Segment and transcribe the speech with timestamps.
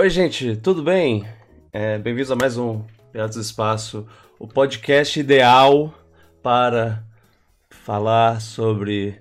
[0.00, 1.28] Oi, gente, tudo bem?
[1.70, 5.92] É, Bem-vindos a mais um Piratas do Espaço, o podcast ideal
[6.42, 7.04] para
[7.68, 9.20] falar sobre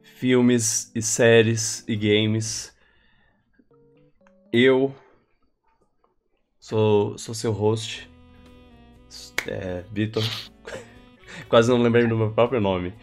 [0.00, 2.72] filmes e séries e games.
[4.52, 4.94] Eu
[6.60, 8.08] sou, sou seu host,
[9.48, 10.22] é, Vitor.
[11.50, 12.94] Quase não lembrei do meu próprio nome.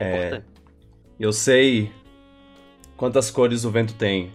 [0.00, 0.40] É,
[1.20, 1.92] eu sei
[2.96, 4.32] quantas cores o vento tem.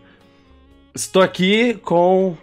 [0.98, 2.36] Estou aqui com.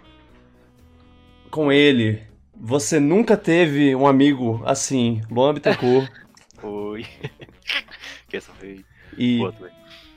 [1.51, 2.23] com ele.
[2.55, 6.09] Você nunca teve um amigo assim, Luan Bittencourt.
[6.63, 7.05] Oi.
[8.29, 8.85] que essa foi
[9.17, 9.53] e boa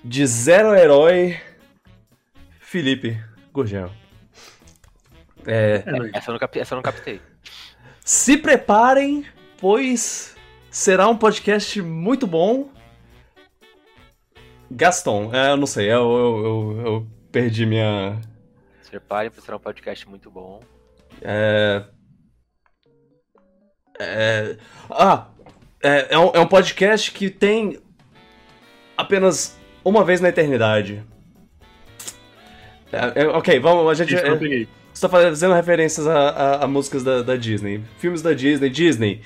[0.05, 1.41] de zero herói,
[2.61, 3.21] Felipe
[3.53, 3.91] Gurgel.
[5.45, 5.83] É,
[6.15, 6.61] Essa eu não, cap...
[6.61, 7.21] essa eu não captei.
[8.05, 9.27] se preparem,
[9.61, 10.37] pois
[10.71, 12.71] será um podcast muito bom.
[14.71, 18.21] Gaston, é, eu não sei, eu, eu, eu, eu perdi minha,
[18.89, 20.61] Se preparem, será um podcast muito bom.
[21.21, 21.85] É...
[24.01, 24.57] É...
[24.91, 25.27] Ah!
[25.83, 27.79] É, é, um, é um podcast que tem
[28.97, 31.05] apenas uma vez na eternidade.
[32.91, 34.15] É, é, ok, vamos, a gente.
[34.15, 34.67] Isso É, peguei.
[34.93, 37.85] você tá fazendo referências a, a- a músicas da, da Disney.
[37.99, 39.21] Filmes da Disney, Disney.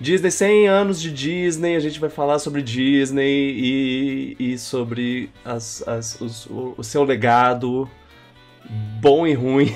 [0.00, 5.86] Disney, 100 anos de Disney, a gente vai falar sobre Disney e, e sobre as,
[5.86, 7.88] as, os- o, o seu legado,
[9.00, 9.74] bom e ruim.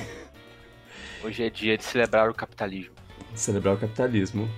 [1.25, 2.95] Hoje é dia de celebrar o capitalismo.
[3.35, 4.49] celebrar o capitalismo.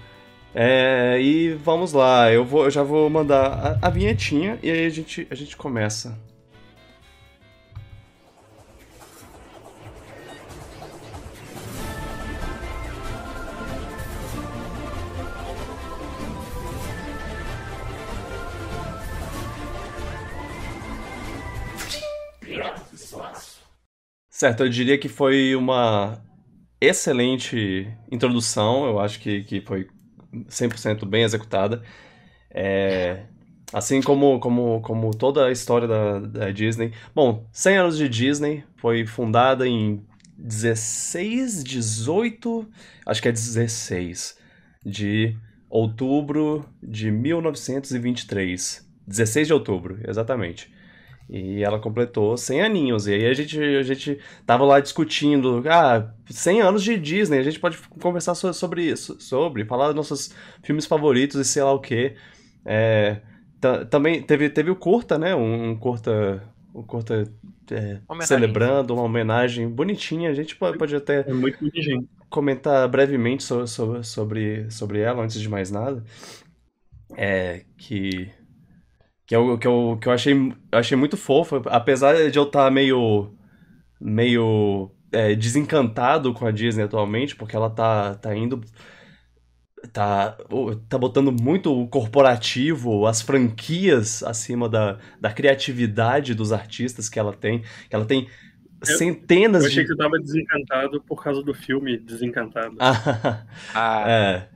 [0.55, 4.87] É, e vamos lá, eu, vou, eu já vou mandar a, a vinhetinha e aí
[4.87, 6.19] a gente, a gente começa.
[24.39, 26.23] Certo, eu diria que foi uma
[26.81, 29.89] excelente introdução, eu acho que, que foi
[30.49, 31.83] 100% bem executada.
[32.49, 33.25] É,
[33.73, 36.93] assim como, como, como toda a história da, da Disney.
[37.13, 40.07] Bom, 100 anos de Disney, foi fundada em
[40.39, 42.65] 16, 18,
[43.07, 44.39] acho que é 16,
[44.87, 45.37] de
[45.69, 48.89] outubro de 1923.
[49.05, 50.78] 16 de outubro, exatamente.
[51.31, 53.07] E ela completou 100 aninhos.
[53.07, 57.43] E aí a gente, a gente tava lá discutindo, ah, 100 anos de Disney, a
[57.43, 61.73] gente pode conversar so- sobre isso, sobre, falar dos nossos filmes favoritos e sei lá
[61.73, 62.17] o quê.
[62.65, 63.21] É,
[63.61, 65.35] ta- também teve, teve o curta, né?
[65.35, 66.43] Um, um curta,
[66.75, 67.31] um curta
[67.71, 68.27] é, Homenagem.
[68.27, 70.31] celebrando uma homenagem bonitinha.
[70.31, 71.25] A gente pode, pode até É
[72.31, 76.03] comentar brevemente so- so- sobre, sobre ela, antes de mais nada.
[77.17, 78.31] É que.
[79.29, 82.71] Que eu, que eu, que eu achei, eu achei muito fofo, apesar de eu estar
[82.71, 83.33] meio.
[84.01, 84.91] meio.
[85.13, 88.61] é, desencantado com a Disney atualmente, porque ela tá, tá indo.
[89.93, 90.37] Tá,
[90.89, 97.33] tá botando muito o corporativo, as franquias acima da, da criatividade dos artistas que ela
[97.33, 97.61] tem.
[97.89, 98.29] Que ela tem
[98.89, 99.89] Eu- centenas Eu achei de.
[99.91, 102.77] que tu tava desencantado por causa do filme Desencantado.
[102.81, 104.49] Ah, Ah, É.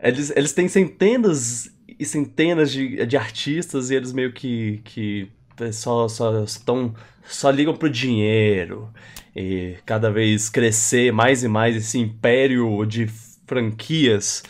[0.00, 5.30] Eles, eles têm centenas e centenas de, de artistas e eles meio que, que
[5.72, 6.94] só, só, estão,
[7.24, 8.90] só ligam pro dinheiro
[9.34, 13.06] e cada vez crescer mais e mais esse império de
[13.46, 14.42] franquias.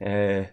[0.00, 0.48] É,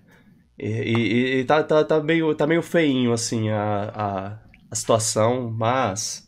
[0.59, 4.40] e e- e tá, tá, tá, meio, tá meio feinho assim a, a,
[4.72, 6.28] a situação, mas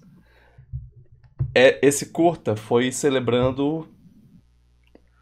[1.53, 3.87] é, esse curta foi celebrando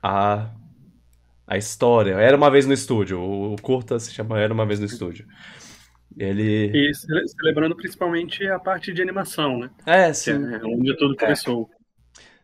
[0.01, 0.49] a
[1.47, 2.15] a história.
[2.15, 3.21] Era uma vez no estúdio.
[3.21, 5.27] O curta se chama Era uma vez no estúdio.
[6.17, 6.73] Ele.
[6.73, 9.69] E cele- celebrando principalmente a parte de animação, né?
[9.85, 10.33] É, Que sim.
[10.33, 11.69] é onde tudo começou.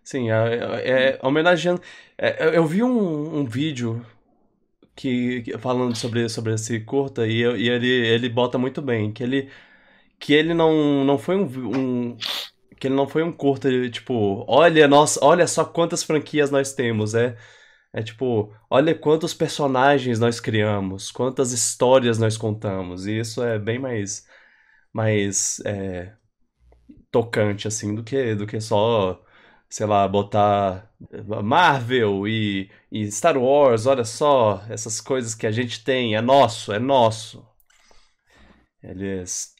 [0.03, 1.81] Sim, é, é, homenageando.
[2.18, 4.06] é, eu- vi um, um vídeo
[4.96, 9.24] que, que- falando sobre, sobre esse curta e, e ele, ele bota muito bem que
[9.24, 9.50] ele
[10.19, 11.44] que ele não, não foi um,
[12.13, 12.18] um
[12.80, 17.16] que ele não foi um curta tipo olha nós olha só quantas franquias nós temos
[17.16, 17.38] é
[17.94, 23.80] é tipo olha quantos personagens nós criamos quantas histórias nós contamos e isso é bem
[23.80, 24.25] mais
[24.94, 26.13] mais é,
[27.12, 29.24] tocante assim do que do que só
[29.74, 30.94] sei lá, botar
[31.44, 36.72] Marvel e, e Star Wars, olha só, essas coisas que a gente tem, é nosso,
[36.72, 37.44] é nosso.
[38.84, 39.54] Eles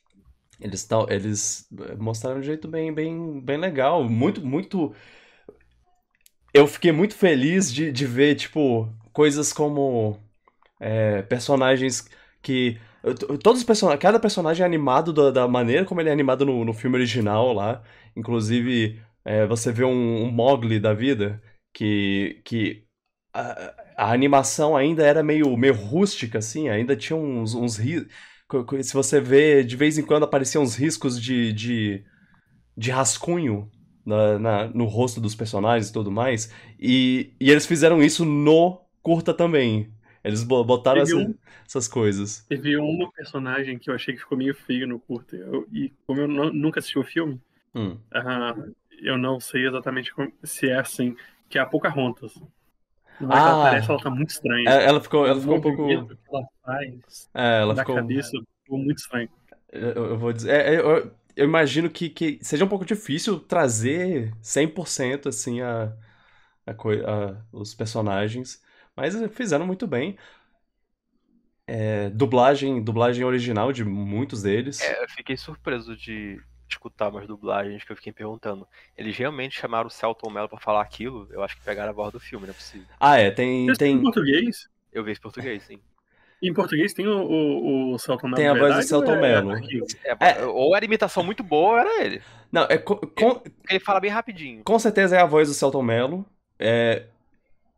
[0.60, 1.68] eles tão, eles
[2.00, 4.94] mostraram de um jeito bem bem bem legal, muito muito
[6.54, 10.20] eu fiquei muito feliz de, de ver tipo coisas como
[10.80, 12.08] é, personagens
[12.42, 12.78] que
[13.44, 16.64] todos os personagens, cada personagem é animado da, da maneira como ele é animado no,
[16.66, 17.84] no filme original lá,
[18.16, 21.42] inclusive é, você vê um, um Mowgli da vida
[21.74, 22.86] que, que
[23.34, 28.08] a, a animação ainda era meio, meio rústica, assim, ainda tinha uns, uns ri-
[28.48, 32.06] co- co- Se você vê, de vez em quando apareciam uns riscos de, de,
[32.78, 33.70] de rascunho
[34.06, 36.52] na, na- no rosto dos personagens e tudo mais.
[36.80, 39.90] E, e eles fizeram isso no curta também.
[40.24, 41.36] Eles bo- botaram essa- um-
[41.68, 42.46] essas coisas.
[42.48, 45.36] Teve uma personagem que eu achei que ficou meio feio no curto.
[45.36, 47.40] Eu- e como eu não- nunca assisti o filme,
[47.76, 47.98] Hum.
[48.14, 48.56] ah,
[49.02, 51.16] eu não sei exatamente como- se é assim,
[51.50, 52.36] que é a Pocahontas.
[53.22, 53.38] Hora que Ah.
[53.50, 54.70] ela aparece, ela tá muito estranha.
[54.70, 55.88] É, Ela ficou, ela ficou um pouco.
[55.88, 57.96] que ela faz É, ela da ficou.
[57.96, 58.32] cabeça
[58.64, 59.30] ficou muito estranho.
[59.72, 60.52] Eu, eu vou dizer.
[60.52, 65.94] é, é, eu, eu imagino que, que seja um pouco difícil trazer 100% assim a,
[66.66, 68.62] a, coi- a- os personagens,
[68.96, 70.18] mas fizeram muito bem.
[71.66, 74.96] É, dublagem, dublagem original de muitos deles.
[74.96, 76.40] É, eu fiquei surpreso de
[76.70, 78.68] escutar umas dublagens que eu fiquei perguntando.
[78.98, 81.28] Eles realmente chamaram o Celton Mello pra falar aquilo?
[81.32, 82.96] Eu acho que pegaram a voz do filme, não é possível.
[83.00, 85.82] Ah, é, tem, Em tem, português, Eu vi esse português, sim.
[86.50, 89.54] Em português tem o, o, o Celton Mello Tem a voz do Celton é Mello.
[90.04, 90.46] É, É.
[90.46, 92.22] Ou era imitação muito boa, ou era ele.
[92.52, 94.62] Não, é co- com, Porque ele fala bem rapidinho.
[94.64, 96.26] com certeza é a voz do Celton Mello.
[96.60, 97.04] É,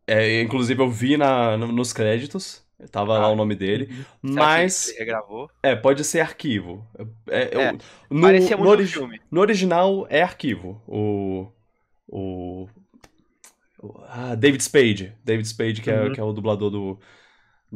[0.06, 3.30] é, inclusive eu vi na, no- nos créditos, tava lá Ah.
[3.30, 3.86] o nome dele.
[3.86, 5.50] Será que Mas, ele regravou?
[5.62, 6.86] é, pode ser arquivo.
[7.28, 7.72] É, eu- É,
[8.10, 9.20] no, Parecia muito no origi- filme.
[9.30, 10.82] No original é arquivo.
[10.86, 11.48] O.
[12.08, 12.68] O.
[14.08, 15.12] ah, David Spade.
[15.24, 16.12] David Spade, que, é, Uhum.
[16.12, 16.98] que é o dublador do,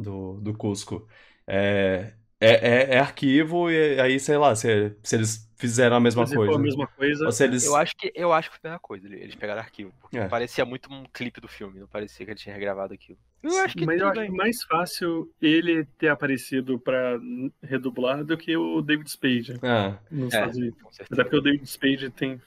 [0.01, 1.07] do, do Cusco.
[1.47, 6.25] É, é, é, é arquivo e aí, sei lá, se, se eles fizeram a mesma
[6.25, 6.55] Se coisa.
[6.55, 7.65] a mesma coisa, eles.
[7.65, 9.07] Eu acho que eu acho que foi a mesma coisa.
[9.07, 9.93] Eles pegaram arquivo.
[10.01, 10.27] Porque É.
[10.27, 11.79] parecia muito um clipe do filme.
[11.79, 13.17] Não parecia que ele tinha regravado aquilo.
[13.43, 17.19] Eu acho que mas eu acho mais fácil ele ter aparecido pra
[17.63, 20.81] redublar do que o David Spade Ah, nos É, Estados Unidos.
[20.81, 21.21] com Mas certeza.
[21.21, 22.41] é porque o David Spade tem.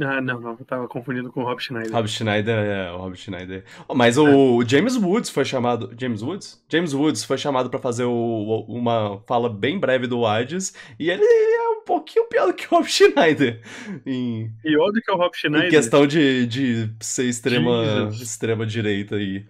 [0.00, 1.92] Ah, não, não, eu tava confundindo com o Rob Schneider.
[1.92, 3.64] Rob Schneider, é, o Rob Schneider.
[3.88, 5.92] Oh, mas o James Woods foi chamado.
[5.98, 6.62] James Woods?
[6.68, 11.22] James Woods foi chamado pra fazer o- uma fala bem breve do Hades e ele
[11.24, 13.60] é um pouquinho pior do que o Rob Schneider.
[14.06, 15.70] Em, Pior do que o Rob em Schneider.
[15.70, 18.20] questão de, de ser extrema, Jesus.
[18.20, 19.44] extrema direita aí.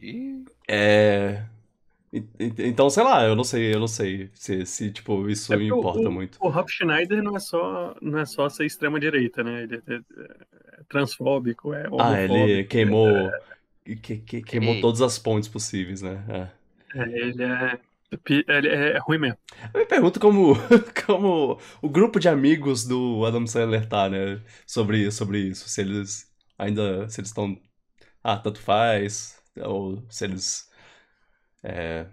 [0.00, 1.42] Ih, É.
[2.58, 6.08] Então, sei lá, eu não sei, eu não sei se, se tipo, isso É importa
[6.08, 6.38] o, muito.
[6.40, 9.62] O Rob Schneider não é só, não é só ser extrema-direita, né?
[9.62, 13.30] Ele é, é transfóbico, é Ah, ele queimou.
[14.02, 14.80] que- que- queimou Ei.
[14.80, 16.24] todas as pontes possíveis, né?
[16.28, 16.62] É.
[16.94, 17.80] É, ele é,
[18.48, 19.38] ele é ruim mesmo.
[19.74, 20.54] Eu me pergunto como,
[21.06, 24.40] como o grupo de amigos do Adam Sandler tá, né?
[24.66, 25.68] Sobre, sobre isso.
[25.68, 27.08] Se eles ainda.
[27.08, 27.60] Se eles estão.
[28.24, 29.42] Ah, tanto faz.
[29.58, 30.70] Ou se eles.
[31.62, 32.06] É,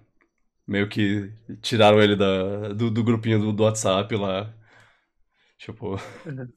[0.67, 1.31] meio que
[1.61, 4.53] tiraram ele da, do, do grupinho do, do WhatsApp lá.
[5.57, 5.97] Tipo.
[6.25, 6.53] Uhum.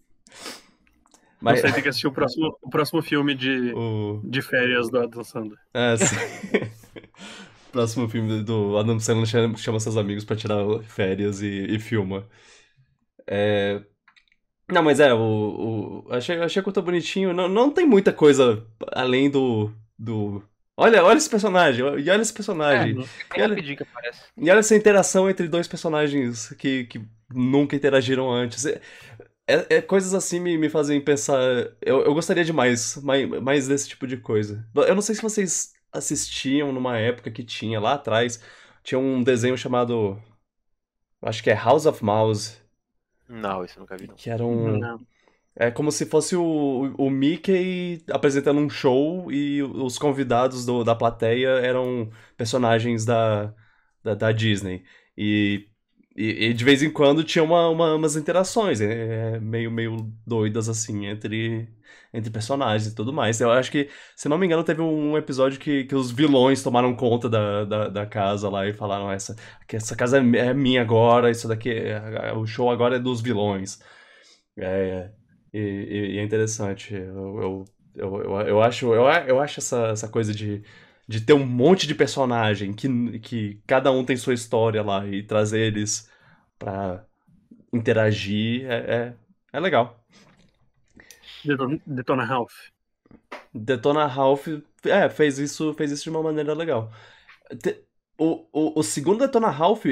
[1.41, 1.61] Mas.
[1.61, 5.25] Você tem que assistir o próximo, o próximo filme de, O, de férias do Adam
[5.25, 5.59] Sandler.
[5.75, 6.17] é, sim.
[7.73, 12.29] Próximo filme do Adam Sandler chama, chama seus amigos pra tirar férias e, e filma.
[13.27, 13.83] É...
[14.71, 17.33] Não, mas é, o, o- achei, achei que eu tô bonitinho.
[17.33, 20.43] Não, não tem muita coisa além do, do...
[20.83, 22.91] Olha, olha esse personagem, e olha esse personagem.
[22.91, 23.07] É, bem
[23.37, 24.21] Olha- rapidinho que aparece.
[24.37, 27.01] E olha essa interação entre dois personagens que, que
[27.33, 28.67] nunca interagiram antes.
[28.67, 28.81] É,
[29.47, 31.39] é- é- coisas assim me, me fazem pensar.
[31.81, 34.67] Eu, eu gostaria de mais, mais, mais desse tipo de coisa.
[34.75, 38.43] Eu não sei se vocês assistiam numa época que tinha lá atrás.
[38.83, 40.21] Tinha um desenho chamado.
[41.23, 42.57] Acho que é House of Mouse.
[43.29, 44.17] Não, isso eu nunca vi, não.
[44.17, 44.79] Que era um.
[44.79, 45.01] Não.
[45.55, 50.95] É como se fosse o, o Mickey apresentando um show e os convidados do- da
[50.95, 53.55] plateia eram personagens da,
[54.03, 54.83] da, da Disney.
[55.17, 55.69] E,
[56.17, 59.97] e, e de vez em quando tinha uma, uma- umas interações é, é, meio, meio
[60.27, 61.69] doidas assim entre,
[62.15, 63.39] entre personagens e tudo mais.
[63.41, 66.95] Eu acho que, se não me engano, teve um episódio que, que os vilões tomaram
[66.97, 69.37] conta da, da, da casa lá e falaram: essa,
[69.69, 73.21] que essa casa é é minha agora, isso daqui, é- o show agora é dos
[73.21, 73.79] vilões.
[74.57, 75.11] É,
[75.53, 76.95] e, e- e é interessante.
[76.95, 80.63] Eu, eu, eu, eu, acho, eu, eu acho essa, essa coisa de,
[81.09, 85.23] de ter um monte de personagem que, que cada um tem sua história lá e
[85.23, 86.09] trazer eles
[86.59, 87.05] pra
[87.73, 88.77] interagir é,
[89.09, 89.17] é,
[89.55, 90.01] é legal.
[91.45, 92.73] Deton- Detona Ralph.
[93.55, 94.47] Detona Ralph
[94.85, 96.91] é, fez isso, fez isso de uma maneira legal.
[98.19, 99.85] O, o, o segundo Detona Ralph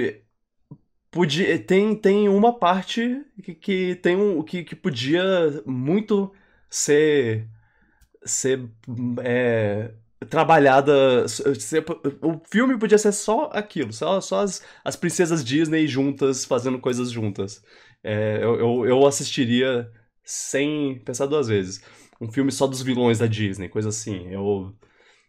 [1.10, 5.22] podia, tem, tem uma parte que, que tem um que, que podia
[5.66, 6.32] muito
[6.68, 7.48] ser
[8.24, 8.68] ser
[9.24, 9.92] é,
[10.28, 11.84] trabalhada ser-
[12.22, 17.10] o filme podia ser só aquilo só, só as, as princesas Disney juntas fazendo coisas
[17.10, 17.62] juntas
[18.02, 19.90] É, eu, eu, eu assistiria
[20.24, 21.82] sem pensar duas vezes.
[22.20, 24.26] Um filme só dos vilões da Disney, coisa assim.
[24.32, 24.74] Eu,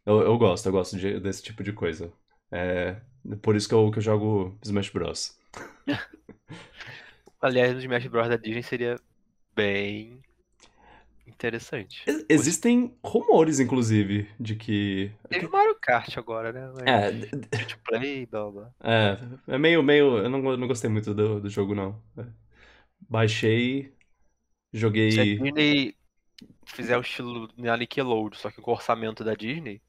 [0.06, 2.12] eu, eu gosto, eu gosto de- desse tipo de coisa.
[2.52, 3.02] É
[3.42, 5.38] por isso que eu, que eu jogo Smash Bros.
[7.42, 8.30] Aliás, o Smash Bros.
[8.30, 8.96] da Disney seria
[9.56, 10.22] bem
[11.26, 12.04] interessante.
[12.06, 15.12] Ex- Existem rumores, inclusive, de que.
[15.30, 16.62] Teve Mario Kart agora, né?
[16.86, 17.12] É,
[17.88, 18.72] Free blá blá.
[18.84, 19.18] é,
[19.56, 20.20] é meio, meio.
[20.20, 22.02] Eu não, não gostei muito do, do jogo, não.
[22.18, 22.26] É.
[23.10, 25.10] Baixei, Se a joguei.
[25.38, 25.96] Disney
[26.66, 29.82] fizer o estilo na Nickelodeon, só que com o orçamento da Disney,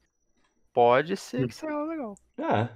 [0.73, 2.15] pode ser que saia legal.
[2.37, 2.69] Ah,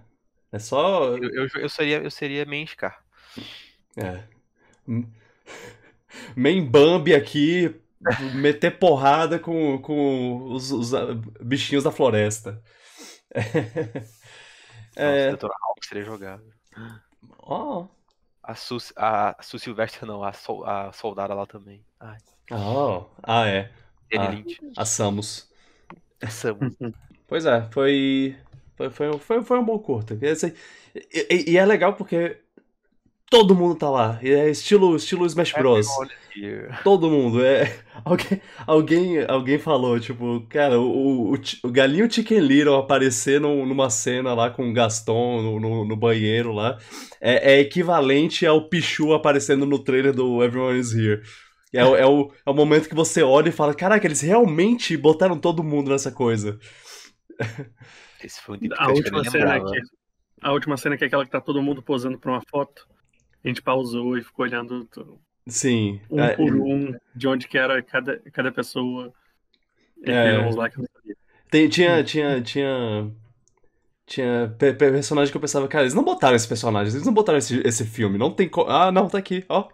[0.58, 1.16] é só.
[1.16, 3.02] Eu, eu, eu seria, eu seria main Scar.
[3.96, 4.24] É.
[6.36, 7.80] Main Bambi aqui,
[8.34, 10.92] meter porrada com, com os, os,
[11.42, 12.62] bichinhos da floresta.
[13.36, 14.08] Nossa,
[14.96, 15.32] É.
[15.32, 16.50] Hawk seria jogável.
[17.40, 17.88] Ó.
[18.42, 21.86] A Su, a Su Silvestre não, a, sol, a soldada lá também.
[22.00, 22.18] Ai,
[22.52, 23.06] Oh.
[23.22, 23.70] Ah, é.
[24.12, 24.82] Jenny Ah.
[24.82, 25.52] A Samus.
[26.30, 26.74] Samus.
[27.28, 28.38] Pois é, foi.
[28.78, 30.18] Foi, foi, foi, foi um bom curta.
[30.22, 32.38] E, e- e é legal porque
[33.30, 34.20] todo mundo tá lá.
[34.22, 35.88] E é estilo, estilo Smash Bros.
[35.88, 35.98] Is
[36.36, 36.70] here.
[36.84, 37.44] Todo mundo.
[37.44, 43.66] É, alguém, alguém, alguém falou, tipo, cara, o, o, o galinho Chicken Little aparecer num-
[43.66, 46.78] numa cena lá com o Gaston no, no, no banheiro lá
[47.20, 51.22] é, é equivalente ao Pichu aparecendo no trailer do Everyone is Here.
[51.74, 55.38] É, é, o, é o momento que você olha e fala: caraca, eles realmente botaram
[55.38, 56.58] todo mundo nessa coisa.
[58.24, 59.82] Esse foi um A última cena que
[60.42, 62.88] a última cena que é aquela que tá todo mundo posando pra uma foto.
[63.44, 64.88] A gente pausou e ficou olhando
[65.48, 66.02] Sim.
[66.10, 69.12] um é, por um de onde que era cada, cada pessoa.
[70.04, 70.40] É.
[70.40, 71.16] uns lá que eu não sabia.
[71.50, 73.12] Tem- tinha, tinha, tinha.
[74.06, 77.38] Tinha pe- personagem que eu pensava, cara, eles não botaram esse personagem, eles não botaram
[77.38, 78.62] esse, esse filme, não tem co...
[78.62, 79.68] Ah, não, tá aqui, ó.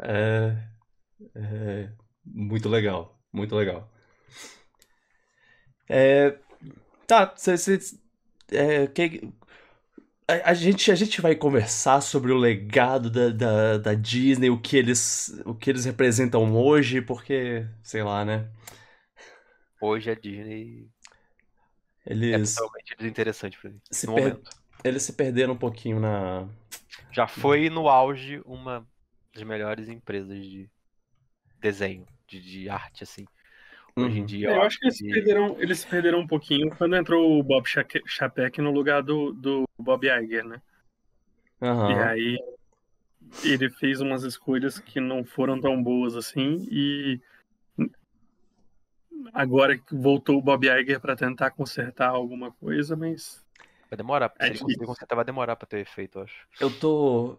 [0.00, 0.56] É,
[1.34, 1.90] é
[2.24, 3.90] muito legal, muito legal.
[5.88, 6.38] É,
[7.10, 7.78] tá, cê, cê-
[8.52, 9.32] é, que,
[10.28, 14.58] a, a gente, a gente vai conversar sobre o legado da, da, da Disney, o
[14.60, 18.48] que eles, o que eles representam hoje, porque, sei lá, né?
[19.80, 20.88] Hoje a Disney
[22.30, 23.80] é Eles, totalmente desinteressante pra mim.
[23.90, 24.40] se per-
[24.84, 26.48] eles se perderam um pouquinho na.
[27.12, 28.86] Já foi no auge uma
[29.34, 30.68] das melhores empresas de
[31.60, 33.26] desenho, de, de arte, assim.
[33.96, 34.26] Hoje em Uhum.
[34.26, 37.42] dia, Eu acho que eles que- perderam, eles se perderam um pouquinho quando entrou o
[37.42, 37.66] Bob
[38.06, 40.62] Chapek no lugar do, do Bob Iger, né?
[41.60, 42.04] E Aham.
[42.06, 42.38] aí
[43.44, 47.20] ele fez umas escolhas que não foram tão boas assim e
[49.32, 53.44] agora que voltou o Bob Iger para tentar consertar alguma coisa, mas
[53.90, 54.32] vai demorar.
[54.38, 56.46] É Se ele conseguir consertar, vai demorar pra ter efeito, eu acho.
[56.60, 57.38] Eu tô.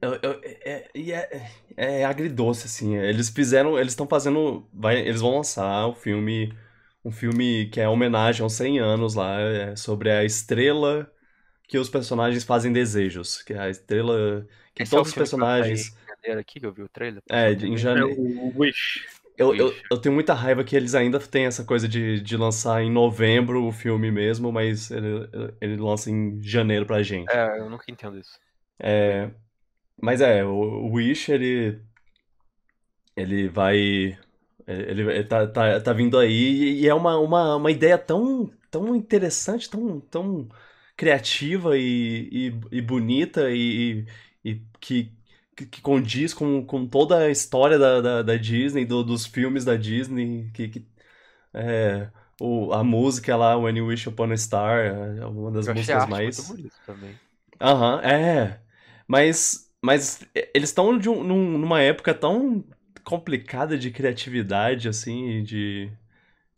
[0.00, 2.96] Eu, eu- é, é, é, é agridoce, assim.
[2.96, 3.78] Eles fizeram.
[3.78, 4.66] Eles estão fazendo.
[4.72, 6.52] Vai, eles vão lançar o filme.
[7.04, 9.40] Um filme que é homenagem aos 100 anos lá.
[9.40, 11.10] é sobre a estrela
[11.68, 13.42] que os personagens fazem desejos.
[13.42, 14.46] Que é a estrela.
[14.74, 15.96] Que Esse é todos os que vai personagens.
[16.08, 17.22] janeiro aqui, que eu vi o trailer.
[17.30, 18.20] É, em é janeiro.
[18.20, 19.06] o Wish.
[19.36, 22.82] Eu, eu, eu tenho muita raiva que eles ainda têm essa coisa de, de lançar
[22.82, 25.28] em novembro o filme mesmo, mas ele,
[25.62, 27.30] ele lança em janeiro pra gente.
[27.32, 28.38] É, eu nunca entendo isso.
[28.78, 29.30] É,
[30.02, 31.80] mas é, o, Wish, ele.
[33.16, 33.76] Ele vai.
[34.66, 38.94] Ele, ele tá, tá, tá vindo aí e é uma, uma, uma ideia tão, tão
[38.94, 40.48] interessante, tão, tão
[40.96, 42.28] criativa e,
[42.72, 44.06] e, e bonita e,
[44.44, 45.12] e que,
[45.56, 49.76] que, condiz com, com toda a história da, da, da Disney, do- dos filmes da
[49.76, 50.86] Disney, que, que
[51.54, 54.80] é, o, a música lá, When You Wish Upon a Star,
[55.18, 56.36] é uma das Eu músicas mais.
[56.36, 57.18] muito bonita também.
[57.60, 58.60] Aham, é.
[59.06, 60.20] Mas, mas
[60.54, 62.64] eles estão um- num- numa época tão
[63.04, 65.90] complicada de criatividade, assim, de,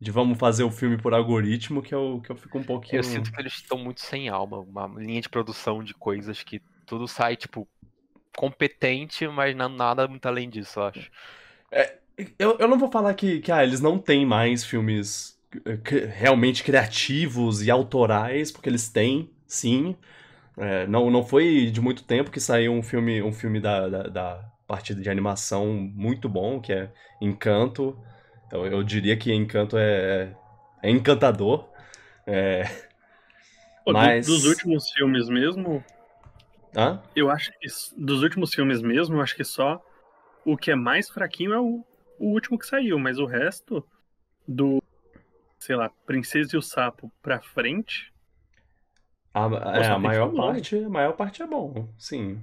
[0.00, 3.00] de vamos fazer o filme por algoritmo, que eu, que eu fico um pouquinho.
[3.00, 6.61] Eu sinto que eles estão muito sem alma, uma linha de produção de coisas que
[6.87, 7.69] tudo sai, tipo,
[8.37, 11.11] competente, mas não nada muito além disso, eu acho.
[12.38, 15.79] Eu, eu não vou falar que, que ah, eles não têm mais filmes eh,
[16.14, 19.97] realmente criativos e autorais, porque eles têm, sim.
[20.59, 24.02] É, não, não foi de muito tempo que saiu um filme, um filme da, da,
[24.04, 27.99] da parte de animação muito bom, que é Encanto.
[28.50, 30.37] Eu, eu diria que Encanto é,
[30.82, 31.71] é encantador.
[32.26, 32.64] É,
[33.85, 35.87] Pô, do- Mas- dos últimos filmes mesmo,
[36.75, 37.02] hã?
[37.14, 39.80] eu acho que dos últimos filmes mesmo, eu acho que só
[40.44, 41.87] o que é mais fraquinho é o,
[42.18, 43.87] o último que saiu, mas o resto
[44.47, 44.82] do,
[45.61, 48.12] sei lá, Princesa e o Sapo pra frente,
[49.34, 49.46] A,
[49.78, 52.40] é, a maior parte, a maior parte é bom, sim.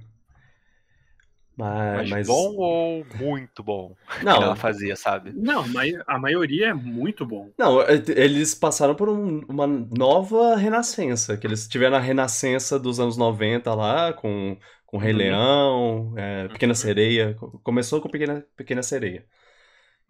[1.56, 3.94] Mas, Mas, mas- bom ou muito bom?
[4.18, 5.30] Que Não, ela fazia, sabe?
[5.32, 7.50] Não, mas a maioria é muito bom.
[7.58, 12.98] Não, é, eles passaram por um- uma nova renascença, que eles tiveram a renascença dos
[12.98, 14.56] anos 90 lá, com,
[14.86, 15.18] com Rei Uhum.
[15.18, 16.74] Leão, é, Pequena Uhum.
[16.76, 19.26] Sereia, co- começou com Pequena, Pequena Sereia.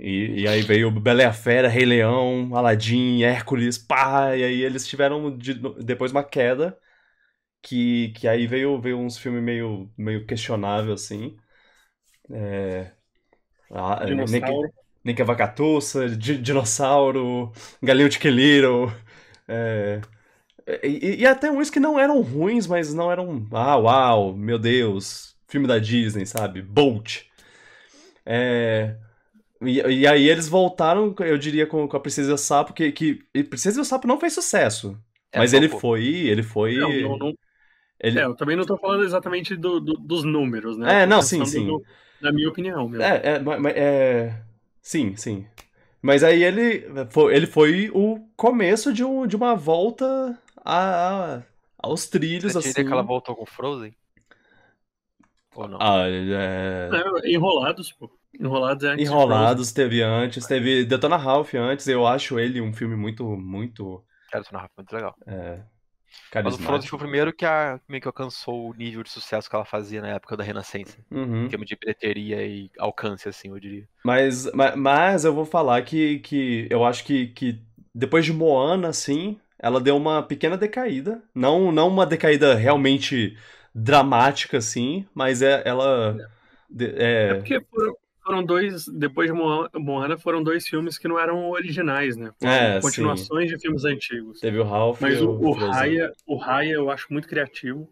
[0.00, 4.62] E, e aí veio Bela e a Fera, Rei Leão, Aladdin, Hércules, pá, e aí
[4.62, 5.54] eles tiveram de-
[5.84, 6.78] depois uma queda,
[7.62, 11.36] que, que aí veio, veio uns filmes meio, meio questionável, assim.
[12.30, 12.92] É,
[14.28, 14.72] nem que- Dinossauro.
[15.04, 17.52] nem que a vacatuça, di- dinossauro,
[17.82, 18.92] galinho de Little.
[19.48, 20.00] É,
[20.84, 23.46] e, e até uns que não eram ruins, mas não eram.
[23.52, 26.62] Ah, uau, meu Deus, filme da Disney, sabe?
[26.62, 27.22] Bolt.
[28.24, 28.96] É,
[29.62, 32.92] e, e aí eles voltaram, eu diria, com, com a Princesa e o Sapo, que,
[32.92, 34.98] que e Princesa e o Sapo não fez sucesso.
[35.32, 36.04] É, mas ele foi.
[36.06, 36.74] Ele foi.
[36.74, 37.34] Não, não, não-
[38.00, 40.98] ele, É, eu também não tô falando exatamente do- do- dos números, né?
[41.00, 41.80] É, não, sim, sim.
[41.80, 41.86] do-
[42.20, 43.12] da minha opinião, meu.
[43.12, 43.78] É, é,
[44.28, 44.42] é,
[44.82, 45.46] sim, sim.
[46.02, 51.42] Mas aí ele foi, ele foi o começo de, um, de uma volta a, a-
[51.78, 52.74] aos trilhos, Você assim.
[52.74, 53.96] diria que ela voltou com Frozen?
[55.54, 55.88] Ou não?
[55.88, 58.10] Ah, é, É, enrolados, pô.
[58.38, 61.86] Enrolados é antes de Enrolados teve antes, teve Detona Ralph antes.
[61.88, 65.16] Eu acho ele um filme muito, muito Quero tornar rápido, muito legal.
[65.26, 65.60] é,
[66.42, 69.48] Mas o Frozen foi o primeiro que a, meio que alcançou o nível de sucesso
[69.48, 70.96] que ela fazia na época da Renascença.
[71.10, 71.44] Uhum.
[71.46, 73.88] Em termos de bilheteria e alcance, assim, eu diria.
[74.04, 77.60] Mas, ma- mas eu vou falar que, que eu acho que, que
[77.94, 81.22] depois de Moana, assim, ela deu uma pequena decaída.
[81.34, 83.36] Não, não uma decaída realmente
[83.74, 86.16] dramática, assim, mas é, ela.
[86.68, 87.94] de- É É, porque foram,
[88.30, 89.36] foram dois, depois de
[89.80, 92.32] Moana, foram dois filmes que não eram originais, né?
[92.38, 94.38] Foram É, continuações de filmes antigos.
[94.40, 95.52] teve o Ralph Mas e o, o.
[95.52, 97.88] Raya, o Raya eu acho muito criativo.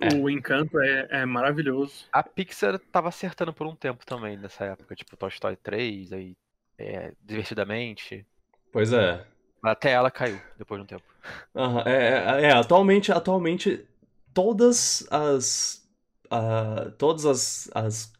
[0.00, 0.14] É.
[0.16, 2.06] O Encanto é, é maravilhoso.
[2.12, 6.36] A Pixar tava acertando por um tempo também nessa época, tipo Toy Story 3, aí
[6.76, 8.26] é, Divertidamente.
[8.72, 9.24] Pois é.
[9.62, 11.04] Até ela caiu depois de um tempo.
[11.54, 13.86] Aham, é, é, é, atualmente, atualmente
[14.34, 15.88] todas as
[16.30, 18.12] ah, todas as, as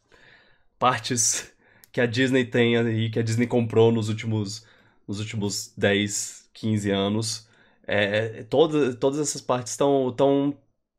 [0.83, 1.53] partes
[1.93, 4.67] que a Disney tem aí, que a Disney comprou nos últimos
[5.07, 7.49] nos últimos 10, 15 anos,
[7.87, 10.57] é, todas, todas essas partes estão tão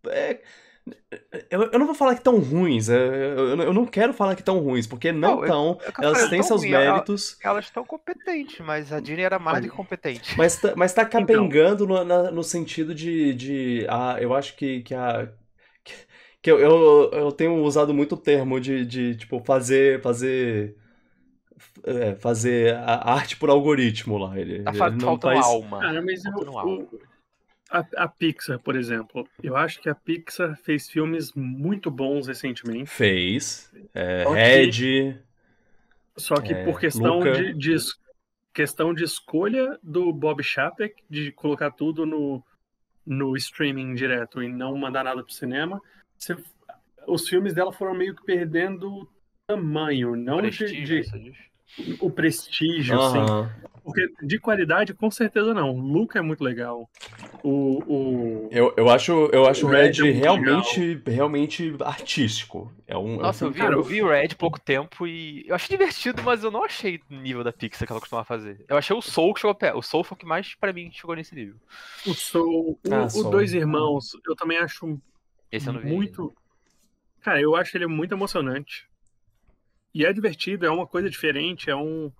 [0.07, 0.41] é,
[1.49, 4.41] eu, eu não vou falar que estão ruins, é, eu, eu não quero falar que
[4.41, 7.37] estão ruins, porque não eu- estão, é eu elas falei, têm seus ruim, méritos.
[7.41, 10.35] Elas estão competentes, mas a Disney era mais do que competente.
[10.35, 11.49] Mas tá, mas tá Então.
[11.49, 15.27] capengando no, na- no sentido de, de ah, eu acho que, que a
[16.43, 20.75] que, eu, eu, eu tenho usado muito o termo de, de tipo fazer fazer
[21.83, 24.37] é, fazer a arte por algoritmo lá.
[24.39, 25.79] Ele, Tá ele não faz- alma.
[25.79, 26.99] Cara, mas eu, o-
[27.71, 32.85] a, a Pixar, por exemplo, eu acho que a Pixar fez filmes muito bons recentemente.
[32.89, 33.71] Fez.
[33.95, 35.19] É, Só que- Red.
[36.15, 37.31] Só que É, por questão Luca.
[37.33, 37.95] de, de es-
[38.53, 42.43] questão de escolha do Bob Chapek de colocar tudo no,
[43.03, 45.81] no streaming direto e não mandar nada pro cinema,
[46.23, 46.37] você-
[47.07, 49.07] os filmes dela foram meio que perdendo
[49.47, 51.99] tamanho, não de, Prestígio, de- diz?
[51.99, 53.17] o prestígio, assim.
[53.19, 53.51] Aham.
[53.83, 55.71] Porque de qualidade, com certeza não.
[55.75, 56.89] O Luca é muito legal.
[57.43, 58.49] O, o...
[58.49, 62.71] Eu, eu acho, eu acho o O Red Red é muito realmente, realmente artístico.
[62.87, 65.05] É um, é um Nossa, eu vi, que eu vi o Red há pouco tempo
[65.05, 68.25] e eu achei divertido, mas eu não achei o nível da Pixar que ela costumava
[68.25, 68.63] fazer.
[68.69, 69.77] Eu achei o Soul que chegou perto.
[69.77, 71.55] O Soul foi o que mais, pra mim, chegou nesse nível.
[72.07, 73.31] O Soul, o, Ah, o Soul.
[73.31, 74.97] Dois Irmãos, eu também acho
[75.53, 75.87] Esse eu não vi.
[75.87, 76.35] muito.
[77.21, 78.89] Cara, eu acho ele muito emocionante.
[79.93, 82.11] E é divertido, é uma coisa diferente, é um.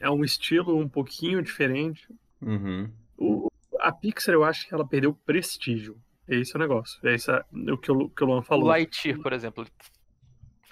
[0.00, 2.08] É um estilo um pouquinho diferente.
[2.42, 2.90] Uhum.
[3.16, 5.96] O, a Pixar, eu acho que ela perdeu prestígio.
[6.26, 6.98] Esse é o negócio.
[7.06, 8.66] É isso, o que o, que o Luan O falou.
[8.66, 9.64] Lightyear, por exemplo.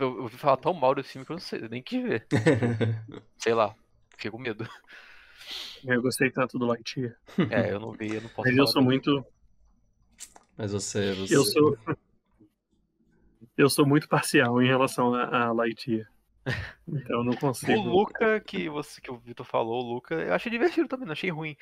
[0.01, 2.27] Eu ouvi falar tão mal desse filme que eu não sei, eu nem quis ver.
[3.39, 3.73] Sei lá,
[4.11, 4.69] fiquei com medo.
[5.85, 7.17] Eu gostei tanto do Lightyear.
[7.51, 9.25] É, eu não vi, eu não posso Mas eu sou muito.
[10.57, 11.37] Mas você, você...
[11.37, 11.79] Eu sou.
[13.57, 16.07] Eu sou muito parcial em relação a, a Lightyear.
[16.89, 17.73] Então eu não consigo.
[17.73, 21.13] O Luca, que, você, que o Vitor falou, o Luca, eu achei divertido também, não
[21.13, 21.57] achei ruim.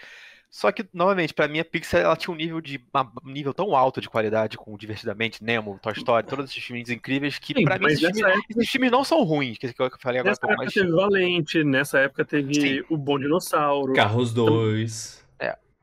[0.49, 2.83] Só que, novamente, pra mim a Pixar ela tinha um nível de
[3.23, 7.39] um nível tão alto de qualidade com Divertidamente, Nemo, Toy Story, todos esses filmes incríveis
[7.39, 9.91] que Sim, pra mim esses filmes, época- esses filmes não são ruins, que que eu
[10.01, 12.85] falei agora Nessa pouco, época mas teve Valente, nessa época teve Sim.
[12.89, 15.21] o Bom Dinossauro, Carros 2.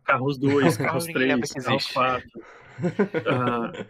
[0.03, 1.93] Carros 2, Carros ninguém lembra 3, que Carros existe.
[1.93, 2.29] 4.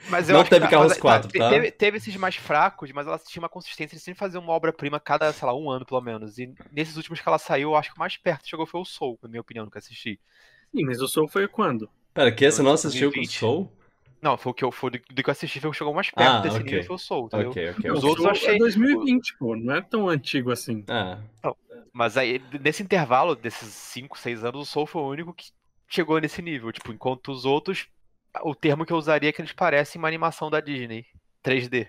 [0.09, 1.49] Mas eu Não que teve tá- Carros mas, 4, te- tá?
[1.49, 4.99] Teve, teve esses mais fracos, mas ela tinha uma consistência de sempre fazer uma obra-prima
[4.99, 6.37] cada, sei lá, um ano pelo menos.
[6.37, 8.85] E nesses últimos que ela saiu, eu acho que o mais perto chegou foi o
[8.85, 10.19] Soul, na minha opinião, que eu assisti.
[10.75, 11.89] sim, mas o Soul foi quando?
[12.13, 13.39] Pera, que você não assistiu com o 2020.
[13.39, 13.71] Soul?
[14.21, 15.93] Não, foi o que eu foi do, do que eu assisti, foi o que chegou
[15.93, 16.65] mais perto Ah, desse ok.
[16.65, 17.51] nível foi o Soul, entendeu?
[17.51, 17.91] Ok, ok.
[17.91, 20.83] Os O outros eu Soul achei- É 2020, pô, não é tão antigo assim.
[20.87, 21.19] Ah,
[21.93, 25.45] Mas aí, nesse intervalo desses 5, 6 anos, o Soul foi o único que
[25.87, 26.71] chegou nesse nível.
[26.71, 27.87] Tipo, enquanto os outros,
[28.43, 31.05] o termo que eu usaria é que eles parecem uma animação da Disney,
[31.43, 31.87] 3D.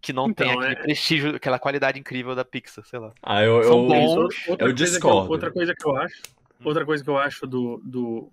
[0.00, 3.12] Que não tem Então, aquele é- prestígio, aquela qualidade incrível da Pixar, sei lá.
[3.22, 4.48] ah eu, São eu, bons.
[4.48, 5.30] Outra eu coisa que discordo.
[5.32, 6.22] outra coisa que eu acho,
[6.64, 8.30] outra coisa que eu acho do, do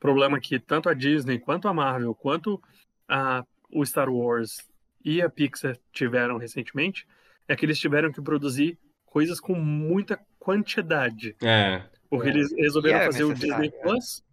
[0.00, 2.60] problema que tanto a Disney, quanto a Marvel, quanto
[3.08, 4.56] a, o Star Wars
[5.04, 7.06] e a Pixar tiveram recentemente,
[7.46, 11.36] é que eles tiveram que produzir coisas com muita quantidade.
[11.42, 13.82] É, Porque eles resolveram é fazer o Disney é.
[13.82, 14.23] Plus,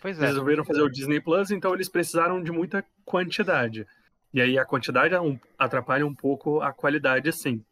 [0.00, 0.30] Pois eles é.
[0.30, 3.86] resolveram fazer o Disney Plus, então eles precisaram de muita quantidade.
[4.32, 5.18] E aí a quantidade é
[5.58, 7.64] atrapalha um pouco a qualidade, sim,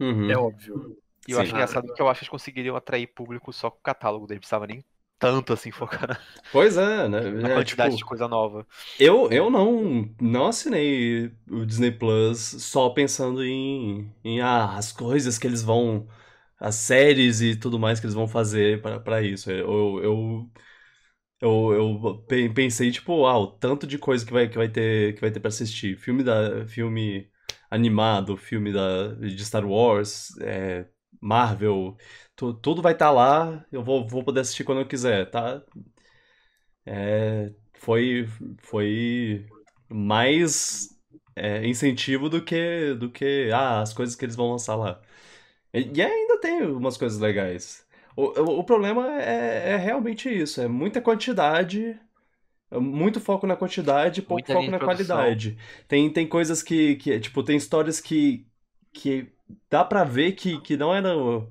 [0.00, 0.30] uhum.
[0.30, 0.96] é óbvio.
[1.26, 1.40] E eu Sim.
[1.40, 4.40] acho engraçado que eu acho que eles conseguiriam atrair público só com o catálogo deles.
[4.40, 4.84] Precisava nem
[5.18, 6.20] tanto assim focar
[6.50, 7.20] Pois é, né?
[7.40, 8.66] na É, quantidade tipo, de coisa nova.
[8.98, 15.38] Eu, eu não, não assinei o Disney Plus só pensando em, em ah, as coisas
[15.38, 16.08] que eles vão.
[16.58, 19.50] As séries e tudo mais que eles vão fazer pra pra isso.
[19.50, 20.50] Eu, eu,
[21.40, 25.14] eu, eu pe- pensei, tipo, ah, o tanto de coisa que vai, que vai ter,
[25.14, 25.96] que vai ter pra assistir.
[25.98, 27.30] Filme, da, filme
[27.70, 30.86] animado, filme da, de Star Wars, é,
[31.20, 31.96] Marvel,
[32.36, 33.64] tu- tudo vai estar lá.
[33.72, 35.62] Eu vou, vou poder assistir quando eu quiser, tá?
[36.84, 38.26] É, foi,
[38.58, 39.46] foi
[39.88, 40.88] mais
[41.34, 45.00] é, incentivo do que, do que ah, as coisas que eles vão lançar lá.
[45.74, 47.85] E, e ainda tem umas coisas legais.
[48.16, 52.00] O, o, problema é, é realmente isso, é muita quantidade,
[52.70, 55.16] é muito foco na quantidade, pouco Muita foco na produção.
[55.18, 55.58] qualidade.
[55.86, 58.46] Tem, tem coisas que, que, tipo, tem histórias que,
[58.90, 59.30] que
[59.70, 61.50] dá pra ver que, que não eram...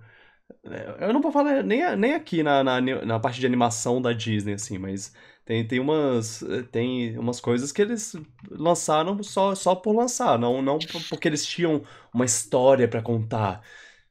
[0.99, 4.53] Eu não vou falar nem, nem aqui na, na, na parte de animação da Disney,
[4.53, 5.13] assim, mas
[5.45, 8.15] tem, tem umas tem umas coisas que eles
[8.49, 13.61] lançaram só, só por lançar, não, não porque eles tinham uma história pra contar.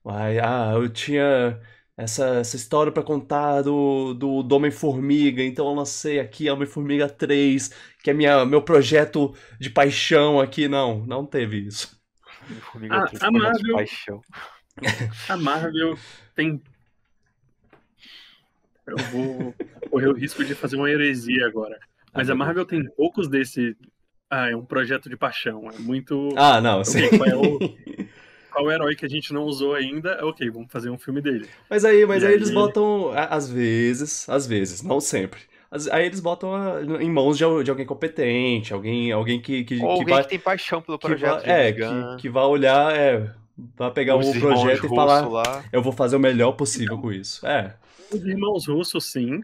[0.05, 1.61] Ai, ah, eu tinha
[1.97, 7.71] essa, essa história pra contar do, do, do Homem-Formiga, então eu lancei aqui Homem-Formiga 3,
[8.03, 10.67] que é minha, meu projeto de paixão aqui.
[10.69, 11.97] Não, não teve isso.
[12.73, 14.21] Formiga Ah, a Marvel- paixão.
[15.29, 15.97] A Marvel
[16.35, 16.61] tem.
[18.87, 19.55] Eu vou
[19.91, 21.79] correr o risco de fazer uma heresia agora.
[22.13, 23.77] Mas a Marvel tem poucos desse.
[24.29, 25.71] Ah, é um projeto de paixão.
[25.71, 26.29] É muito.
[26.37, 27.01] Ah, não, sim.
[27.05, 27.59] É o-
[28.55, 30.25] Qual herói que a gente não usou ainda?
[30.25, 31.49] Ok, vamos fazer um filme dele.
[31.69, 32.55] Mas aí, mas E aí eles aí?
[32.55, 35.41] botam, às vezes, às vezes, não sempre.
[35.91, 39.81] Aí eles botam a- em mãos de, de alguém competente, alguém, alguém que, que, Ou
[39.81, 41.45] que alguém vai, que tem paixão pelo que projeto.
[41.45, 41.83] vai- é, que,
[42.23, 43.29] que vai olhar, é,
[43.77, 45.65] vai pegar os o projeto e falar, lá.
[45.73, 47.45] eu vou fazer o melhor possível com isso.
[47.45, 47.75] É,
[48.13, 49.43] Os irmãos russos, sim.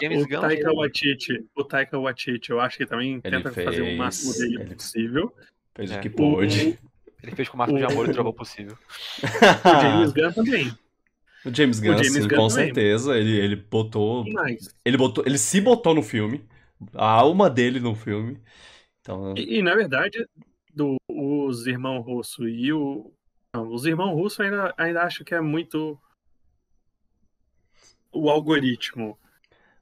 [0.00, 3.50] James o Gunn, Taika ele- Waititi, o Taika Waititi, eu acho que também Ele tenta
[3.52, 5.32] fazer o fez, máximo dele ele- possível.
[5.74, 5.96] fez É.
[5.96, 6.78] o que O, pôde.
[7.24, 8.76] Ele fez com o máximo de amor e trovão possível.
[9.64, 10.78] o James Gunn também.
[11.46, 12.66] O James Gunn, James sim, Gunn com também.
[12.66, 14.24] certeza, ele, ele botou,
[14.84, 16.46] ele botou, ele se botou no filme,
[16.92, 18.38] a alma dele no filme.
[19.00, 20.26] Então, e, e, na verdade,
[20.74, 23.10] do, os irmãos Russo e o.
[23.54, 25.98] Não, os irmãos Russo ainda, ainda acho que é muito
[28.12, 29.18] o algoritmo.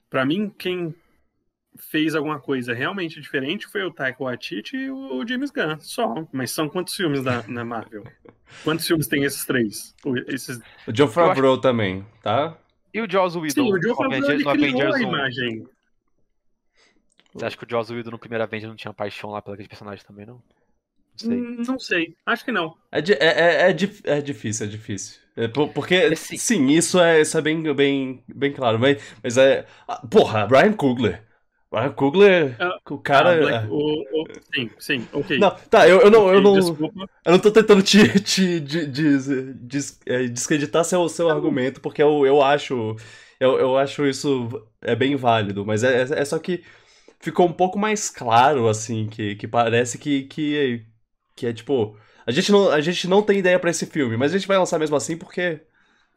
[0.08, 0.94] Pra mim, quem
[1.76, 6.26] fez alguma coisa realmente diferente foi o Taika Waititi e o James Gunn, só.
[6.32, 8.04] Mas são quantos filmes na, na Marvel?
[8.64, 9.94] Quantos filmes tem esses três?
[10.04, 10.60] O- Esses...
[10.86, 12.56] o John Favreau também, tá?
[12.92, 15.00] E o Joss Whedon Sim, o John Favreau Avengers, ele criou Avengers a 1.
[15.02, 15.66] imagem.
[17.34, 19.68] Você acha que o Joss Whedon no primeiro Avengers não tinha paixão lá pelo aquele
[19.68, 20.34] personagem também, não?
[20.34, 21.38] Não sei.
[21.40, 22.76] Hum, Não sei, acho que não.
[22.90, 25.20] É, é, é, é, é difícil, é difícil.
[25.36, 28.78] É, por- porque, Esse- sim, isso é, isso é bem, bem, bem claro.
[28.78, 29.66] Mas, mas é.
[29.88, 31.22] ah, Porra, Brian Coogler.
[31.72, 33.30] Brian Coogler, Ah, o cara.
[33.30, 35.30] Ah, Black- o- o- sim, sim, ok.
[35.36, 37.06] Não, tá, eu, eu não, eu Ok, não, Desculpa.
[37.24, 42.02] eu não tô tentando te, te de- de- des- é, descreditar seu, seu argumento, porque
[42.02, 42.96] eu, eu acho.
[43.40, 46.64] Eu, eu acho isso é bem válido, mas é, é só que
[47.20, 50.86] ficou um pouco mais claro, assim, que, que parece que, que,
[51.36, 51.98] que é tipo.
[52.26, 54.58] A gente, não, a gente não tem ideia pra esse filme, mas a gente vai
[54.58, 55.60] lançar mesmo assim porque,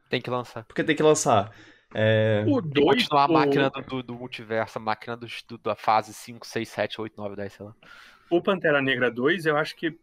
[0.09, 0.67] Tem que lançar.
[0.67, 1.53] porque tem que lançar.
[1.97, 5.15] É, O Tem que 2, continuar a o, máquina do, do, do multiverso, a máquina
[5.15, 7.73] dos- do- da fase 5, 6, 7, 8, 9, 10, sei lá.
[8.29, 9.97] o Pantera Negra 2, eu acho que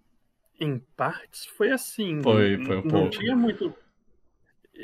[0.59, 2.23] em partes foi assim.
[2.23, 3.11] Foi- foi um Não pouco.
[3.11, 3.75] tinha muito.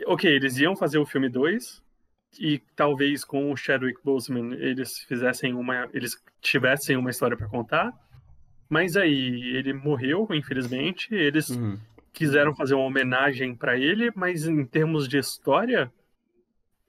[0.07, 1.83] Ok, eles iam fazer o filme 2
[2.39, 5.89] e talvez com o Chadwick Boseman eles fizessem uma.
[5.95, 7.91] Eles tivessem uma história pra contar.
[8.69, 11.15] Mas aí ele morreu, infelizmente.
[11.15, 11.79] Eles uhum.
[12.13, 15.91] quiseram fazer uma homenagem pra ele, mas em termos de história,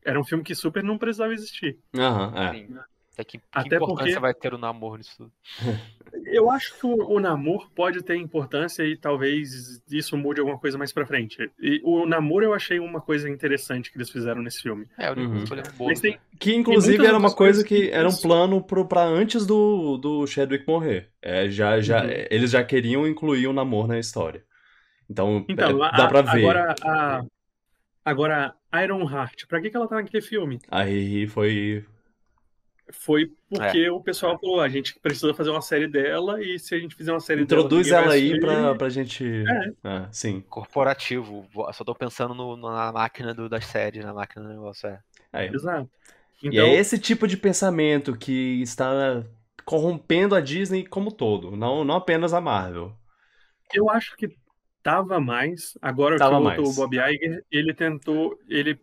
[0.05, 1.77] era um filme que super não precisava existir.
[1.97, 2.53] Aham, é.
[2.53, 2.67] Sim.
[3.13, 5.31] Até que, que Até importância porque- vai ter o namoro nisso tudo?
[6.25, 10.77] Eu acho que o, o namoro pode ter importância e talvez isso mude alguma coisa
[10.77, 11.51] mais pra frente.
[11.59, 14.87] E o namoro eu achei uma coisa interessante que eles fizeram nesse filme.
[14.97, 15.43] É, o Uhum.
[15.77, 15.93] boa.
[15.93, 19.97] Tem, Que inclusive era uma coisa que que era um plano pro, pra antes do,
[19.97, 21.09] do Chadwick morrer.
[21.21, 22.09] É, já, já, Uhum.
[22.31, 24.43] Eles já queriam incluir o namoro na história.
[25.09, 26.39] Então, Então, é, a- dá pra ver.
[26.39, 27.21] Agora, a,
[28.03, 30.59] agora, Iron Heart, pra que, que ela tá naquele filme?
[30.69, 31.85] A Riri foi.
[32.91, 33.91] Foi porque É.
[33.91, 37.11] o pessoal falou, a gente precisa fazer uma série dela e se a gente fizer
[37.13, 38.05] uma série Introduz dela...
[38.05, 39.23] ela ninguém aí pra, pra gente.
[39.47, 39.71] É.
[39.83, 40.41] Ah, sim.
[40.49, 41.47] Corporativo.
[41.73, 44.89] Só tô pensando no- na máquina do, das séries, na máquina do negócio.
[44.89, 44.99] É.
[45.31, 45.47] É.
[45.53, 45.87] Exato.
[46.41, 49.23] E Então, é esse tipo de pensamento que está
[49.63, 52.91] corrompendo a Disney como todo, não, não apenas a Marvel.
[53.71, 54.35] eu acho que
[54.89, 55.77] tava mais.
[55.81, 56.77] Agora Tava que voltou mais.
[56.77, 58.39] o Bob Iger, ele tentou...
[58.49, 58.79] Ele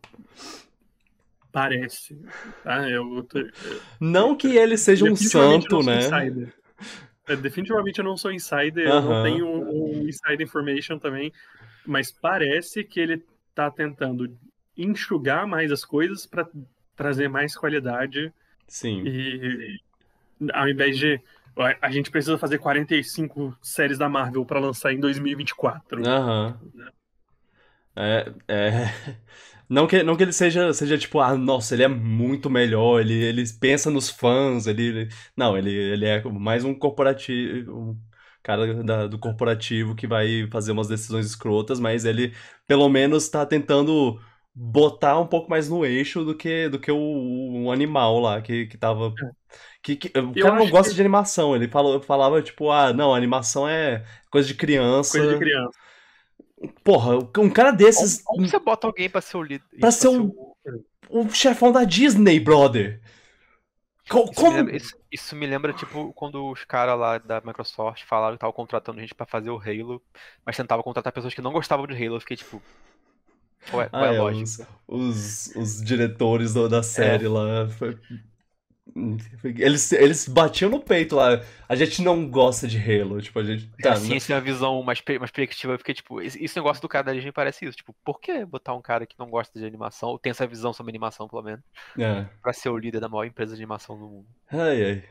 [1.53, 2.19] parece,
[2.62, 2.88] tá?
[2.88, 3.38] Eu, tô-
[4.01, 5.99] Não que ele seja um santo, né?
[5.99, 6.53] insider.
[7.29, 11.33] É, definitivamente eu não sou insider, eu não tenho um, inside information também,
[11.85, 14.37] mas parece que ele tá tentando
[14.77, 16.47] enxugar mais as coisas para
[16.95, 18.33] trazer mais qualidade
[18.69, 19.03] Sim.
[19.07, 19.81] e
[20.53, 21.21] ao invés de "Ué,
[21.81, 26.03] a gente precisa fazer 45 séries da Marvel para lançar em 2024.
[26.05, 26.59] Aham.
[27.95, 28.85] É, é.
[29.69, 33.12] Não que, não que ele seja, seja tipo, ah, nossa, ele é muito melhor, ele,
[33.14, 38.01] ele pensa nos fãs, ele, ele- Não, ele, ele é mais um corporativo, um
[38.45, 42.33] cara da- do corporativo que vai fazer umas decisões escrotas, mas ele
[42.64, 44.21] pelo menos tá tentando
[44.55, 48.66] botar um pouco mais no eixo do que, do que o, o animal lá, que,
[48.66, 49.19] que tava...
[49.83, 52.92] Que, que- o Eu cara não gosta que- de animação, ele falou, falava tipo, ah,
[52.92, 55.19] não, animação é coisa de criança...
[55.19, 55.79] Coisa de criança.
[56.83, 59.62] Porra, um cara desses, Como, como você bota alguém pra ser o líder?
[59.79, 60.33] Pra ser um-
[61.11, 63.01] o chefão da Disney, brother.
[64.09, 64.57] Co- Isso, me Como?
[64.57, 68.53] lembra, isso- isso me lembra, tipo, quando os caras lá da Microsoft falaram que estavam
[68.55, 70.01] contratando gente pra fazer o Halo,
[70.45, 72.16] mas tentavam contratar pessoas que não gostavam de Halo.
[72.16, 72.62] Eu fiquei tipo.
[73.71, 74.66] Qual é, qual é Ah, a é, lógica?
[74.87, 77.69] os, os, os diretores do- da série lá.
[77.69, 77.99] foi-
[79.44, 81.42] Eles, eles batiam no peito lá.
[81.68, 83.20] A gente não gosta de Halo.
[83.20, 83.68] Tipo, a gente.
[83.83, 86.88] Tá, assim, essa é uma visão mais, mais perspectiva, fiquei tipo, esse, esse negócio do
[86.88, 87.77] cara da Disney parece isso.
[87.77, 90.72] Tipo, por que botar um cara que não gosta de animação, ou tem essa visão
[90.72, 91.61] sobre animação, pelo menos,
[91.99, 92.27] é.
[92.42, 94.27] pra ser o líder da maior empresa de animação do mundo?
[94.51, 95.05] Ai, ai.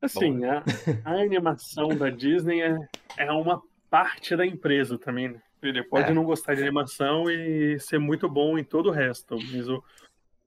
[0.00, 0.62] Assim, a,
[1.04, 2.76] a animação da Disney é,
[3.16, 5.28] é uma parte da empresa também.
[5.28, 5.40] né?
[5.62, 6.14] Ele pode É.
[6.14, 9.82] não gostar de animação e ser muito bom em todo o resto, mas o,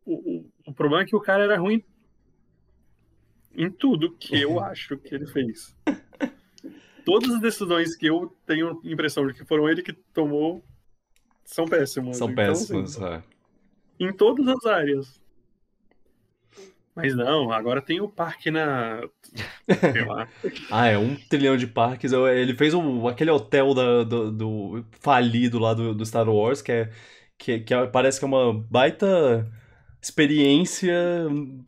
[0.05, 1.83] o- o problema é que o cara era ruim
[3.55, 5.75] em tudo que eu acho que ele fez.
[7.05, 10.63] Todas as decisões que eu tenho impressão de que foram ele que tomou
[11.43, 12.17] são péssimas.
[12.17, 13.01] São Então, péssimos.
[13.01, 13.23] assim, é.
[13.99, 15.19] em todas as áreas.
[16.95, 19.01] Mas não, agora tem o parque na.
[19.93, 20.27] Sei lá.
[20.69, 22.11] Ah, é um trilhão de parques.
[22.11, 26.71] Ele fez o, aquele hotel da- do, do falido lá do, do Star Wars, que
[26.71, 26.91] é,
[27.37, 29.49] que, que é- parece que é uma baita
[30.01, 30.95] experiência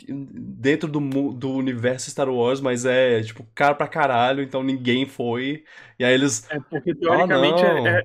[0.07, 0.99] dentro do,
[1.33, 5.63] do universo Star Wars, mas é tipo caro pra caralho, então ninguém foi.
[5.99, 6.49] E aí eles.
[6.49, 8.03] É porque teoricamente Ah, é, é-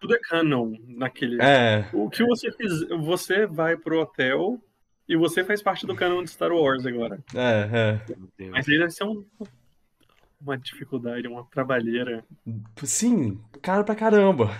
[0.00, 1.40] tudo é canon naquele.
[1.42, 4.58] É, O que você fizer, você vai pro hotel
[5.08, 7.18] e você faz parte do canon de Star Wars agora.
[7.34, 8.00] é,
[8.38, 8.50] Deus.
[8.50, 9.24] Mas aí deve ser um-
[10.40, 12.24] uma dificuldade, uma trabalheira.
[12.46, 12.52] é.
[12.84, 14.50] Sim, caro pra caramba.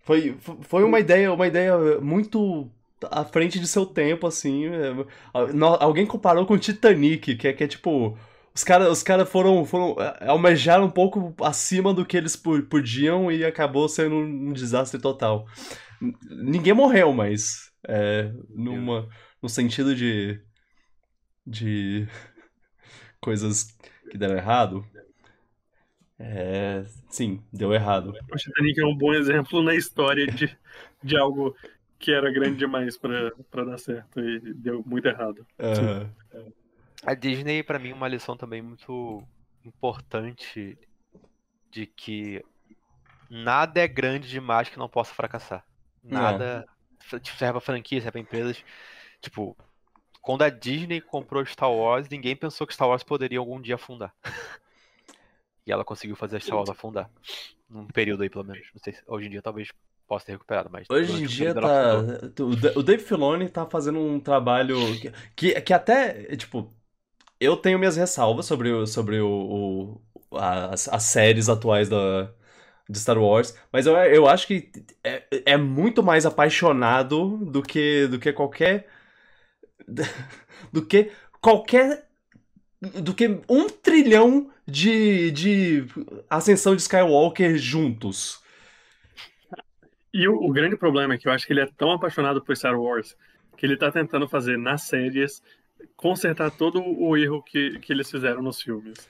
[0.00, 2.68] Foi, foi uma ideia, uma ideia muito
[3.10, 4.66] à frente de seu tempo, assim.
[4.66, 4.92] é,
[5.80, 8.16] Alguém comparou com Titanic, que é, que é tipo.
[8.54, 9.96] Os caras os cara foram, foram.
[10.00, 15.46] é, almejaram um pouco acima do que eles podiam e acabou sendo um desastre total.
[16.30, 17.70] Ninguém morreu, mas.
[17.88, 19.08] É, numa,
[19.42, 20.40] no sentido de.
[21.46, 22.06] de.
[23.20, 23.68] coisas
[24.10, 24.84] que deram errado.
[26.18, 28.12] É, sim, deu errado.
[28.30, 30.56] O Titanic é um bom exemplo na história de,
[31.02, 31.54] de algo
[32.02, 35.46] que era grande demais pra pra dar certo e deu muito errado.
[35.58, 36.12] Aham.
[37.06, 39.22] A Disney, pra mim, é uma lição também muito
[39.64, 40.76] importante
[41.70, 42.44] de que
[43.30, 45.64] nada é grande demais que não possa fracassar.
[46.02, 46.66] Nada.
[47.20, 48.64] Tipo, serve pra franquia, serve pra empresas.
[49.20, 49.56] Tipo,
[50.20, 54.12] quando a Disney comprou Star Wars, ninguém pensou que Star Wars poderia algum dia afundar.
[55.66, 57.08] e ela conseguiu fazer a Star Wars afundar.
[57.68, 58.68] Num período aí, pelo menos.
[58.74, 59.68] Não sei se hoje em dia talvez
[60.20, 60.86] ter recuperado, mas.
[60.90, 62.04] Hoje em dia tá.
[62.76, 66.70] O Dave Filoni tá fazendo um trabalho que, que, que até, tipo,
[67.40, 70.00] eu tenho minhas ressalvas sobre, o- sobre o,
[70.32, 72.30] o- as, as séries atuais da,
[72.88, 74.70] de Star Wars, mas eu, eu acho que
[75.04, 78.88] é, é muito mais apaixonado do que, do que qualquer.
[80.72, 82.06] do que qualquer.
[82.80, 85.86] do que um trilhão de, de
[86.30, 88.41] ascensão de Skywalker juntos.
[90.12, 92.56] E o, o, grande problema é que eu acho que ele é tão apaixonado por
[92.56, 93.16] Star Wars
[93.56, 95.42] que ele tá tentando fazer nas séries
[95.96, 99.08] consertar todo o erro que, que eles fizeram nos filmes.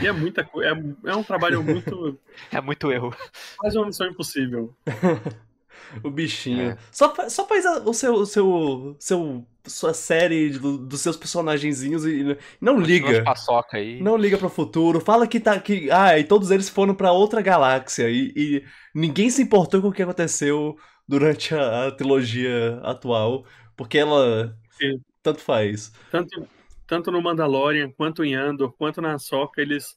[0.00, 0.70] E é muita coisa.
[0.70, 2.18] É, é um trabalho muito.
[2.52, 3.14] é muito erro.
[3.56, 4.74] Quase uma missão impossível.
[6.02, 6.70] o bichinho.
[6.70, 6.78] É.
[6.90, 12.36] Só, só faz o seu, o seu, seu sua série do, dos seus personagenzinhos e
[12.60, 13.22] não liga.
[13.22, 14.00] Paçoca aí.
[14.00, 15.00] Não liga pro futuro.
[15.00, 19.30] Fala que tá que ah, e todos eles foram para outra galáxia e, e, ninguém
[19.30, 23.44] se importou com o que aconteceu durante a, a trilogia atual,
[23.76, 25.00] porque ela Sim.
[25.22, 25.92] tanto faz.
[26.10, 26.48] Tanto
[26.86, 29.96] tanto no Mandalorian quanto em Andor, quanto na Soca, eles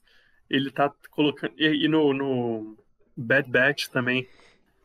[0.49, 2.77] ele tá colocando e, e no, no
[3.17, 4.27] Bad Batch também.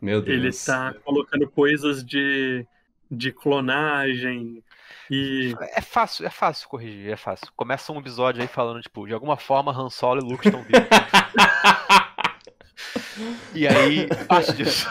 [0.00, 0.36] Meu Deus.
[0.36, 2.66] Ele tá colocando coisas de
[3.10, 4.62] de clonagem,
[5.10, 5.54] e...
[5.60, 7.48] É fácil, é fácil corrigir, é fácil.
[7.56, 10.86] Começa um episódio aí falando, tipo, de alguma forma Han Solo e Luke estão vivos.
[13.54, 14.88] e aí, parte disso.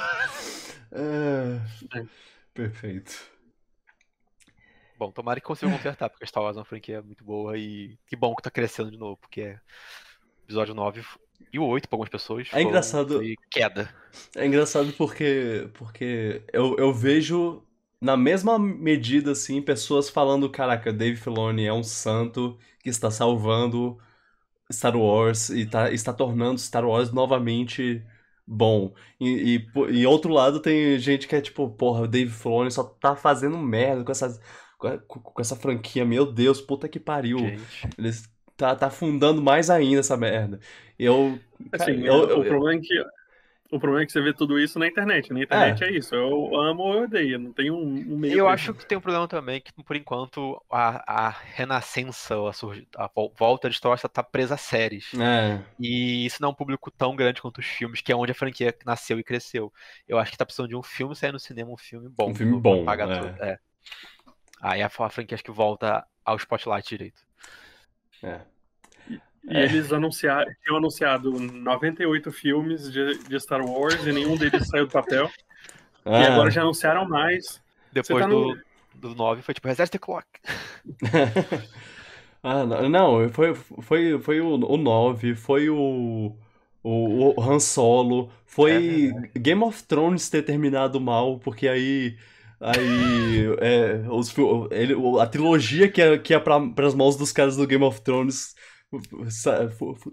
[0.92, 1.60] É...
[2.54, 3.30] Perfeito.
[4.98, 8.18] Bom, tomara que consiga consertar, porque Star Wars é uma franquia muito boa e que
[8.18, 9.60] bom que tá crescendo de novo, porque é
[10.44, 11.02] episódio 9
[11.54, 12.50] e o 8 para algumas pessoas.
[12.52, 13.22] É engraçado.
[13.50, 13.90] Queda.
[14.36, 17.64] É engraçado porque, porque eu, eu vejo
[18.02, 23.98] na mesma medida, assim, pessoas falando, caraca, Dave Filoni é um santo que está salvando
[24.72, 28.04] Star Wars e tá, está tornando Star Wars novamente
[28.48, 28.94] bom.
[29.20, 32.84] E, e, e outro lado tem gente que é tipo, porra, o Dave Filoni só
[32.84, 34.40] tá fazendo merda com essas
[34.80, 37.40] com essa franquia, meu Deus, puta que pariu.
[37.40, 37.90] Gente.
[37.98, 40.60] Eles tá, tá afundando mais ainda essa merda.
[40.98, 41.38] Eu,
[41.74, 43.04] assim, eu, eu, o problema é que
[43.72, 45.32] o problema é que você vê tudo isso na internet.
[45.32, 46.16] Na internet é, é isso.
[46.16, 47.38] Eu amo ou eu odeio.
[47.38, 48.38] Não tem um, um meio.
[48.38, 53.10] Eu acho que tem um problema também que, por enquanto, a, a renascença, a, a
[53.38, 55.12] volta de Star Wars tá presa a séries.
[55.14, 55.62] É.
[55.80, 58.36] E isso não é um público tão grande quanto os filmes, que é onde a
[58.36, 59.72] franquia nasceu e cresceu.
[60.08, 62.32] Eu acho que tá precisando de um filme sair no cinema, um filme bom.
[62.32, 62.84] Um filme bom.
[62.84, 63.20] Pagar é.
[63.20, 63.44] Tudo.
[63.44, 63.60] é.
[64.62, 67.22] Aí a, a franquia acho que volta ao spotlight direito.
[68.24, 68.42] É.
[69.50, 69.64] E é.
[69.64, 74.92] eles anunciaram, tinham anunciado 98 filmes de, de, Star Wars e nenhum deles saiu do
[74.92, 75.30] papel.
[76.06, 76.22] Ah.
[76.22, 77.62] E agora já anunciaram mais.
[77.92, 78.58] Depois tá do, no...
[78.96, 80.26] do 9 foi tipo Reset the Clock.
[82.42, 86.34] ah, não, foi, foi, foi o, o 9, foi o,
[86.82, 92.18] o, o Han Solo, foi é, Game of Thrones ter terminado mal, porque aí.
[92.62, 94.34] Aí, é, os,
[94.72, 98.02] ele, a trilogia que ia, que ia pra, pras mãos dos caras do Game of
[98.02, 98.56] Thrones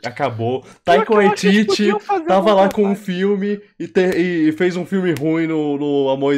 [0.05, 0.65] acabou.
[0.85, 1.89] Taika Waititi
[2.27, 6.35] tava lá com um filme e, ter, e, fez um filme ruim no, no Amor,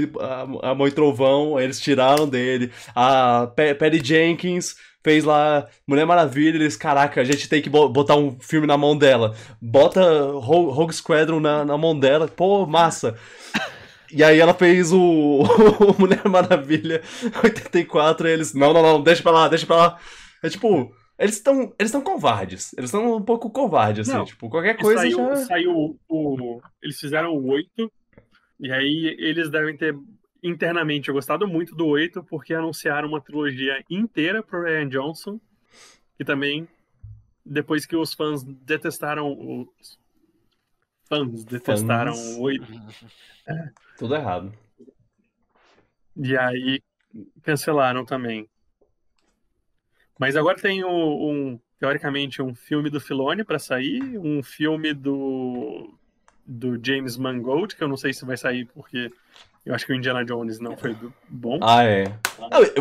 [0.62, 2.70] Amor e Trovão, eles tiraram dele.
[2.94, 8.38] A Patty Jenkins fez lá Mulher Maravilha, eles, caraca, a gente tem que botar um
[8.40, 9.34] filme na mão dela.
[9.60, 10.00] Bota
[10.32, 13.16] Rogue Squadron na, na mão dela, pô, massa.
[14.12, 14.98] E aí ela fez o,
[15.80, 17.02] o Mulher Maravilha
[17.42, 19.98] 84 e eles, não, não, não, deixa pra lá, deixa pra lá.
[20.42, 22.72] É tipo, eles estão eles covardes.
[22.74, 24.18] Eles estão um pouco covardes, assim.
[24.18, 25.36] Não, tipo, qualquer coisa saiu, já...
[25.36, 26.62] Saiu o...
[26.80, 27.92] Eles fizeram o 8.
[28.60, 29.96] E aí eles devem ter
[30.42, 35.40] internamente gostado muito do 8 porque anunciaram uma trilogia inteira pro Ryan Johnson.
[36.18, 36.68] E também,
[37.44, 39.98] depois que os fãs detestaram os
[41.08, 42.36] fãs detestaram fãs.
[42.36, 42.64] o 8.
[43.48, 43.70] É.
[43.98, 44.52] Tudo errado.
[46.16, 46.80] E aí
[47.42, 48.48] cancelaram também.
[50.18, 50.90] Mas agora tem um,
[51.30, 55.94] um teoricamente, um filme do Filone para sair, um filme do,
[56.44, 59.10] do James Mangold, que eu não sei se vai sair porque
[59.64, 60.96] eu acho que o Indiana Jones não foi
[61.28, 61.60] bom.
[61.62, 62.06] Ah, é.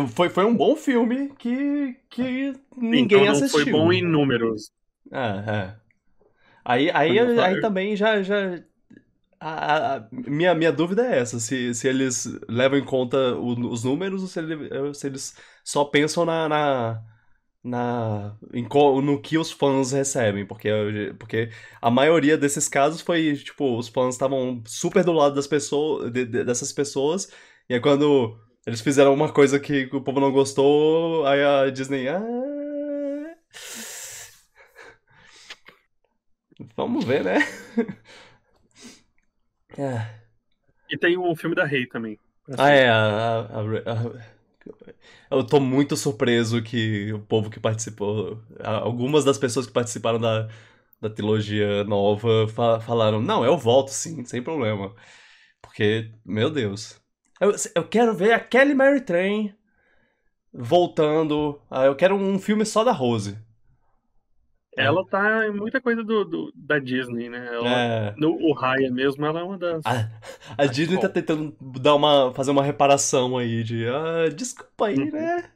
[0.08, 3.60] foi, foi um bom filme que, que ninguém então não assistiu.
[3.60, 4.70] Foi bom em números.
[5.12, 5.88] Ah, é.
[6.64, 8.22] Aí, aí, aí, aí também já.
[8.22, 8.58] já
[9.40, 13.84] a, a, minha, minha dúvida é essa: se, se eles levam em conta o, os
[13.84, 17.02] números ou se, ele, se eles só pensam na, na
[17.68, 18.66] na em,
[19.02, 20.70] no que os fãs recebem, porque,
[21.18, 26.12] porque a maioria desses casos foi, tipo, os fãs estavam super do lado das pessoas,
[26.12, 27.30] de, de, dessas pessoas,
[27.68, 32.08] e aí quando eles fizeram uma coisa que o povo não gostou, aí a Disney,
[32.08, 32.22] ah...
[36.76, 37.38] Vamos ver, né?
[39.78, 40.18] é.
[40.90, 42.18] E tem o filme da Rei também.
[42.56, 44.37] Ah, é, a, a, a
[45.30, 50.48] eu tô muito surpreso que o povo que participou, algumas das pessoas que participaram da,
[51.00, 52.48] da trilogia nova
[52.80, 54.94] falaram: não, eu volto sim, sem problema.
[55.62, 57.00] Porque, meu Deus.
[57.40, 59.54] Eu, eu quero ver a Kelly Mary Train
[60.52, 61.60] voltando.
[61.70, 63.38] Ah, eu quero um filme só da Rose.
[64.78, 67.46] Ela tá em muita coisa do, do- da Disney, né?
[67.52, 68.14] Ela, É.
[68.16, 69.84] no, o Raya mesmo, ela é uma das.
[69.84, 70.08] A,
[70.56, 71.02] a Disney bom.
[71.02, 73.86] tá tentando dar uma, fazer uma reparação aí de.
[73.88, 75.10] Ah, desculpa aí, Uhum.
[75.12, 75.50] né?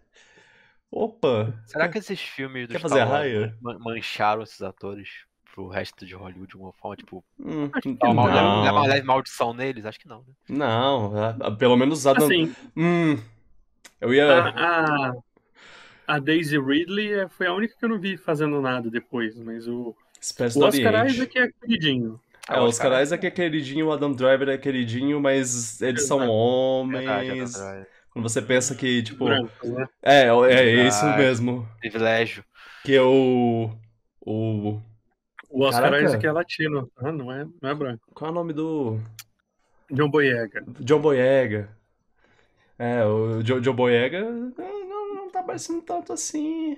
[0.91, 1.55] Opa!
[1.66, 5.09] Será que esses filmes do Quer fazer Wars mancharam esses atores
[5.55, 6.97] pro resto de Hollywood de alguma forma?
[6.97, 9.87] Tipo, Hum, Acho que dá uma, uma leve maldição neles?
[9.87, 10.35] Acho que não, né?
[10.49, 12.27] não, pelo menos Adam.
[12.27, 13.16] Assim, Hum,
[14.01, 14.31] eu ia.
[14.31, 15.12] a, a,
[16.07, 19.66] a Daisy Ridley é- foi a única que eu não vi fazendo nada depois, mas
[19.68, 21.07] o, Espécie o Oscar.
[21.07, 22.20] Isaac é queridinho.
[22.48, 26.32] É, o Oscar Isaac é queridinho, o Adam Driver é queridinho, mas eles são Exato.
[26.32, 27.55] homens.
[27.55, 29.24] Verdade, Quando você pensa que, tipo.
[29.24, 29.86] Brancos, né?
[30.03, 31.68] É, é isso mesmo.
[31.80, 32.44] Privilégio.
[32.84, 33.70] Que o.
[34.20, 34.80] O.
[35.48, 36.05] O Oscar Caraca.
[36.05, 38.03] Isaac é latino, ah, não, é, não é branco.
[38.14, 38.98] Qual é o nome do.
[39.90, 40.64] John Boyega.
[40.80, 41.68] John Boyega.
[42.78, 44.24] É, o Jo- John Boyega
[45.33, 46.76] tá parecendo tanto assim.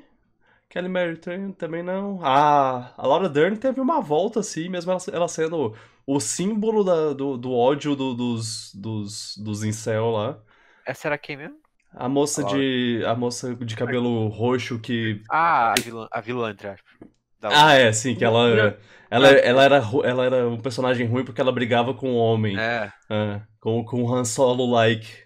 [0.71, 2.21] Kelly Mary Tran também não.
[2.25, 5.77] Ah, a Laura Dern teve uma volta assim, mesmo ela, ela sendo
[6.07, 10.43] o símbolo da- do, do ódio do- dos, dos, dos incel lá.
[10.87, 11.61] Essa era quem mesmo?
[11.97, 13.03] A moça A de.
[13.07, 15.23] A moça de cabelo roxo que.
[15.31, 16.95] Ah, a vilã, a vilã entre aspas.
[17.43, 18.49] Ah, é, sim, que ela.
[18.57, 18.77] Não.
[19.11, 22.57] Ela, ela, era, ela era um personagem ruim porque ela brigava com o homem.
[22.59, 25.25] É, É, com, com o Han Solo-like.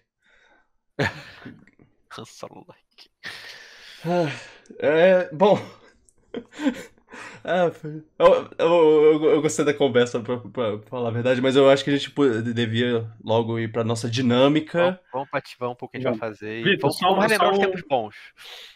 [2.11, 2.88] Han Solo like.
[4.05, 4.31] Ah,
[4.79, 5.59] É, bom.
[7.43, 7.71] Ah,
[8.19, 11.83] eu, eu, eu, eu gostei da conversa, pra, pra falar a verdade, mas eu acho
[11.83, 12.13] que a gente
[12.53, 14.79] devia logo ir pra nossa dinâmica.
[14.79, 16.61] Vamos, vamos pra ativar um pouco o que a gente vai fazer.
[16.61, 18.15] E Vitor, vamos, só- vamos relembrar só os tempos bons.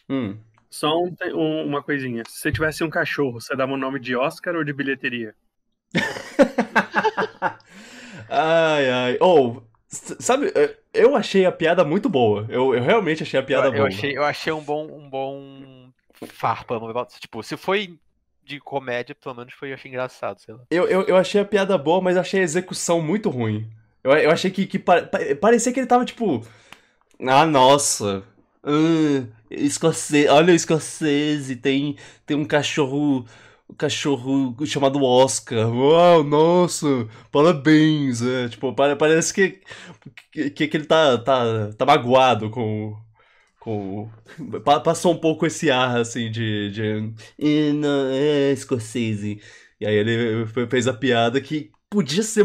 [0.08, 0.38] Hum.
[0.70, 2.22] Só um- um- uma coisinha.
[2.26, 5.34] Se você tivesse um cachorro, você dava o nome de Oscar ou de bilheteria?
[8.28, 9.16] Ai, ai.
[9.20, 9.62] Ou, s-
[9.92, 12.46] sabe, eh, eu achei a piada muito boa.
[12.48, 13.82] Eu, eu realmente achei a piada eu, boa.
[13.82, 15.90] eu achei, eu achei um bom, um bom
[16.26, 16.80] farpa.
[17.20, 17.98] Tipo, se foi
[18.44, 20.60] de comédia, pelo menos foi, eu achei engraçado, sei lá.
[20.70, 23.70] Eu, eu, eu achei a piada boa, mas achei a execução muito ruim.
[24.02, 26.44] Eu, eu achei que, que pa- pa- parecia que ele tava tipo.
[27.20, 28.24] Ah, nossa.
[28.64, 33.24] Ah, escocês, olha o escocês, e tem, tem um cachorro.
[33.78, 35.68] Cachorro chamado Oscar.
[35.72, 36.86] Uau, nossa,
[37.30, 38.22] parabéns.
[38.22, 39.60] É, tipo, pare- parece que,
[40.50, 42.96] que, que ele tá, tá, tá magoado com.
[43.60, 44.10] com
[44.64, 46.70] pa- passou um pouco esse ar assim de.
[46.72, 49.22] de "Eh, não, é escocês.
[49.24, 49.40] E
[49.80, 52.44] e aí ele fe- fez a piada que podia ser.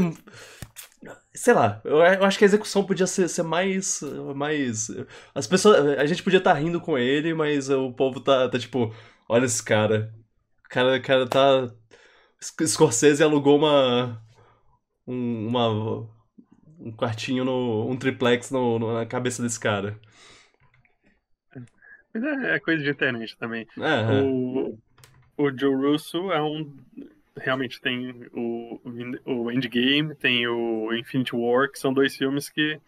[1.34, 4.02] Sei lá, eu acho que a execução podia ser, ser mais.
[4.36, 4.88] mais.
[5.36, 5.98] As pessoas.
[6.00, 8.94] A gente podia estar rindo com ele, mas o povo tá, tá tipo.
[9.30, 10.14] Olha esse cara.
[10.68, 11.72] O cara, cara tá.
[12.40, 14.22] Sc- Scorsese alugou uma.
[15.08, 15.70] um- uma.
[16.80, 17.90] um quartinho no.
[17.90, 19.98] um triplex no, no- na cabeça desse cara.
[22.14, 23.68] Mas é, é coisa de internet também.
[23.78, 24.22] É, é.
[24.24, 24.78] O,
[25.38, 26.76] o Joe Russo é um.
[27.40, 28.82] Realmente tem o,
[29.26, 32.80] o Endgame, tem o Infinity War, que são dois filmes que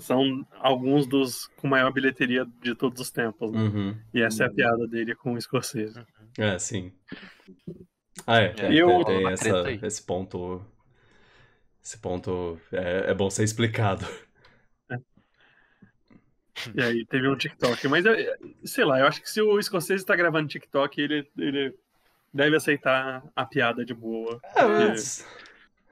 [0.00, 3.52] são alguns dos com maior bilheteria de todos os tempos.
[3.52, 3.60] né?
[3.60, 3.96] Uhum.
[4.12, 6.04] E essa é a piada dele com o escocese.
[6.38, 6.92] É, sim.
[8.26, 8.46] Ah, é.
[8.46, 10.64] É, tem- eu- tem essa- esse ponto.
[11.82, 14.04] Esse ponto é, é bom ser explicado.
[16.74, 17.86] E aí teve um TikTok.
[17.88, 18.16] Mas, eu-
[18.64, 21.74] sei lá, eu acho que se o escocese está gravando TikTok, ele, ele
[22.32, 24.40] deve aceitar a piada de boa.
[24.42, 25.26] É, Porque- mas-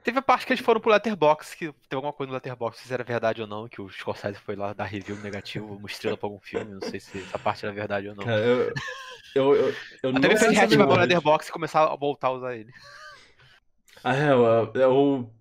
[0.05, 2.93] Teve a parte que eles foram pro Letterboxd, que teve alguma coisa no Letterboxd, se
[2.93, 6.27] era verdade ou não, que o Scorsese foi lá dar review negativo, uma estrela pra
[6.27, 8.23] algum filme, não sei se essa parte era verdade ou não.
[8.23, 8.71] Cara, eu.
[9.33, 11.07] Eu, eu, eu não Até se sei se reativar verdade.
[11.09, 12.71] Letterboxd e começar a voltar a usar ele.
[14.03, 14.71] Ah, é, eu.
[14.75, 15.31] Eu,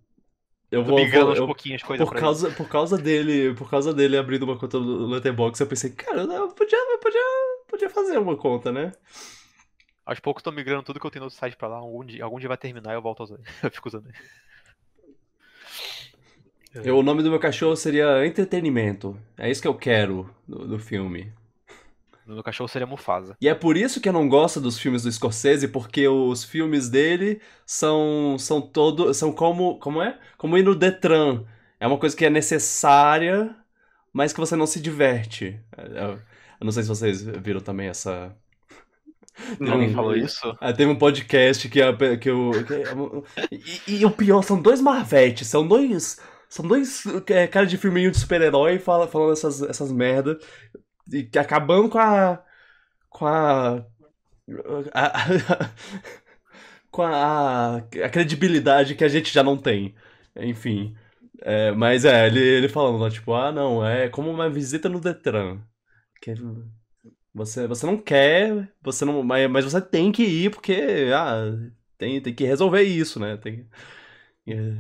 [0.71, 1.07] eu vou.
[1.09, 4.59] vou- eu- pouquinhos as coisas por causa, por causa dele, por causa dele abrindo uma
[4.59, 7.21] conta do Letterboxd, eu pensei, cara, eu podia, eu podia,
[7.69, 8.93] podia fazer uma conta, né?
[10.07, 12.39] Aos poucos tô migrando tudo que eu tenho no site pra lá, algum dia, algum
[12.39, 13.39] dia vai terminar e eu volto a usar.
[13.63, 14.19] Eu fico usando ele.
[16.83, 19.17] Eu, o nome do meu cachorro seria Entretenimento.
[19.37, 21.33] É isso que eu quero do, do filme.
[22.27, 23.37] No meu cachorro seria Mufasa.
[23.41, 26.89] E é por isso que eu não gosto dos filmes do Scorsese, porque os filmes
[26.89, 30.19] dele são são todo são como como é?
[30.39, 31.45] Como ir no Detran.
[31.79, 33.55] É uma coisa que é necessária,
[34.13, 35.61] mas que você não se diverte.
[35.77, 38.35] Eu, eu não sei se vocês viram também essa
[39.61, 40.57] Não, Alguém falou isso?
[40.61, 42.51] ah, teve um podcast que, a- que eu.
[42.67, 43.55] que-
[43.87, 46.21] e, e o pior, são dois Marvetes, são dois.
[46.55, 49.91] São dois é, cara de filminho de super-herói fala, falando essas, essas.
[51.13, 52.45] E acabando com a.
[53.11, 53.87] Com a.
[54.95, 55.71] a-
[56.91, 59.95] com a, a credibilidade que a gente já não tem.
[60.37, 60.97] Enfim.
[61.43, 65.01] É, mas é, ele, ele falando lá, tipo, ah, não, é como uma visita no
[65.01, 65.61] Detran.
[66.23, 66.35] que
[67.35, 71.53] você, você não quer, você não, mas, mas você tem que ir porque ah,
[71.99, 73.37] tem, tem que resolver isso, né?
[73.37, 73.69] Tem,
[74.49, 74.77] é,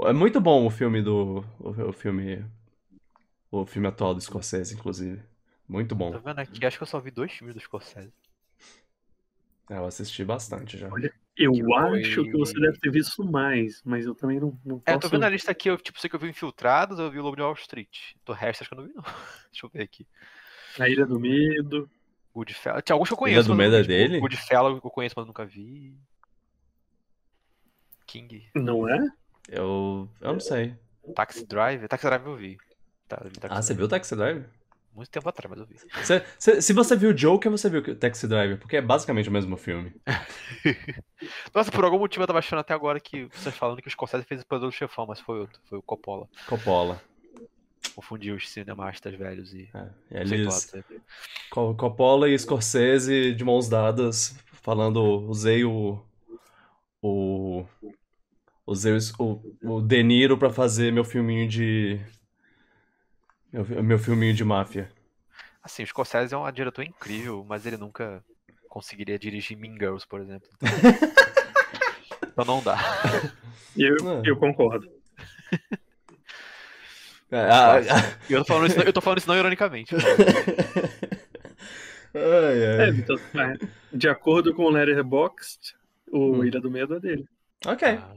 [0.00, 2.44] é muito bom o filme do o, o filme
[3.50, 5.22] o filme atual do Scorsese, inclusive.
[5.68, 6.10] Muito bom.
[6.12, 8.12] Tô vendo aqui, acho que eu só vi dois filmes do Scorsese.
[9.70, 10.88] É, eu assisti bastante já.
[10.90, 14.58] Olha, eu Que acho foi- que você deve ter visto mais, mas eu também não,
[14.64, 14.96] não É, posso...
[14.96, 17.18] eu tô vendo a lista aqui, eu tipo, sei que eu vi Infiltrados, eu vi
[17.18, 18.14] o Lobo de Wall Street.
[18.26, 19.02] Do resto, acho que eu não vi, não.
[19.50, 20.06] Deixa eu ver aqui.
[20.78, 21.88] A Ilha do Medo.
[22.34, 22.82] Goodfellas.
[22.84, 23.48] Tinha alguns que eu Ilha conheço.
[23.48, 23.82] do mas eu Medo é.
[23.82, 24.20] Tipo, dele?
[24.20, 25.96] Goodfellas eu conheço, mas eu nunca vi.
[28.06, 28.50] King.
[28.54, 28.98] Não é?
[29.48, 30.74] Eu, eu não sei.
[31.14, 31.88] Taxi Driver.
[31.88, 32.56] Taxi Driver eu vi.
[33.08, 34.48] Tá, eu vi Taxi Ah, você viu o Taxi Driver?
[34.94, 35.76] Muito tempo atrás, mas eu vi.
[36.04, 39.32] Você- você- se você viu Joker, você viu o Taxi Driver, porque é basicamente o
[39.32, 39.92] mesmo filme.
[41.54, 44.24] Nossa, por algum motivo eu tava achando até agora que vocês falando que o Scorsese
[44.24, 45.60] fez o Poderoso Chefão, mas foi outro.
[45.68, 46.28] Foi o Coppola.
[46.46, 47.02] Coppola.
[47.94, 50.72] Confundiu os cinemastas velhos e É, eles?
[51.50, 56.00] Co- Coppola e Scorsese de mãos dadas, falando, usei o.
[57.02, 57.64] O.
[58.66, 62.00] Usei o, o De Niro pra fazer meu filminho de.
[63.52, 64.90] Meu, meu filminho de máfia.
[65.62, 68.22] Assim, o Scorsese é um diretor incrível, mas ele nunca
[68.68, 70.48] conseguiria dirigir Mean Girls, por exemplo.
[72.32, 72.76] Então não dá.
[73.76, 73.94] Eu,
[74.24, 74.88] eu concordo.
[77.30, 77.46] É,
[78.28, 79.94] eu tô falando isso, eu tô falando isso não ironicamente.
[82.12, 82.90] Ai, É, ai.
[82.90, 83.54] Vitor, é,
[83.96, 85.76] de acordo com o Letterboxd,
[86.10, 86.44] o Hum.
[86.44, 87.24] Ilha do Medo é dele.
[87.66, 87.88] Ok.
[87.88, 88.14] Ah,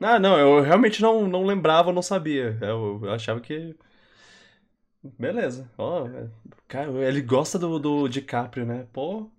[0.00, 2.56] Ah, não, eu realmente não, não lembrava, não sabia.
[2.60, 3.74] Eu, eu achava que.
[5.18, 5.70] Beleza.
[5.76, 6.28] Ó, é,
[6.66, 8.86] cara, ele gosta do, do DiCaprio, né?
[8.92, 9.30] Pô.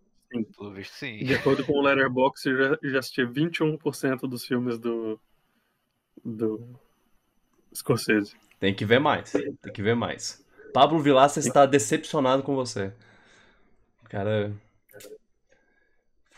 [0.57, 1.17] pelo visto sim.
[1.19, 5.19] De acordo com o Letterboxd, eu já, já assisti 21% dos filmes do,
[6.23, 6.67] do
[7.73, 8.35] Scorsese.
[8.59, 9.31] Tem que ver mais.
[9.31, 10.43] Tem que ver mais.
[10.73, 12.93] Pablo Vilaça está decepcionado com você.
[14.09, 14.51] Cara,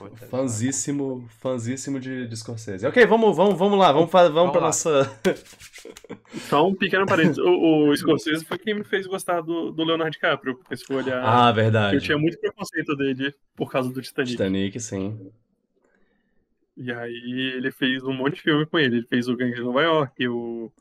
[0.10, 2.86] Puta, fãzíssimo, fãzíssimo de, de Scorsese.
[2.88, 4.68] Ok, vamos, vamos, vamos lá, vamos, vamos, Vamos pra lá.
[4.68, 5.20] nossa.
[6.49, 7.38] Só um pequeno parênteses.
[7.39, 10.56] O, o Scorsese foi quem me fez gostar do, do Leonardo DiCaprio.
[10.56, 11.99] Porque se for olhar, Ah, eu verdade.
[12.02, 14.32] tinha muito preconceito dele por causa do Titanic.
[14.32, 15.32] Titanic, sim.
[16.78, 18.97] E aí ele fez um monte de filme com ele.
[18.97, 20.72] Ele fez o Gangue de Nova York, o,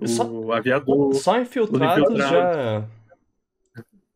[0.00, 1.14] o Só- Aviador.
[1.14, 2.84] Só infiltrados Os já.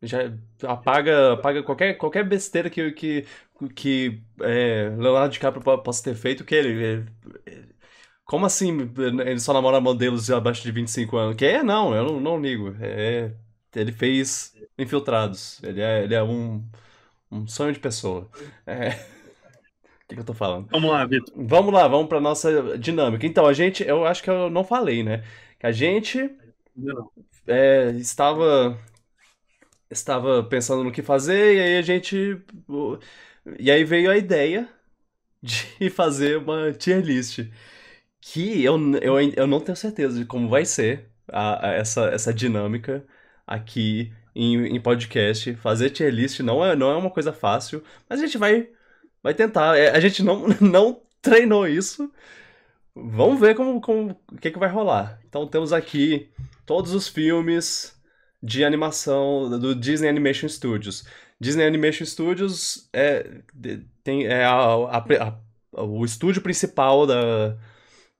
[0.04, 0.32] Já
[0.64, 3.24] apaga, apaga qualquer, qualquer besteira que, que,
[3.68, 6.44] que é, Leonardo DiCaprio po- possa ter feito.
[6.44, 7.06] Que ele, ele-
[8.24, 8.78] Como assim
[9.26, 11.36] ele só namora modelos abaixo de 25 anos?
[11.36, 12.74] Que é, não, eu não, não ligo.
[12.80, 13.34] É,
[13.74, 15.62] ele fez Infiltrados.
[15.62, 16.64] Ele é, ele é um,
[17.30, 18.30] um sonho de pessoa.
[18.66, 18.90] É.
[18.90, 20.68] O que, que eu tô falando?
[20.70, 21.32] Vamos lá, Vitor.
[21.36, 23.26] Vamos lá, vamos pra nossa dinâmica.
[23.26, 25.24] Então, a gente, eu acho que eu não falei, né?
[25.58, 26.30] Que a gente
[27.46, 28.78] é, estava
[29.90, 32.42] estava pensando no que fazer e aí a gente
[33.58, 34.68] e aí veio a ideia
[35.42, 37.40] de fazer uma tier list
[38.20, 42.34] que eu, eu, eu não tenho certeza de como vai ser a- a- essa, essa
[42.34, 43.06] dinâmica
[43.46, 45.54] aqui em, em podcast.
[45.56, 48.70] Fazer tier list não é, não é uma coisa fácil mas a gente vai
[49.22, 49.76] vai tentar.
[49.78, 52.12] É, a gente não, não treinou isso.
[52.94, 55.20] Vamos ver como, como o que, que vai rolar.
[55.26, 56.30] Então temos aqui
[56.66, 57.96] todos os filmes
[58.42, 61.04] de animação do Disney Animation Studios.
[61.42, 63.42] Disney Animation Studios é,
[64.04, 65.38] tem, é a- a-
[65.76, 67.56] a- o estúdio principal da,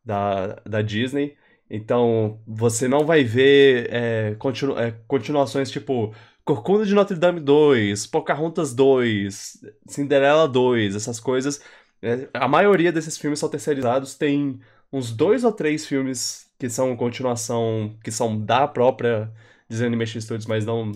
[0.04, 1.36] da, da Disney.
[1.70, 6.14] Então você não vai ver é, continu- é, continuações tipo
[6.44, 11.62] Corcunda de Notre Dame 2, Pocahontas 2, Cinderela 2, essas coisas.
[12.02, 14.14] É, a maioria desses filmes são terceirizados.
[14.16, 14.58] Tem
[14.92, 19.32] uns dois ou três filmes que são continuação, que são da própria
[19.68, 20.92] Disney Animation Studios, mas não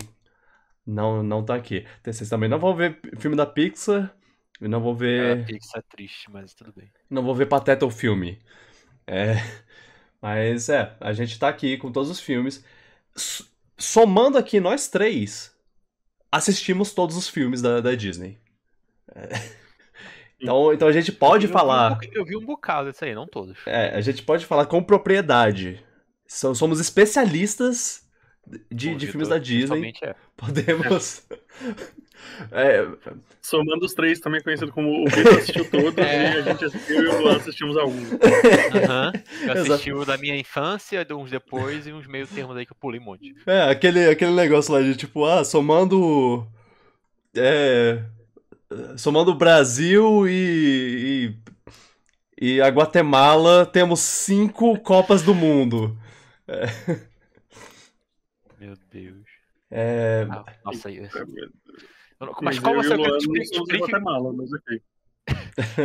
[0.87, 1.85] não não tá aqui.
[2.05, 4.15] Vocês também não vão ver filme da Pixar,
[4.61, 6.91] e não vou É, ver, Pixar é triste, mas tudo bem.
[7.09, 8.39] não vou ver Pateta o filme.
[9.07, 9.35] É,
[10.21, 12.63] mas é, a gente tá aqui com todos os filmes.
[13.79, 15.55] Somando aqui nós três,
[16.31, 18.39] assistimos todos os filmes da, da Disney.
[19.15, 19.29] É.
[20.41, 21.89] Então, então a gente pode Eu um falar.
[21.89, 23.57] boca- Eu vi um bocado disso aí, não todos.
[23.65, 25.85] É, a gente pode falar com propriedade.
[26.27, 28.06] So- Somos especialistas
[28.71, 29.93] de, de filmes da Disney.
[30.01, 30.15] é.
[30.35, 31.25] Podemos.
[32.51, 32.85] É,
[33.41, 36.33] Somando os três, também conhecido como o Vitor assistiu todos, É.
[36.33, 38.11] e a gente assistiu e o Luan assistimos alguns.
[38.11, 39.11] Aham.
[39.45, 42.71] Eu assisti o da minha infância, de uns depois e uns meio termos aí que
[42.71, 43.35] eu pulei um monte.
[43.45, 46.45] é, aquele, aquele negócio lá de tipo, ah, somando.
[47.35, 48.03] É.
[48.97, 51.33] Somando o Brasil e,
[52.39, 52.55] e.
[52.57, 55.97] e a Guatemala, temos cinco Copas do Mundo.
[58.59, 59.25] Meu Deus.
[59.69, 60.91] É, Ah, nossa.
[60.91, 61.09] É,
[62.41, 63.87] Mas qual eu você explica,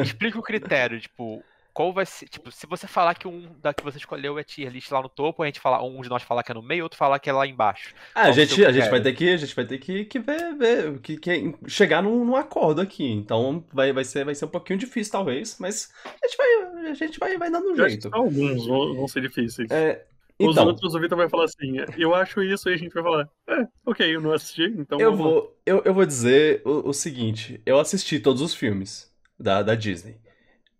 [0.02, 1.42] explica, o critério, tipo,
[1.72, 4.70] qual vai ser, tipo, se você falar que um da que você escolheu é tier
[4.70, 6.84] list lá no topo, a gente falar, um de nós falar que é no meio,
[6.84, 7.94] outro falar que é lá embaixo.
[8.14, 10.54] Ah, a gente, a gente vai ter que, a gente vai ter que, que ver,
[10.54, 13.10] ver que, que chegar num, num acordo aqui.
[13.10, 16.94] Então vai, vai, ser, vai ser um pouquinho difícil, talvez, mas a gente vai, a
[16.94, 18.08] gente vai, vai dando um Eu jeito.
[18.12, 19.70] alguns vão, vão ser difíceis.
[19.70, 20.04] É,
[20.40, 23.02] Os então, outros, o Vitor vai falar assim, eu acho isso, e a gente vai
[23.02, 26.90] falar, é, ok, eu não assisti, então eu vamos vou, eu, eu vou dizer o,
[26.90, 30.16] o seguinte: eu assisti todos os filmes da, da Disney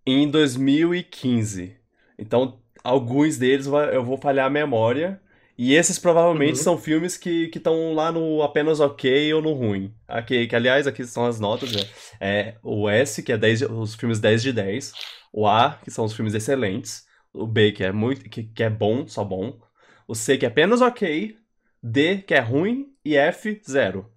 [0.07, 1.77] em 2015.
[2.19, 5.21] Então, alguns deles eu vou falhar a memória.
[5.59, 6.59] E esses provavelmente Uhum.
[6.59, 9.95] são filmes que estão lá no apenas ok ou no ruim.
[10.09, 11.73] Aqui, que, aliás, aqui são as notas.
[11.73, 11.81] né?
[12.21, 14.93] É, o S, que é 10, de- os filmes 10 de 10.
[15.33, 17.07] O A, que são os filmes excelentes.
[17.33, 19.59] O B, que é muito que, que é bom, só bom.
[20.07, 21.37] O C, que é apenas ok.
[21.83, 22.95] D, que é ruim.
[23.05, 24.11] E F, zero.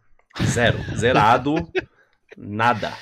[0.44, 0.78] Zero.
[0.98, 1.56] Zerado.
[2.38, 2.94] nada.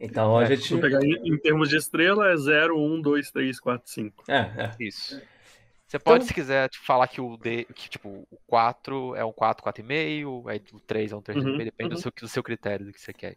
[0.00, 0.62] Então a É, gente.
[0.68, 4.24] Se eu pegar em, em termos de estrela, é 0, 1, 2, 3, 4, 5.
[4.28, 4.72] É, é.
[4.80, 5.20] Isso.
[5.86, 9.24] Você pode, Então- se quiser, tipo, falar que o D, que, tipo, o 4 é
[9.24, 12.02] um 4, 4,5, aí o 3 é um 3,5, Uhum, depende do, uhum.
[12.02, 13.36] seu, do seu critério, do que você quer.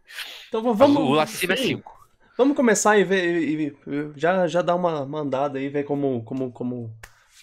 [0.50, 0.98] Então vamos.
[0.98, 1.68] o acima é sim.
[1.78, 2.01] 5.
[2.42, 3.38] Vamos começar e ver.
[3.40, 6.92] e- e- já, já dar uma mandada aí, ver como, como, como,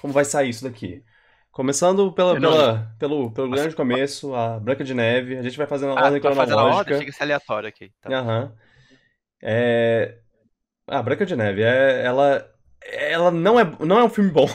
[0.00, 1.04] como vai sair isso daqui.
[1.52, 5.38] Começando pela, não, pela, pelo, pelo grande começo, a Branca de Neve.
[5.38, 6.94] A gente vai fazer na Ah, ordem vai fazer na ordem?
[6.94, 6.98] cronológica.
[6.98, 7.92] Chega a ser aleatório aqui.
[8.00, 8.10] Tá.
[8.12, 8.52] Aham.
[9.40, 10.18] É...
[10.88, 12.50] A Branca de Neve, é, ela,
[12.82, 14.46] ela não, é, não é um filme bom.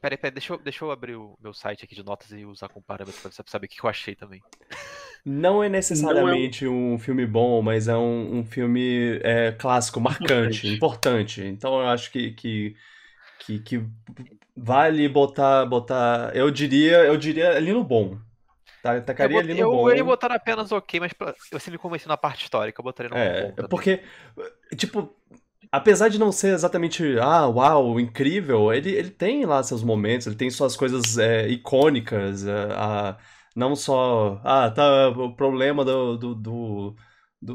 [0.00, 2.68] Peraí, peraí, deixa eu, deixa eu abrir o meu site aqui de notas e usar
[2.68, 4.42] como parâmetro pra você saber o que eu achei também.
[5.24, 11.42] Não é necessariamente um filme bom, mas é um, um filme é, clássico, marcante, importante.
[11.42, 12.76] Então eu acho que, que,
[13.38, 13.86] que, que
[14.56, 16.34] vale botar, botar.
[16.36, 18.18] Eu diria, eu diria ali no bom.
[18.82, 19.90] Tá, Eu, tacaria bot- ali no eu, bom.
[19.90, 23.10] eu ia botar apenas ok, mas pra, você me convenceu na parte histórica, eu botaria
[23.10, 24.02] no É, bom porque,
[24.76, 25.14] tipo,
[25.72, 30.36] apesar de não ser exatamente, ah, uau, incrível, ele, ele tem lá seus momentos, ele
[30.36, 33.18] tem suas coisas é, icônicas, é, a-
[33.54, 36.96] não só, ah, tá, o problema do, do, do-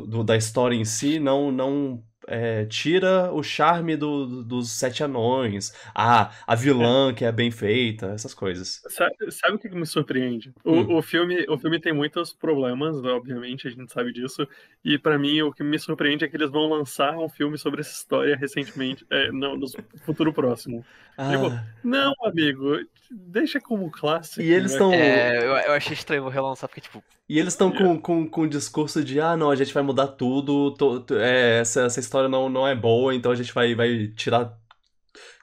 [0.07, 5.03] do- da história em si não, não é, tira o charme do- do- dos sete
[5.03, 8.87] anões, ah, a vilã que é bem feita, essas coisas.
[8.87, 10.53] Sabe, sabe o que me surpreende?
[10.63, 10.97] O, Hum.
[10.97, 14.47] o filme, o filme tem muitos problemas, obviamente, a gente sabe disso.
[14.83, 17.81] E pra mim, o que me surpreende é que eles vão lançar um filme sobre
[17.81, 19.67] essa história recentemente, é, no, no
[20.05, 20.87] futuro próximo.
[21.27, 22.77] Tipo, Ah, Não, amigo,
[23.11, 24.41] deixa como clássico.
[24.41, 24.77] e eles né?
[24.77, 28.29] estão É, eu, eu achei estranho vou relançar, porque, tipo, E eles estão com, com,
[28.29, 31.81] com o discurso de, ah, não, a gente vai mudar tudo, to- to- é, essa,
[31.83, 34.53] essa história não, não é boa, então a gente vai, vai tirar.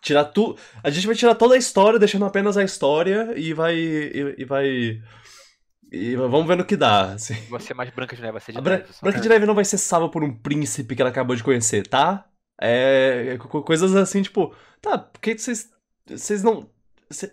[0.00, 0.56] Tirar tudo.
[0.84, 3.74] A gente vai tirar toda a história, deixando apenas a história e vai.
[3.74, 5.00] E, e vai.
[5.90, 7.12] E vamos ver no que dá.
[7.14, 7.34] assim.
[7.48, 8.88] vai ser mais Branca de Neve, vai ser de Bran- neve.
[9.02, 11.86] Branca de Neve não vai ser salva por um príncipe que ela acabou de conhecer,
[11.88, 12.24] tá?
[12.60, 13.32] É.
[13.34, 14.54] é co- coisas assim, tipo.
[14.80, 15.68] Tá, por que vocês.
[16.08, 16.70] Vocês não.
[17.10, 17.32] cê-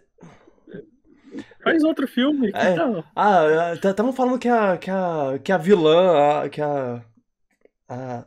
[1.63, 2.75] Faz outro filme, É.
[2.75, 3.03] tal?
[3.15, 7.03] Ah, estavam falando que a, que a, que a vilã, a- que a,
[7.89, 8.25] a,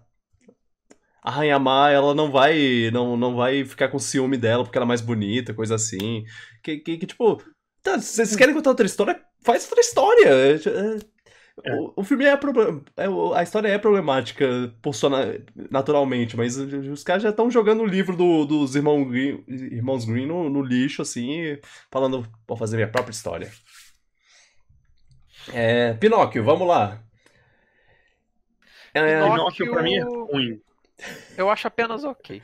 [1.23, 4.89] a Má, ela não vai, não, não vai ficar com ciúme dela porque ela é
[4.89, 6.25] mais bonita, coisa assim.
[6.63, 7.43] Que, que, que, tipo,
[7.83, 9.21] tá, vocês querem contar outra história?
[9.43, 10.29] Faz outra história.
[10.29, 10.99] É,
[11.65, 13.07] é, O, o filme é, problem- é
[13.39, 14.73] a história é problemática
[15.71, 20.27] naturalmente, mas os caras já estão jogando o livro do- dos irmãos Green, irmãos Green
[20.27, 21.59] no, no lixo, assim,
[21.91, 23.51] falando, vou fazer minha própria história.
[25.53, 27.01] É, Pinóquio, vamos lá.
[28.93, 30.61] É, Pinóquio- Pinóquio pra mim é ruim.
[31.37, 32.43] Eu acho apenas ok.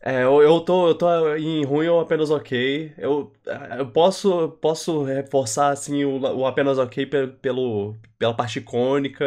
[0.00, 2.94] É, eu, eu tô, eu tô em ruim ou apenas ok.
[2.98, 3.32] Eu,
[3.78, 9.24] eu posso, posso reforçar assim o, o apenas ok pe- pelo, pela parte icônica,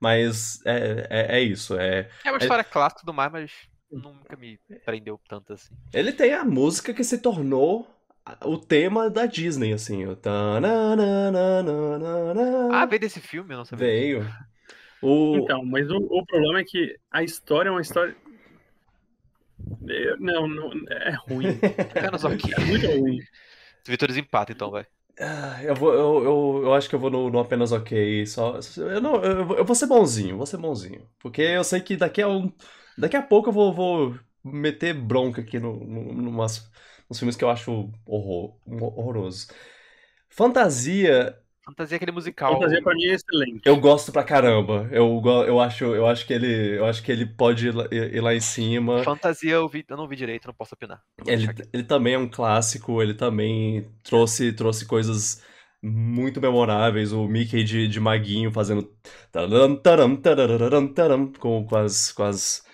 [0.00, 1.76] mas é, é, é isso.
[1.78, 3.52] É, É uma história clássica e tudo mais, mas
[3.90, 5.76] nunca me prendeu tanto assim.
[5.92, 7.86] Ele tem a música que se tornou
[8.44, 10.06] o tema da Disney, assim.
[10.06, 11.32] O tananana.
[12.68, 13.54] Ah, veio desse filme?
[13.54, 13.92] Eu não sabia.
[13.92, 14.34] veio.
[15.02, 18.14] O, Então, mas o, o problema é que a história é uma história.
[19.88, 21.62] É, Não, não, é ruim.
[21.88, 22.52] Apenas ok.
[22.56, 23.26] É muito ruim.
[23.84, 24.86] Os Vitórios empatam, então, vai.
[25.20, 28.26] Ah, eu, vou, eu, eu, eu acho que eu vou no, no apenas ok.
[28.26, 31.08] Só, eu, não, eu, vou- eu vou ser bonzinho, vou ser bonzinho.
[31.18, 32.50] Porque eu sei que daqui a, um,
[32.96, 36.68] daqui a pouco eu vou, vou meter bronca aqui no, no, numas,
[37.08, 39.48] nos filmes que eu acho horror, horroroso.
[40.30, 42.54] Fantasia, Fantasia é aquele musical.
[42.54, 43.62] Fantasia pra mim é excelente.
[43.64, 44.88] eu gosto pra caramba.
[44.90, 48.20] Eu, eu, acho, eu, acho que ele, eu acho que ele pode ir lá, ir
[48.20, 49.02] lá em cima.
[49.04, 51.02] Fantasia eu, vi, eu não vi direito, não posso opinar.
[51.26, 55.42] Ele, ele também é um clássico, ele também trouxe, trouxe coisas
[55.82, 57.12] muito memoráveis.
[57.12, 58.82] O Mickey de, de maguinho fazendo
[59.30, 62.64] taram, taram, tarararam, taram, com, com as, com as,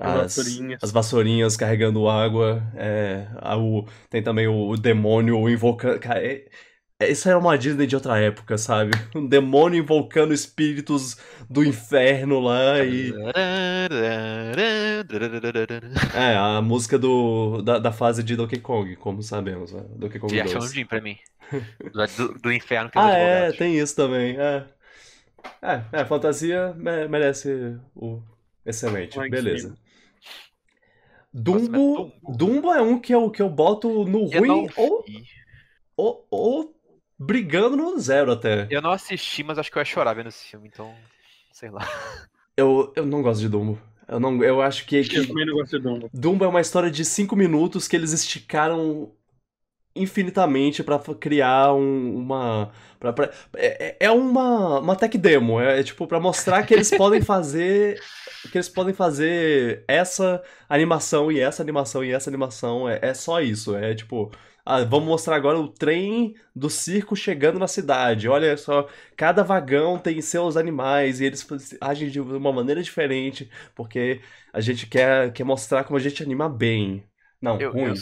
[0.00, 0.82] As as, vassourinhas.
[0.82, 2.62] as vassourinhas carregando água.
[2.76, 6.00] É, a- o, tem também o, o demônio invocando.
[7.00, 8.90] É- é- isso era uma Disney de outra época, sabe?
[9.14, 11.16] Um demônio invocando espíritos
[11.48, 13.12] do inferno lá e.
[16.14, 19.84] É, a música do, da, da fase de Donkey Kong, como sabemos, né?
[19.96, 20.56] Donkey Kong De 2.
[20.56, 21.16] Achando pra mim.
[22.16, 24.36] Do, do inferno que é Ah, é, tem isso também.
[24.38, 24.66] É,
[25.62, 28.20] é, é fantasia me- merece o
[28.66, 29.74] excelente, beleza.
[31.32, 32.12] Dumbo, é Dumbo.
[32.36, 35.04] Dumbo é um que eu, que eu boto no Eu ruim ou,
[35.96, 36.77] ou, ou
[37.18, 38.66] brigando no zero até.
[38.70, 40.94] Eu não assisti, mas acho que eu ia chorar vendo esse filme, então.
[41.52, 41.86] Sei lá.
[42.56, 43.78] Eu, eu não gosto de Dumbo.
[44.06, 46.10] Eu, não, eu acho que, que Eu também não gosto de Dumbo.
[46.12, 49.12] Dumbo é uma história de cinco minutos que eles esticaram
[49.94, 52.70] infinitamente pra f- criar um- uma.
[53.00, 56.72] pra- pra- é, é- é uma, uma tech demo, é, é tipo pra mostrar que
[56.74, 58.00] eles podem fazer.
[58.52, 62.88] Que eles podem fazer essa animação e essa animação e essa animação.
[62.88, 63.74] É, é só isso.
[63.76, 64.30] É tipo.
[64.70, 68.28] Ah, vamos mostrar agora o trem do circo chegando na cidade.
[68.28, 71.46] Olha só, cada vagão tem seus animais e eles
[71.80, 74.20] agem de uma maneira diferente, porque
[74.52, 77.02] a gente quer, quer mostrar como a gente anima bem.
[77.40, 77.84] Não, Eu, ruim.
[77.86, 77.94] eu-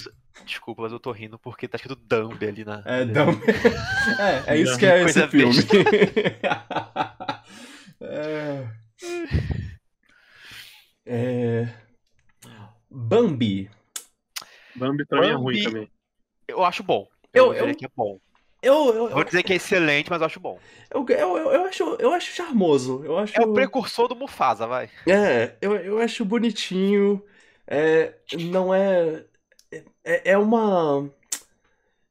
[0.44, 2.82] desculpa, mas eu tô rindo porque tá escrito Dumb ali na.
[2.84, 3.40] É, dumb.
[4.48, 5.54] é, é isso que é esse filme.
[8.02, 8.68] é...
[11.06, 11.68] É...
[12.90, 13.70] Bambi.
[14.74, 15.95] Bambi pra mim é Bambi- ruim também.
[16.48, 17.06] Eu acho bom.
[17.32, 18.18] Eu- Eu, diria eu- que é bom.
[18.62, 20.58] Eu, eu, Vou dizer que é excelente, mas eu acho bom.
[20.90, 23.04] eu, eu, eu, acho, eu acho charmoso.
[23.04, 23.34] Eu acho...
[23.34, 24.90] É o precursor do Mufasa, vai.
[25.08, 27.22] É, eu, eu acho bonitinho.
[27.66, 29.24] É, não é,
[30.04, 30.32] é.
[30.32, 31.10] É uma.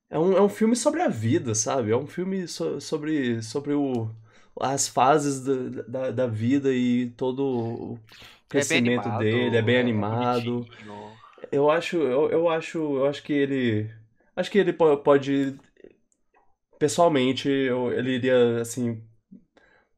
[0.09, 1.91] É um, é um filme sobre a vida, sabe?
[1.91, 4.09] É um filme so- sobre, sobre o,
[4.61, 7.99] as fases da, da, da vida e todo o
[8.47, 9.57] crescimento animado, dele.
[9.57, 10.05] É bem animado.
[10.07, 11.19] bonitinho.
[11.51, 13.91] Eu acho, eu, eu acho, eu acho que ele,
[14.35, 15.55] acho que ele po- pode,
[16.79, 19.03] pessoalmente, eu- ele iria assim,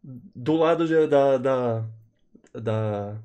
[0.03, 1.85] do lado de- da, da,
[2.53, 3.17] da,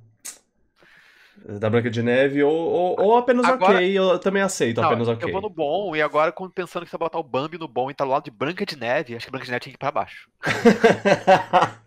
[1.58, 5.08] da Branca de Neve ou, ou, ou apenas Agora- ok, eu também aceito Não, apenas
[5.08, 5.28] ok.
[5.28, 7.94] Eu vou no bom, e agora pensando que você botar o Bambi no bom e
[7.94, 9.78] tá do lado de Branca de Neve, acho que Branca de Neve tinha que ir
[9.78, 10.28] pra baixo.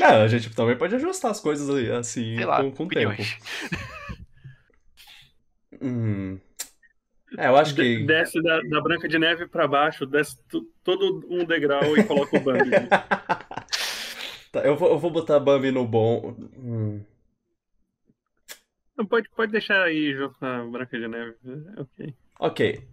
[0.00, 3.20] É, a gente também pode ajustar as coisas assim Sei lá, com, com o tempo.
[5.82, 6.38] Hum.
[7.36, 10.38] É, eu acho que Desce da, da Branca de Neve pra baixo, desce
[10.82, 12.70] todo um degrau e coloca o Bambi.
[14.50, 16.34] Tá, eu vou, eu vou botar Bambi no bom.
[16.56, 17.02] Hum.
[19.08, 21.34] Pode, pode deixar aí junto com a Branca de Neve.
[21.76, 22.14] É Ok.
[22.40, 22.88] Ok.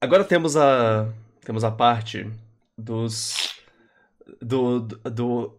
[0.00, 1.08] Agora temos a
[1.44, 2.28] temos a parte
[2.76, 3.54] dos
[4.42, 5.58] do, do, do-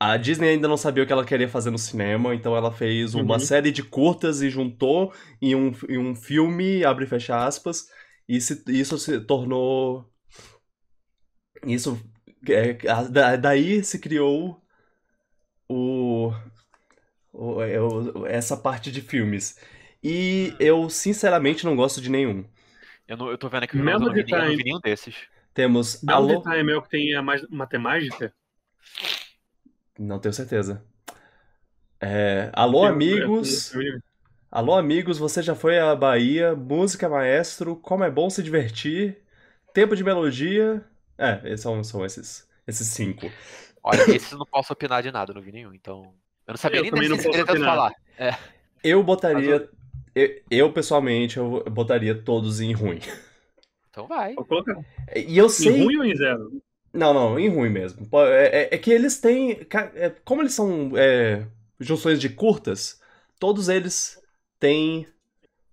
[0.00, 3.14] a Disney ainda não sabia o que ela queria fazer no cinema, então ela fez
[3.14, 3.40] uma Uhum.
[3.40, 7.88] série de curtas e juntou em um, em um filme, abre e fecha aspas,
[8.28, 10.10] e se- isso se tornou
[11.66, 11.98] isso
[12.48, 14.62] é, a- daí se criou
[15.68, 16.32] o,
[17.32, 19.58] o- é, o- essa parte de filmes.
[20.02, 22.44] E eu sinceramente não gosto de nenhum.
[23.08, 24.56] Eu, não, eu tô vendo aqui, eu não vi, eu não Time.
[24.56, 25.16] vi nenhum desses.
[25.54, 26.38] Temos Alô.
[26.38, 28.34] detalhe meu que tem a mais- matemática.
[29.98, 30.84] Não tenho certeza.
[32.00, 33.72] É, Alô, amigos.
[34.50, 36.54] Alô, amigos, você já foi à Bahia?
[36.54, 39.18] Música, maestro, como é bom se divertir.
[39.72, 40.84] Tempo de melodia.
[41.18, 43.30] É, esses são, são esses, esses cinco.
[43.82, 46.02] Olha, esses eu não posso opinar de nada, eu não vi nenhum, então.
[46.46, 47.74] Eu não sabia Eu nem desses que opinar.
[47.74, 47.92] falar.
[48.82, 49.68] Eu botaria.
[50.14, 53.00] Eu, eu, pessoalmente, eu botaria todos em ruim.
[53.90, 54.34] Então vai.
[54.34, 54.76] Vou colocar.
[55.16, 55.84] E eu Em sei.
[55.84, 56.62] ruim ou em zero?
[56.94, 58.08] Não, não, em ruim mesmo.
[58.28, 59.66] É, é- é que eles têm.
[59.94, 61.46] é, Como eles são é,
[61.80, 63.00] junções de curtas,
[63.38, 64.18] todos eles
[64.60, 65.06] têm.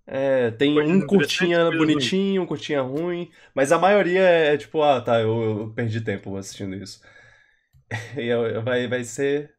[0.07, 5.21] é, tem um curtinha bonitinho, um curtinha ruim, mas a maioria é tipo, ah, tá,
[5.21, 7.01] eu, eu perdi tempo assistindo isso.
[8.17, 9.53] E eu- vai, vai ser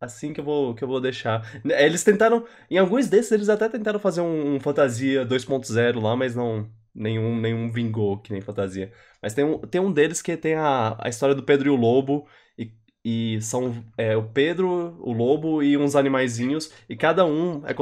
[0.00, 1.42] assim que eu vou, que eu vou deixar.
[1.64, 2.46] Eles tentaram.
[2.70, 6.70] Em alguns desses, eles até tentaram fazer um, um Fantasia 2.0 lá, mas não.
[6.98, 8.92] Nenhum, nenhum vingou que nem Fantasia.
[9.22, 11.76] Mas tem um, tem um deles que tem a, a história do Pedro e o
[11.76, 12.26] Lobo.
[12.58, 12.72] E,
[13.04, 16.72] e são é, o Pedro, o Lobo e uns animaizinhos.
[16.88, 17.64] E cada um.
[17.66, 17.74] é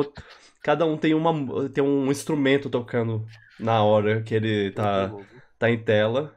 [0.62, 3.26] cada um tem, uma, tem um instrumento tocando
[3.58, 5.10] na hora que ele tá,
[5.58, 6.36] tá em tela.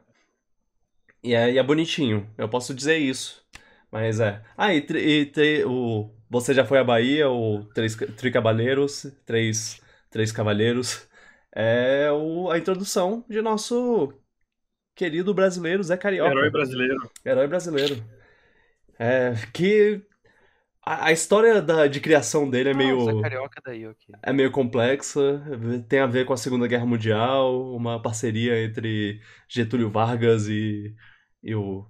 [1.22, 3.44] E é, e é bonitinho, eu posso dizer isso.
[3.90, 4.42] Mas é.
[4.56, 11.09] Ah, e, e o, você já foi à Bahia, o Três, Tricabaleiros, Três, Três Cavaleiros.
[11.54, 14.12] É o, a introdução de nosso
[14.94, 16.30] querido brasileiro Zé Carioca.
[16.30, 17.10] Herói brasileiro.
[17.24, 17.96] Herói brasileiro.
[18.98, 20.02] É, que
[20.82, 24.16] a, a história da, de criação dele é Ah, meio Zé Carioca daí, ok.
[24.22, 25.42] é meio complexa,
[25.88, 30.94] tem a ver com a Segunda Guerra Mundial, uma parceria entre Getúlio Vargas e,
[31.42, 31.89] e o,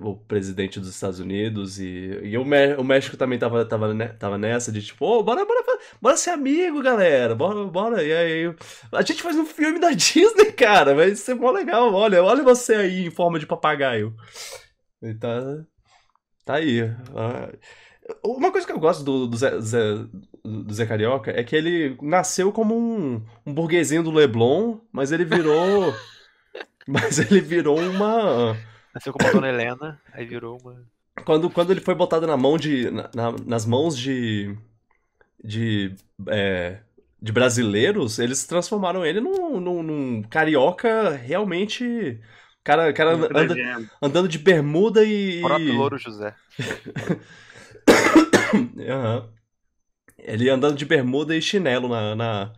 [0.00, 4.38] o presidente dos Estados Unidos, e, e o, o México também tava, tava, ne- tava
[4.38, 5.62] nessa de tipo, ô, bora, bora,
[6.00, 8.54] bora ser amigo, galera, bora, bora, e aí,
[8.92, 12.74] a gente faz um filme da Disney, cara, vai ser mó legal, olha, olha você
[12.74, 14.14] aí em forma de papagaio.
[15.02, 15.64] E tá,
[16.44, 16.82] tá aí.
[18.24, 20.06] uma coisa que eu gosto do, do, Zé, Zé-
[20.44, 25.24] do Zé Carioca é que ele nasceu como um, um burguesinho do Leblon, mas ele
[25.24, 25.92] virou.
[26.86, 28.56] mas ele virou uma.
[28.94, 30.82] Nasceu como a Dona Helena, aí virou uma.
[31.24, 32.90] Quando, quando ele foi botado na mão de.
[32.90, 34.56] na- na- nas mãos de.
[35.42, 35.94] de.
[36.28, 36.78] é,
[37.20, 42.20] de brasileiros, eles transformaram ele num, num, num carioca realmente.
[42.64, 43.28] Cara, cara anda-
[44.00, 45.40] andando de bermuda e.
[45.40, 46.34] Próprio Louro José.
[48.88, 49.28] Aham.
[50.18, 52.52] Ele andando de bermuda e chinelo na, na-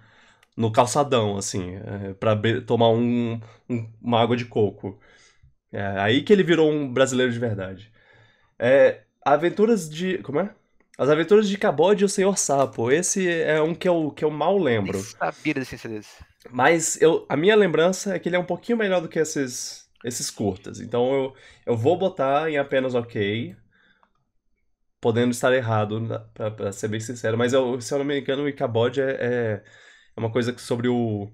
[0.56, 4.98] no calçadão, assim, é, pra be- tomar um, um- uma água de coco.
[5.74, 7.92] É aí que ele virou um brasileiro de verdade.
[8.56, 10.18] É, Aventuras de.
[10.18, 10.54] Como é?
[10.96, 12.92] As Aventuras de Cabode e o Senhor Sapo.
[12.92, 14.92] Esse é um que eu, que eu mal lembro.
[14.92, 16.24] Nem sabia da existência desse.
[16.48, 19.90] Mas eu, a minha lembrança é que ele é um pouquinho melhor do que esses,
[20.04, 20.78] esses curtas.
[20.78, 21.34] Então eu,
[21.66, 23.56] eu vou botar em apenas ok.
[25.00, 26.00] Podendo estar errado,
[26.32, 27.36] pra, pra ser bem sincero.
[27.36, 29.64] Mas eu, se eu não me engano, o Icabod é, é,
[30.16, 31.32] é uma coisa que sobre o,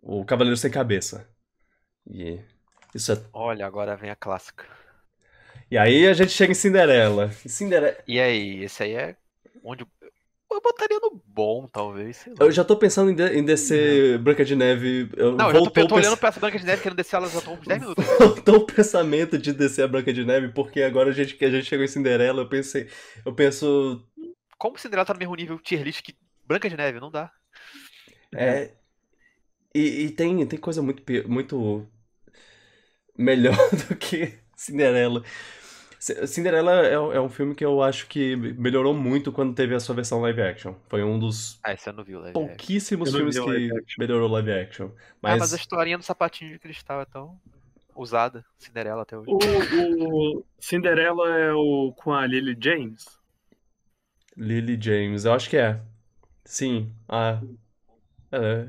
[0.00, 1.28] o Cavaleiro Sem Cabeça.
[2.06, 2.38] E
[2.96, 3.22] isso é...
[3.32, 4.64] Olha, agora vem a clássica.
[5.70, 7.30] E aí a gente chega em Cinderela.
[7.44, 7.96] E Cinderela...
[8.06, 9.16] E aí, esse aí é
[9.62, 9.86] onde.
[10.48, 12.24] Eu botaria no bom, talvez.
[12.38, 15.10] Eu já tô pensando em, de- em descer Branca de Neve.
[15.16, 17.28] Eu Não, eu tô, eu tô olhando pra essa Branca de Neve querendo descer ela
[17.28, 18.04] já uns 10 minutos.
[18.18, 21.50] Voltou o pensamento de descer a Branca de Neve, porque agora a gente, que a
[21.50, 22.88] gente chegou em Cinderela, eu pensei.
[23.24, 24.06] Eu penso.
[24.56, 26.16] Como Cinderela tá no mesmo nível tier list que
[26.46, 27.00] Branca de Neve?
[27.00, 27.30] Não dá.
[28.32, 28.70] É.
[29.74, 31.86] E, e tem, tem coisa muito, muito
[33.18, 33.56] melhor
[33.88, 35.22] do que Cinderela.
[36.26, 39.94] Cinderela é, é um filme que eu acho que melhorou muito quando teve a sua
[39.94, 40.74] versão live action.
[40.88, 42.32] Foi um dos Ah, esse eu não vi o live.
[42.32, 43.96] pouquíssimos Eu não filmes vi o que live action.
[43.98, 44.90] melhorou live action.
[44.96, 47.40] Ah, Mas, mas a historinha do sapatinho de cristal é tão
[47.94, 48.44] usada.
[48.58, 49.30] Cinderela até hoje.
[49.30, 53.04] O, o Cinderela é o com a Lily James.
[54.36, 55.80] Lily James, eu acho que é.
[56.44, 56.92] Sim.
[57.08, 57.40] Ah.
[58.30, 58.66] É.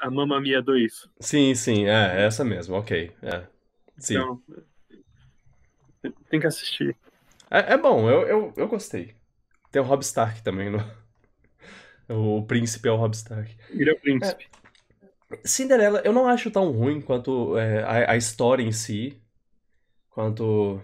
[0.00, 1.08] A Mamma Mia 2.
[1.20, 3.12] Sim, sim, é, essa mesmo, ok.
[3.22, 3.42] É.
[3.98, 4.14] Sim.
[4.14, 4.42] Então,
[6.30, 6.96] tem que assistir.
[7.50, 9.14] É, é bom, eu, eu, eu gostei.
[9.70, 10.78] Tem o Rob Stark também, no...
[12.08, 13.56] O príncipe é o Rob Stark.
[13.70, 14.48] Ele é o príncipe.
[15.44, 19.20] Cinderela, eu não acho tão ruim quanto é, a, a história em si,
[20.10, 20.80] quanto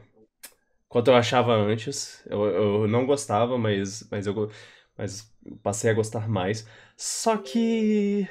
[0.88, 2.22] quanto eu achava antes.
[2.26, 4.50] Eu, eu não gostava, mas, mas eu
[4.96, 5.32] mas
[5.62, 6.66] passei a gostar mais.
[6.96, 8.28] Só que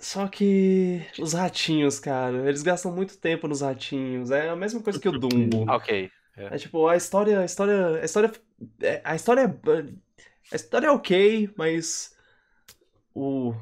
[0.00, 4.30] só que os ratinhos, cara, eles gastam muito tempo nos ratinhos.
[4.30, 5.64] É a mesma coisa que o Dumbo.
[5.68, 6.10] Ah, ok.
[6.36, 8.32] É tipo, a história, a história, a história,
[8.80, 12.16] é- a história, é- a história é ok, mas
[13.12, 13.54] o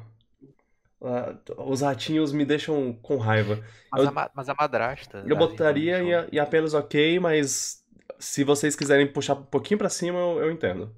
[1.01, 3.63] a- os ratinhos me deixam com raiva.
[3.91, 5.19] Mas, Eu- a, ma- mas a madrasta.
[5.19, 7.83] Eu da botaria Virgínia em, em apenas ok, mas
[8.19, 10.95] se vocês quiserem puxar um pouquinho pra cima, eu, eu entendo.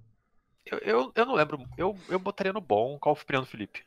[0.66, 1.60] Eu, eu, eu não lembro.
[1.78, 2.98] Eu, eu botaria no bom.
[3.00, 3.84] Qual foi o Felipe?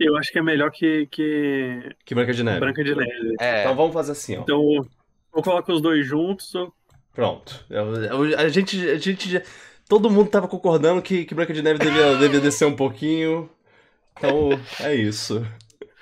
[0.00, 2.58] Eu acho que é melhor que, que Que Branca de Neve.
[2.60, 3.36] Branca de Neve.
[3.38, 3.60] É.
[3.60, 4.40] Então vamos fazer assim, ó.
[4.40, 4.60] Então,
[5.32, 6.72] ou coloca os dois juntos, ou
[7.12, 7.64] Pronto.
[7.68, 9.42] Eu- eu- a gente, a gente já-
[9.88, 13.50] todo mundo tava concordando que, que Branca de Neve devia, devia descer um pouquinho.
[14.16, 15.44] Então, é isso.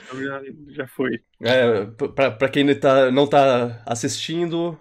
[0.06, 1.20] então já, já foi.
[1.42, 4.78] É, pra, pra quem não tá, não tá assistindo,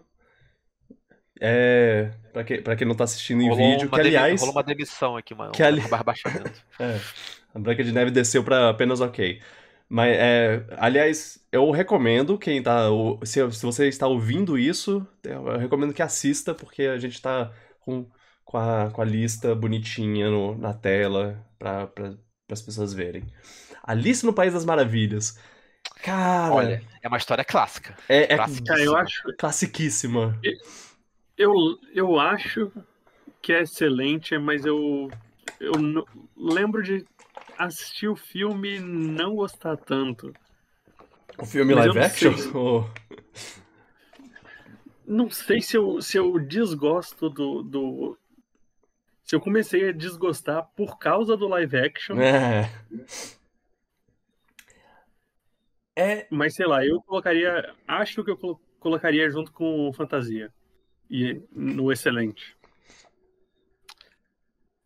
[1.39, 4.55] é, pra, que, pra quem não tá assistindo em rolou vídeo, que demi- aliás, rolou
[4.55, 5.51] uma demissão aqui, mano.
[5.51, 5.85] que ali- Um
[6.83, 6.99] é,
[7.57, 9.41] a Branca de Neve desceu pra apenas ok.
[9.89, 12.87] Mas, é, aliás, eu recomendo quem tá,
[13.25, 18.05] se, se você está ouvindo isso, eu recomendo que assista, porque a gente tá com,
[18.45, 22.13] com, a, com a lista bonitinha no- na tela pra, pra,
[22.51, 23.25] as pessoas verem.
[23.83, 25.39] Alice no País das Maravilhas.
[26.01, 27.95] Cara, Olha, é uma história clássica.
[28.07, 28.65] é, é clássica.
[28.65, 30.47] Cara, eu acho, classiquíssima.
[31.37, 31.53] eu,
[31.93, 32.71] eu acho
[33.41, 35.09] que é excelente, mas eu,
[35.59, 35.73] eu
[36.35, 37.05] lembro de
[37.57, 40.33] assistir o filme e não gostar tanto.
[41.37, 42.37] O filme Mas live não action?
[42.37, 42.51] sei.
[42.55, 42.89] Ou-
[45.05, 48.17] Não sei se eu, se eu desgosto do, do.
[49.23, 52.19] Se eu comecei a desgostar por causa do live action.
[52.19, 52.69] É.
[55.95, 56.27] É.
[56.29, 57.73] Mas sei lá, eu colocaria.
[57.87, 60.53] Acho que eu colo- colocaria junto com Fantasia.
[61.09, 62.56] E no excelente.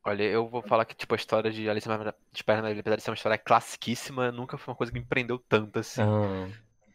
[0.04, 2.96] Olha, eu vou falar que, tipo, a história de Alice no País das Maravilhas, apesar
[2.96, 6.08] de ser uma história classiquíssima, nunca foi uma coisa que me prendeu tanto assim.
[6.08, 6.52] Ah,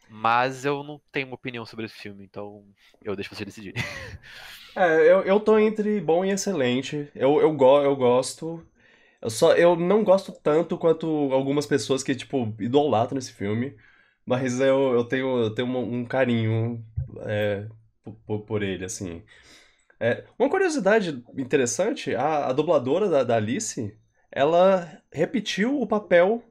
[0.08, 2.64] Mas eu não tenho uma opinião sobre esse filme, então
[3.02, 3.74] eu deixo você decidir.
[4.74, 7.10] É, eu, eu tô entre bom e excelente.
[7.14, 8.66] Eu, eu, go, eu gosto.
[9.22, 13.76] Eu só eu não gosto tanto quanto algumas pessoas que, tipo, idolatram esse filme.
[14.26, 16.84] Mas eu, eu tenho, eu tenho um, um carinho
[17.22, 17.68] é,
[18.26, 19.24] por, por ele, assim.
[19.98, 23.96] É, uma curiosidade interessante, a, a dubladora da, da Alice,
[24.30, 26.42] ela repetiu o papel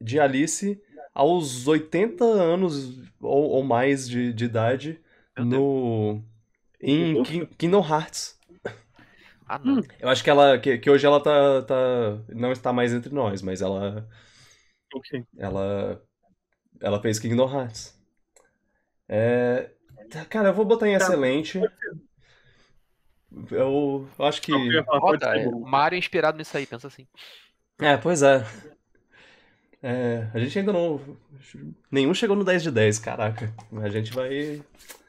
[0.00, 0.80] de Alice
[1.14, 5.00] aos 80 anos ou, ou mais de, de idade
[5.36, 6.22] no
[6.80, 7.22] em Ufa.
[7.22, 8.38] Kin- Kingdom Hearts.
[9.48, 9.80] Ah, não.
[9.98, 11.74] Eu acho que ela que, que hoje ela tá, tá
[12.28, 14.08] não está mais entre nós, mas ela
[14.94, 15.26] Ok.
[15.38, 16.02] ela
[16.80, 17.98] ela fez Kingdom Hearts.
[19.08, 19.70] É,
[20.10, 21.06] tá, cara, eu vou botar em Tá.
[21.06, 21.72] excelente.
[23.50, 25.48] Eu acho que Eu Roda, é.
[25.50, 27.06] Mario é inspirado nisso aí, pensa assim.
[27.80, 28.44] é, pois é.
[29.82, 31.00] É, a gente ainda não
[31.90, 33.52] nenhum chegou no 10 de 10, caraca.
[33.82, 34.62] A gente vai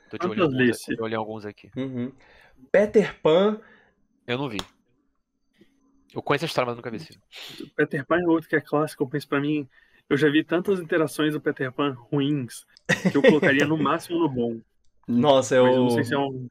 [0.09, 1.69] Tô em Quantas alguns, tô em alguns aqui.
[1.75, 2.11] Uhum.
[2.71, 3.59] Peter Pan
[4.25, 4.59] Eu não vi.
[6.13, 7.71] Eu conheço a história, mas nunca vi esse filme.
[7.75, 9.67] Peter Pan é outro que é clássico, mas pra mim,
[10.09, 12.65] eu já vi tantas interações do Peter Pan ruins
[13.11, 14.59] que eu colocaria no máximo no bom.
[15.07, 16.47] Nossa, eu Mas eu não sei se é um.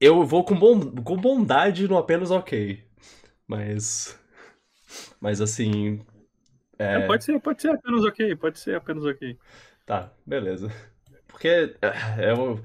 [0.00, 2.82] Eu vou com, bom, com bondade no apenas ok.
[3.46, 4.18] Mas.
[5.20, 6.00] Mas assim.
[6.92, 9.38] É, É, pode ser, pode ser apenas ok, pode ser apenas ok.
[9.86, 10.68] Tá, beleza.
[11.28, 12.60] Porque é, eu,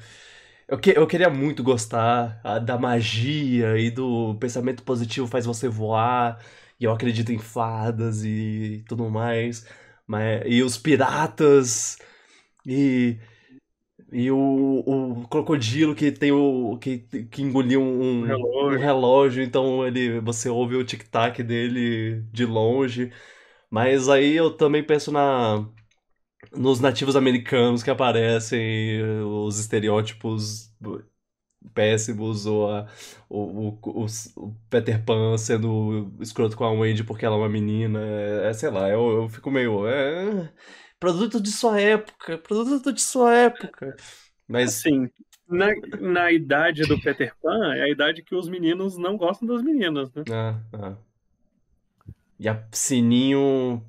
[0.68, 5.68] eu, que- eu queria muito gostar ah, da magia e do pensamento positivo faz você
[5.70, 6.40] voar.
[6.80, 9.68] E eu acredito em fadas e tudo mais.
[10.08, 11.98] Mas, e os piratas.
[12.66, 13.18] E.
[14.18, 14.38] E o,
[15.24, 16.78] o crocodilo que tem o.
[16.80, 18.76] que, que engoliu um, Um relógio.
[18.76, 23.11] um relógio, então ele, você ouve o tic-tac dele de longe.
[23.70, 25.68] Mas aí eu também penso na,
[26.53, 30.74] nos nativos americanos que aparecem, os estereótipos
[31.74, 32.88] péssimos, ou a-
[33.30, 34.05] o, o,
[34.38, 37.99] o, Peter Pan sendo escroto com a Wendy porque ela é uma menina.
[38.01, 39.88] É, sei lá, eu, eu fico meio.
[39.88, 40.51] É,
[41.00, 43.96] produto de sua época, produto de sua época.
[44.48, 44.78] Mas.
[44.78, 45.10] Assim,
[45.48, 45.68] na,
[46.00, 50.12] na idade do Peter Pan, é a idade que os meninos não gostam das meninas,
[50.14, 50.24] né?
[50.32, 50.96] Ah, ah.
[52.39, 53.84] E a Sininho.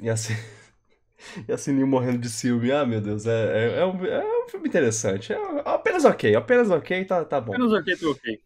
[0.00, 0.14] E a,
[1.48, 2.70] e a Sininho morrendo de ciúme.
[2.70, 5.32] Ah, meu Deus, é, é, é um, é um filme interessante.
[5.32, 7.52] É apenas ok, apenas ok, tá, tá bom.
[7.52, 8.40] Apenas ok, tá ok.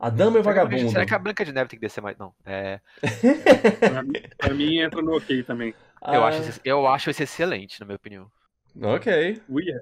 [0.00, 0.88] A Dama e o Vagabundo.
[0.88, 2.16] Será que a Branca de Neve tem que descer mais?
[2.18, 2.34] Não.
[2.44, 2.80] É,
[3.84, 5.74] Pra, mim- pra mim entra no ok também.
[6.10, 8.30] eu, Ah, acho esse, eu acho esse excelente, na minha opinião.
[8.82, 9.06] Ok.
[9.48, 9.80] Ui, é.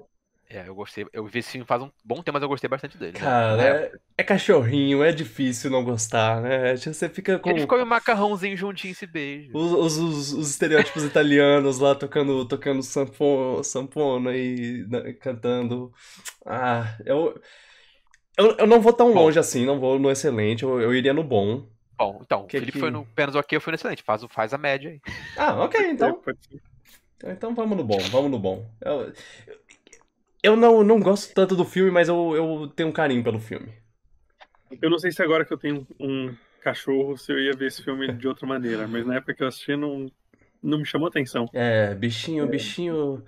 [0.49, 1.05] É, eu gostei.
[1.13, 3.19] Eu vi esse filme faz um bom tempo, mas eu gostei bastante dele.
[3.19, 3.33] né?
[3.33, 6.75] Cara, Na é, é cachorrinho, é difícil não gostar, né?
[6.77, 9.57] Você fica com Eles comem macarrãozinho juntinho e se beijam.
[9.57, 15.91] os, os, os- os estereótipos italianos lá tocando, tocando sanfona, sanfona e né, cantando.
[16.45, 17.39] Ah, eu,
[18.39, 19.23] eu, eu não vou tão Bom.
[19.23, 21.67] longe assim, não vou no excelente, eu, eu iria no bom.
[21.97, 24.03] Bom, então, Que o Felipe que- foi no apenas ok, eu fui no excelente.
[24.03, 25.01] Faz, o- faz a média aí.
[25.37, 26.21] Ah, ok, É, então.
[26.21, 26.61] ser.
[27.23, 28.65] Então vamos no bom, vamos no bom.
[28.81, 29.11] Eu,
[30.43, 33.71] eu não, não gosto tanto do filme, mas eu, eu tenho um carinho pelo filme.
[34.81, 37.83] Eu não sei se agora que eu tenho um cachorro, se eu ia ver esse
[37.83, 40.11] filme de outra maneira, mas na época que eu assisti não,
[40.61, 41.49] não me chamou atenção.
[41.53, 43.23] É, bichinho, bichinho.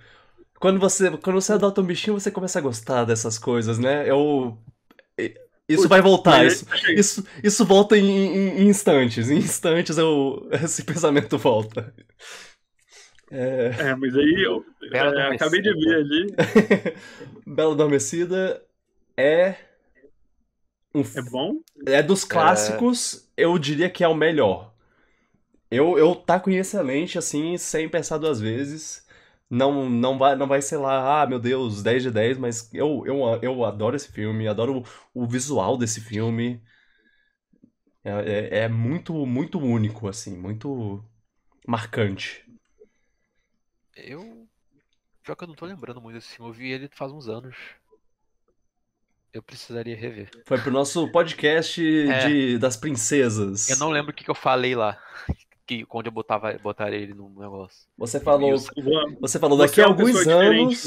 [0.60, 4.08] Quando você, quando você adota um bichinho, você começa a gostar dessas coisas, né?
[4.10, 4.58] Eu.
[5.68, 9.30] Isso vai voltar, isso, isso, isso volta em, em- em instantes.
[9.30, 11.94] Em instantes eu, esse pensamento volta.
[13.30, 16.26] É, É, mas aí eu é, acabei de ver ali.
[17.46, 18.62] Bela Adormecida
[19.16, 19.56] é.
[20.94, 21.60] Um, É bom?
[21.86, 24.72] É dos clássicos, eu diria que é o melhor.
[25.70, 29.01] Eu, eu taco em excelente, assim, sem pensar duas vezes.
[29.54, 33.04] Não, não, vai, não vai ser lá, ah, meu Deus, 10 de 10, mas eu,
[33.04, 34.78] eu, eu adoro esse filme, adoro
[35.14, 36.58] o, o visual desse filme.
[38.02, 41.04] É, é, é muito, muito único, assim, muito
[41.68, 42.42] marcante.
[43.94, 44.48] Eu.
[45.22, 46.50] Pior que eu não tô lembrando muito desse filme.
[46.50, 47.54] Eu vi ele faz uns anos.
[49.34, 50.30] Eu precisaria rever.
[50.46, 53.68] Foi pro nosso podcast de, das princesas.
[53.68, 53.74] É.
[53.74, 54.98] Eu não lembro o que, que eu falei lá.
[55.66, 57.86] Que, onde eu botava, botaria ele num negócio.
[57.96, 60.82] Você falou, Luan, você falou você daqui é a alguns anos.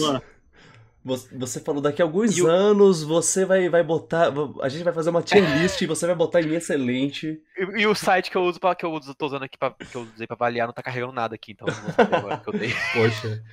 [1.03, 4.34] Você você falou daqui a alguns E o- anos você vai, vai botar.
[4.61, 7.39] A gente vai fazer uma tier list e você vai botar em excelente.
[7.55, 9.69] E, e o site que eu uso para que eu uso, tô usando aqui pra,
[9.71, 12.49] que eu usei pra avaliar não tá carregando nada aqui, então vou saber agora que
[12.49, 12.69] eu dei.
[12.93, 13.43] Poxa.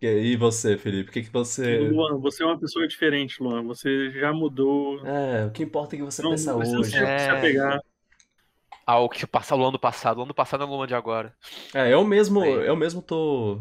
[0.00, 1.08] E aí você, Felipe?
[1.08, 1.78] O que, que você.
[1.88, 3.64] Luan, você é uma pessoa diferente, Luan.
[3.64, 5.04] Você já mudou.
[5.06, 6.90] É, o que importa é que você não pensa não precisa hoje.
[6.90, 7.18] se, É.
[7.18, 7.80] se apegar.
[8.88, 10.18] Ah, o que passa o ano passado.
[10.18, 11.36] O ano passado é o Luma de agora.
[11.74, 12.52] É, eu mesmo, Aí.
[12.60, 13.60] eu mesmo tô.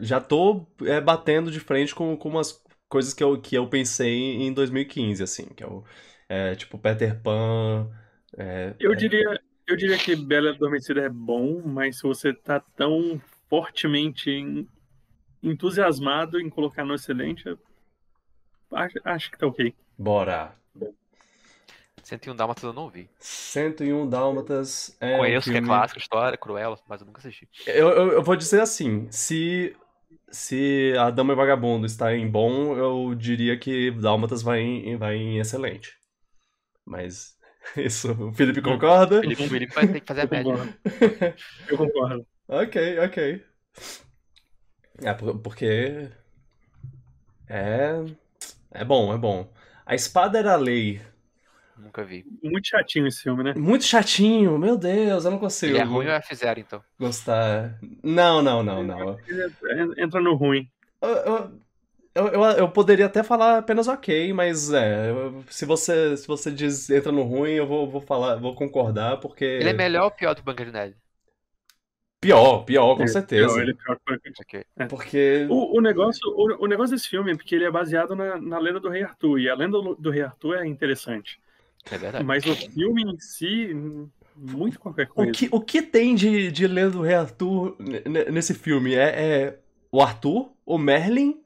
[0.00, 4.12] Já tô é, batendo de frente com, com umas coisas que eu, que eu pensei
[4.36, 5.84] em 2015, assim, que é o.
[6.28, 7.90] É, tipo, Peter Pan.
[8.36, 12.58] é, Eu é, diria, eu diria que Bela Adormecida é bom, mas se você tá
[12.60, 14.66] tão fortemente en-
[15.42, 17.58] entusiasmado em colocar no excelente, eu
[18.72, 19.74] acho, acho que tá ok.
[19.96, 20.56] Bora.
[22.08, 23.08] 101 Dálmatas eu não vi.
[23.18, 27.48] 101 Dálmatas é um Conheço que é filme- clássico, história, cruel, mas eu nunca assisti.
[27.66, 29.76] Eu, eu, eu vou dizer assim, se,
[30.30, 35.16] se a Dama e Vagabundo está em bom, eu diria que Dálmatas vai em, vai
[35.16, 35.96] em excelente.
[36.84, 37.36] Mas
[37.76, 39.20] isso, o Felipe concorda?
[39.20, 40.52] Felipe, o Felipe vai ter que fazer a Eu média.
[40.52, 40.74] concordo.
[41.68, 42.26] Eu concordo.
[42.48, 43.44] Ok, ok.
[45.02, 46.10] É, por- porque
[47.48, 47.92] é
[48.70, 49.48] é bom, é bom.
[49.86, 51.00] A Espada era a Lei.
[51.78, 52.24] Nunca vi.
[52.42, 53.54] Muito chatinho esse filme, né?
[53.56, 56.82] Muito chatinho, meu Deus, eu não consigo Ele é ruim ou é F0, então?
[56.98, 57.78] gostar.
[58.02, 59.18] Não, não, não, não.
[59.28, 60.68] Ele Entra no ruim.
[61.00, 61.08] Eu,
[62.14, 65.12] eu, eu, eu- poderia até falar apenas ok, mas é,
[65.48, 69.44] se você se você diz entra no ruim, eu vou, vou falar, vou concordar, porque
[69.44, 70.96] Ele é melhor ou pior do Branca de Neve?
[72.20, 73.60] pior, pior, com Ele- certeza.
[73.60, 74.64] Ele é pior que- Ok.
[74.88, 78.40] Porque O, o negócio, o, o negócio desse filme é porque ele é baseado na,
[78.40, 79.38] na lenda do Rei Arthur.
[79.38, 81.38] E a lenda do, do Rei Arthur é interessante.
[81.90, 82.24] É verdade.
[82.24, 83.74] Mas o filme em si,
[84.36, 85.32] muito qualquer o coisa.
[85.32, 87.76] que, o que tem de, de lenda do Rei Arthur
[88.32, 88.94] nesse filme?
[88.94, 89.58] É, é
[89.90, 91.42] o Arthur, o Merlin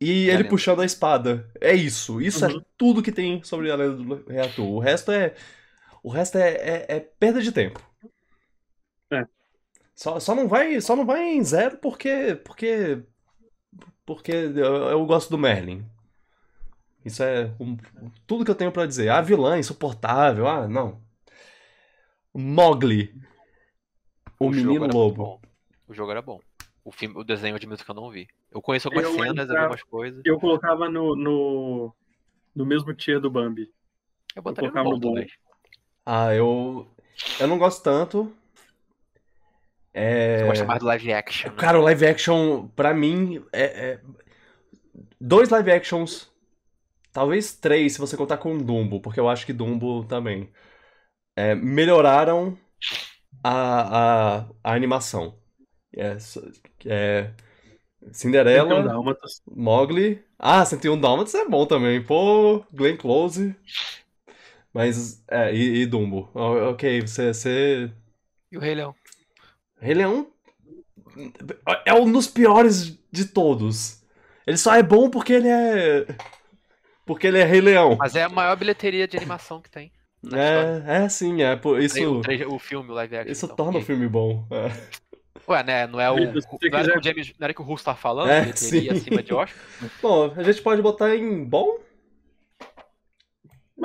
[0.00, 0.48] e a ele lenda.
[0.48, 1.50] puxando a espada.
[1.60, 2.20] É isso.
[2.20, 2.64] Isso é Uhum.
[2.76, 4.64] tudo que tem sobre a lenda do Rei Arthur.
[4.66, 5.34] O resto é.
[6.02, 7.80] O resto é, é, é perda de tempo.
[9.12, 9.26] É.
[9.94, 12.36] Só, só não vai, só não vai em zero porque.
[12.44, 13.02] Porque.
[14.06, 14.54] Porque eu,
[14.90, 15.84] eu gosto do Merlin.
[17.04, 17.76] Isso é um-
[18.26, 19.08] tudo que eu tenho pra dizer.
[19.10, 20.46] A vilã insuportável.
[20.48, 21.00] Ah, não.
[22.34, 23.14] Mowgli.
[24.40, 25.14] O, jogo menino lobo.
[25.14, 25.40] bom.
[25.86, 26.40] O jogo era bom.
[26.84, 28.26] O, filme, o desenho eu admito que eu não vi.
[28.50, 30.22] Eu conheço algumas Eu cenas, entrava- algumas coisas.
[30.24, 31.94] Eu colocava no, no,
[32.54, 33.70] no mesmo tier do Bambi.
[34.34, 35.24] Eu botaria no colocava no bom.
[36.04, 36.86] Ah, eu.
[37.38, 38.32] Eu não gosto tanto.
[39.92, 40.38] É.
[40.38, 41.50] Você gosta mais do live action.
[41.50, 41.56] né?
[41.56, 44.00] Cara, o live action, pra mim, é, é-
[45.20, 46.30] Dois live actions.
[47.14, 50.50] Talvez três, se você contar com Dumbo, porque eu acho que Dumbo também.
[51.36, 52.58] é, melhoraram
[53.44, 55.38] a, a, a animação.
[55.96, 56.16] É,
[56.86, 57.30] é,
[58.12, 58.84] Cinderela.
[59.46, 60.22] Mowgli.
[60.38, 62.02] Ah, 101 Dálmatas é bom também.
[62.04, 63.56] Pô, Glenn Close.
[64.72, 66.28] Mas, é, e, e Dumbo.
[66.34, 67.90] Ok, você, você
[68.50, 68.94] E o Rei Leão?
[69.80, 70.26] Rei Leão
[71.84, 74.02] é um dos piores de todos.
[74.46, 76.06] Ele só é bom porque ele é.
[77.04, 77.96] Porque ele é Rei Leão.
[77.98, 79.92] Mas é a maior bilheteria de animação que tem.
[80.32, 81.54] É, é sim, é.
[81.54, 83.32] por- O, Isso, tre- o filme, o live action.
[83.32, 83.56] isso então.
[83.56, 84.46] torna o filme bom.
[84.50, 85.04] É.
[85.46, 85.86] Ué, né?
[85.86, 86.16] Não é o.
[86.16, 88.30] Não era, quiser- que o James, não era que o Russo tava falando?
[88.30, 89.00] É, bilheteria sim.
[89.00, 89.62] acima de Oscar?
[90.00, 91.78] Bom, a gente pode botar em bom.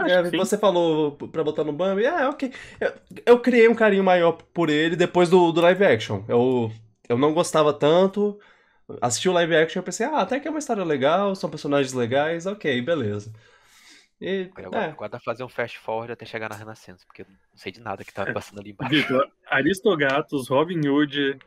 [0.07, 2.05] É, você falou pra botar no Bambi.
[2.05, 2.53] É, ok.
[2.79, 2.93] Eu,
[3.25, 6.23] eu criei um carinho maior por ele depois do, do live action.
[6.27, 6.71] Eu,
[7.09, 8.39] eu não gostava tanto.
[9.01, 11.93] Assisti o live action e pensei, ah, até que é uma história legal, são personagens
[11.93, 13.31] legais, ok, beleza.
[14.21, 17.21] E, Agora, é, agora dá pra fazer um fast forward até chegar na Renascença, porque
[17.21, 18.93] eu não sei de nada que tá passando ali embaixo.
[18.93, 21.39] Vitor, Aristogatos, Robin Hood.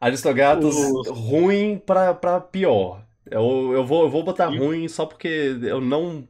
[0.00, 3.04] Aristogatos Os- ruim pra, pra pior.
[3.28, 6.28] Eu, eu, vou, eu vou botar E- ruim só porque eu não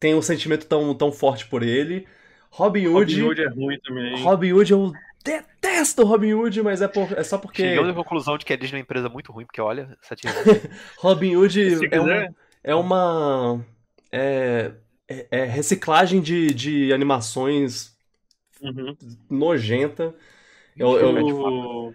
[0.00, 2.06] tenho um sentimento tão, tão forte por ele.
[2.50, 3.12] Robin Hood.
[3.20, 4.22] Robin Hood é ruim também.
[4.22, 4.92] Robin Hood, eu
[5.24, 8.56] detesto Robin Hood, mas é, por, é só porque Chegamos à conclusão de que a
[8.56, 9.96] Disney é uma empresa muito ruim, porque olha,
[10.98, 13.64] Robin Hood Se é uma, é uma
[14.12, 14.72] é,
[15.08, 17.96] é- é reciclagem de, de animações
[18.62, 18.96] uhum.
[19.28, 20.14] nojenta.
[20.76, 21.94] Eu, eu, o...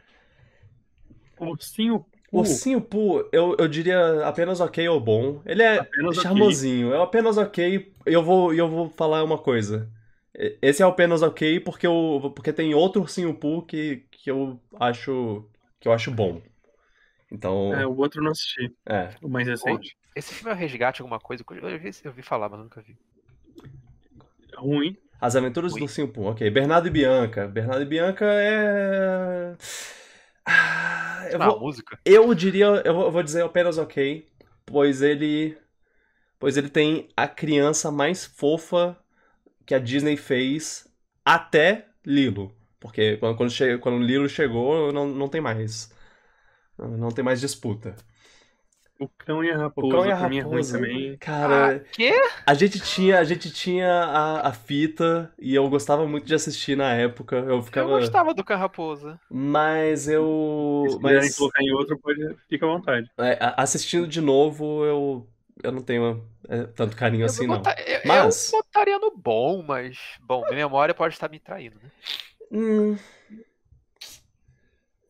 [1.40, 5.40] o Ursinho o Pooh, Ursinho Pooh, eu, eu diria apenas ok ou bom.
[5.46, 7.94] Ele é apenas charmosinho, é apenas ok.
[8.08, 9.88] Eu vou, eu vou falar uma coisa.
[10.62, 15.48] Esse é apenas ok porque, eu, porque tem outro Ursinho Pooh que, que eu acho
[15.80, 16.42] que eu acho bom.
[17.32, 19.16] Então, É, o outro eu não assisti, é.
[19.22, 19.98] o mais recente.
[20.16, 21.44] Esse filme é o resgate, alguma coisa.
[21.50, 22.98] Eu vi, eu vi falar, mas eu nunca vi.
[24.58, 24.96] Ruim.
[25.20, 25.84] As Aventuras do Ui.
[25.84, 26.50] Ursinho Pooh, ok.
[26.52, 27.48] Bernardo e Bianca.
[27.48, 29.56] Bernardo e Bianca é.
[30.46, 32.00] Ah, eu Ah, vou, música.
[32.06, 34.28] eu diria, eu vou- eu vou dizer apenas ok,
[34.66, 35.58] pois ele,
[36.40, 38.98] pois ele tem a criança mais fofa
[39.66, 40.88] que a Disney fez
[41.26, 45.92] até Lilo, porque quando quando, che, quando Lilo chegou não, não tem mais,
[46.78, 47.96] não tem mais disputa.
[49.00, 51.20] O cão e a O raposa, Cão e a é ruim Raposa, também.
[51.20, 52.12] cara, Ah, quê?
[52.46, 56.78] a gente tinha, a gente tinha a, a fita e eu gostava muito de assistir
[56.78, 59.20] na época, eu Eu ficava, gostava do Carraposa.
[59.30, 60.34] mas eu,
[60.88, 63.10] Se quiserem mas colocar em outro, pode, fica à vontade.
[63.20, 65.30] É, assistindo de novo, eu,
[65.62, 67.58] eu não tenho é, tanto carinho Eu, assim, não.
[67.58, 69.98] bota- eu- eu Mas- botaria no bom, mas.
[70.22, 71.92] Bom, minha memória pode estar me traindo, né?
[72.52, 72.98] Hum,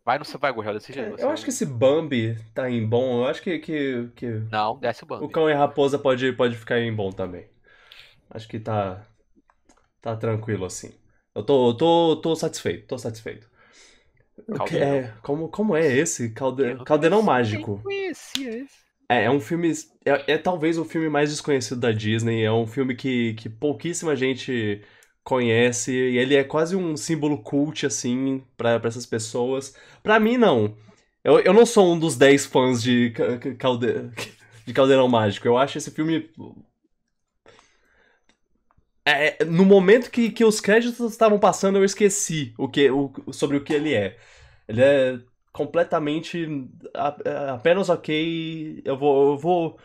[0.05, 1.11] Vai no vai Gurgel desse jeito.
[1.17, 3.21] você eu é acho que esse Bambi tá em bom.
[3.23, 5.25] Eu acho que, que, que Não, desce o banco.
[5.25, 7.47] o Cão e a Raposa pode, pode ficar em bom também.
[8.29, 9.05] Acho que tá,
[10.01, 10.93] tá tranquilo assim.
[11.33, 13.49] Eu tô, tô, tô satisfeito, tô satisfeito.
[14.57, 14.87] Caldeirão.
[14.87, 16.31] é, como, como é esse?
[16.31, 17.75] Calde, Eu não Caldeirão Mágico.
[17.75, 18.82] nem conhecia esse.
[19.13, 19.71] É, é um filme.
[20.05, 22.43] É, é talvez o filme mais desconhecido da Disney.
[22.43, 24.81] É um filme que, que pouquíssima gente
[25.23, 25.91] conhece.
[25.91, 29.75] E ele é quase um símbolo cult, assim, pra essas pessoas.
[30.01, 30.75] Pra mim, não.
[31.23, 33.87] Eu, eu não sou um dos 10 fãs de, Ca- Ca- Calde...
[34.65, 35.47] de Caldeirão Mágico.
[35.47, 36.29] Eu acho esse filme.
[39.05, 43.57] É, no momento que, que os créditos estavam passando, eu esqueci o que, o, sobre
[43.57, 44.17] o que ele é.
[44.67, 45.19] Ele é
[45.53, 46.45] completamente
[47.53, 48.81] apenas ok.
[48.83, 49.79] Eu vou, eu vou,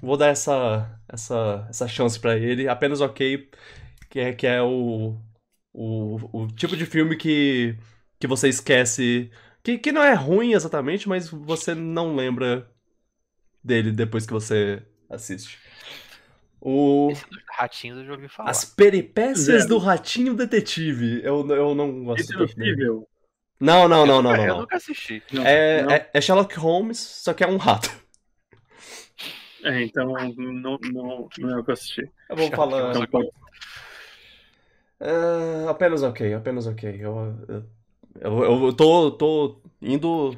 [0.00, 2.68] vou dar essa, essa, essa chance pra ele.
[2.68, 3.48] Apenas ok,
[4.08, 5.16] que é, que é o,
[5.72, 7.76] o, o tipo de filme que,
[8.18, 9.30] que você esquece.
[9.62, 12.68] Que, que não é ruim exatamente, mas você não lembra
[13.62, 15.58] dele depois que você assiste.
[16.62, 18.50] O, Esse dos ratinhos eu já ouvi falar.
[18.50, 19.68] as peripécias Zero.
[19.68, 21.22] do Ratinho Detetive.
[21.22, 22.32] Eu, eu não gosto Esse
[23.60, 24.42] Não, não, não, não, não.
[24.42, 24.60] Eu não.
[24.60, 25.22] nunca assisti.
[25.32, 25.92] Não, É, não.
[25.92, 27.90] é, é Sherlock Holmes, só que é um rato.
[29.62, 32.10] É, então não, não, não é o que eu assisti.
[32.28, 32.96] Eu vou falar.
[32.96, 33.30] Então,
[34.98, 36.98] É, apenas ok, apenas ok.
[36.98, 40.34] Eu, eu, eu, eu tô, tô indo.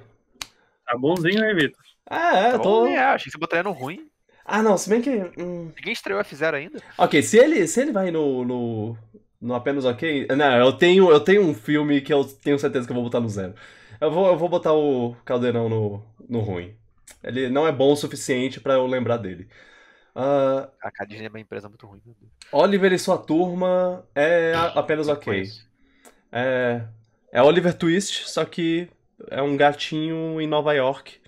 [0.84, 1.80] Tá bonzinho, né, Vitor?
[2.06, 2.80] Ah, é, eu tô.
[2.82, 4.08] bom, é, achei que você botaria no ruim.
[4.44, 5.10] Ah, não, se bem que.
[5.40, 6.82] hum, Ninguém estreou a F0 ainda.
[6.98, 8.98] Ok, se ele, se ele vai no, no,
[9.42, 10.28] no apenas ok.
[10.36, 13.20] Não, eu tenho, eu tenho um filme que eu tenho certeza que eu vou botar
[13.20, 13.54] no zero.
[14.00, 16.74] Eu vou, eu vou botar o Caldeirão no, no ruim.
[17.22, 19.48] Ele não é bom o suficiente pra eu lembrar dele.
[20.14, 22.00] Ah, A Disney é uma empresa muito ruim.
[22.04, 22.30] meu Deus.
[22.52, 25.44] Oliver e sua turma é apenas ok.
[26.30, 26.82] É,
[27.32, 28.88] é Oliver Twist, só que
[29.30, 31.21] é um gatinho em Nova York.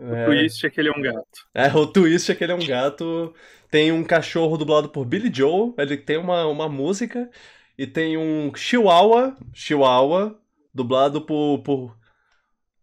[0.00, 1.46] O É, twist é que ele é um gato.
[1.54, 3.34] é, o Twist é que ele é um gato.
[3.70, 5.74] Tem um cachorro dublado por Billy Joel.
[5.78, 7.30] Ele tem uma, uma música.
[7.78, 9.36] E tem um Chihuahua.
[9.52, 10.38] Chihuahua.
[10.74, 11.58] Dublado por.
[11.62, 11.96] por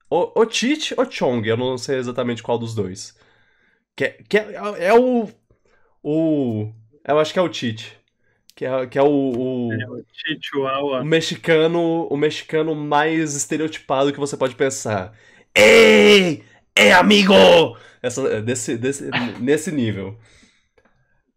[0.10, 1.48] o, o Chich ou Chong.
[1.48, 3.18] Eu não sei exatamente qual dos dois.
[3.95, 4.53] Que, é- que é,
[4.88, 5.27] é o.
[6.03, 6.72] O.
[7.06, 7.94] Eu acho que é o Chich.
[8.56, 9.07] Que é, que é o-
[9.68, 9.73] o...
[9.73, 10.03] É o
[10.41, 11.02] Chihuahua.
[11.02, 15.14] O mexicano, o mexicano mais estereotipado que você pode pensar.
[15.56, 16.44] Ei!
[16.78, 17.34] Ei, amigo!
[18.02, 19.10] Essa, desse, desse,
[19.40, 20.18] nesse nível.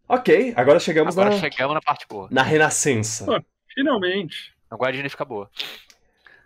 [0.09, 2.29] Ok, agora chegamos Agora na, chegamos na parte boa.
[2.31, 3.25] na Renascença.
[3.25, 3.41] Pô.
[3.73, 4.53] Finalmente.
[4.71, 5.49] Agora a Disney fica boa.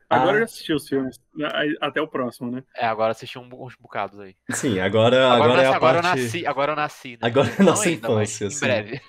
[0.08, 0.34] Agora Ah.
[0.34, 1.18] eu já assisti os filmes.
[1.42, 2.62] A- Até o próximo, né?
[2.76, 4.36] É, agora assisti uns bocados aí.
[4.50, 6.20] Sim, agora, Agora, agora, eu é a agora eu parte...
[6.22, 7.10] nasci, agora eu nasci.
[7.12, 7.18] Né?
[7.22, 9.00] Agora é a nossa ainda, infância, Em breve.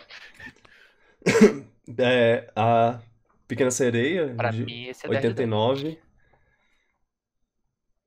[1.99, 2.99] É, a
[3.47, 5.09] Pequena Sereia, Pra de mim, esse é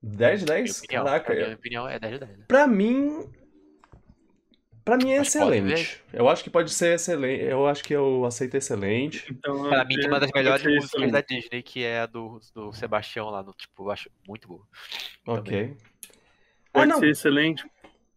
[0.02, 0.80] 10 de 10.
[0.80, 0.80] 89.
[0.80, 1.04] 10 de Minha 10?
[1.04, 2.38] opinião, Caraca, pra minha opinião é 10 de 10.
[2.38, 2.44] né?
[2.48, 3.30] Pra mim.
[4.84, 6.02] Pra mim é Mas excelente.
[6.12, 7.42] Eu acho que pode ser excelente.
[7.44, 9.26] Eu acho que eu aceito excelente.
[9.30, 11.12] Então, Pra mim tem uma das melhores músicas isso.
[11.12, 14.62] da Disney, que é a do, do Sebastião lá no, tipo, eu acho muito boa.
[15.26, 15.76] Ok.
[15.78, 15.88] Ah,
[16.72, 17.00] Pode não.
[17.00, 17.66] ser excelente,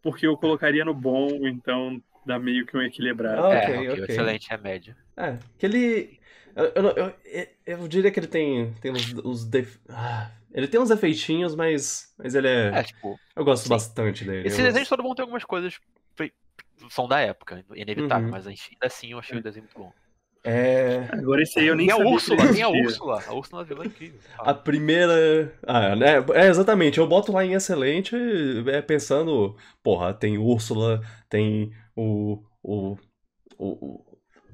[0.01, 3.43] porque eu colocaria no bom, então dá meio que um equilibrado.
[3.47, 4.05] Ah, é, ok, ok, o ok.
[4.15, 4.97] excelente é média.
[5.17, 6.19] É, que ele.
[6.55, 9.77] Eu, eu, eu, eu- eu diria que ele tem, tem uns, uns def...
[9.89, 12.79] ah, ele tem uns defeitinhos, mas, mas ele é.
[12.79, 13.69] É, tipo, eu gosto sim.
[13.69, 14.47] bastante dele.
[14.47, 14.89] Esse eu desenho gosto.
[14.89, 15.77] todo mundo tem algumas coisas
[16.17, 16.33] que
[16.89, 18.31] são da época, inevitável, Uhum.
[18.31, 19.93] mas ainda assim eu achei o desenho muito bom.
[20.43, 21.07] É.
[21.11, 22.85] Agora esse aí eu nem Tem a sabia Úrsula, ele tem a existia.
[22.85, 23.23] Úrsula.
[23.27, 24.19] A Úrsula vilã é incrível.
[24.39, 25.53] A primeira.
[25.67, 26.15] Ah, né?
[26.33, 26.97] É, exatamente.
[26.99, 28.15] Eu boto lá em excelente
[28.67, 29.55] é, pensando.
[29.83, 32.43] Porra, tem Úrsula, tem o.
[32.63, 32.97] O.
[33.57, 34.01] O,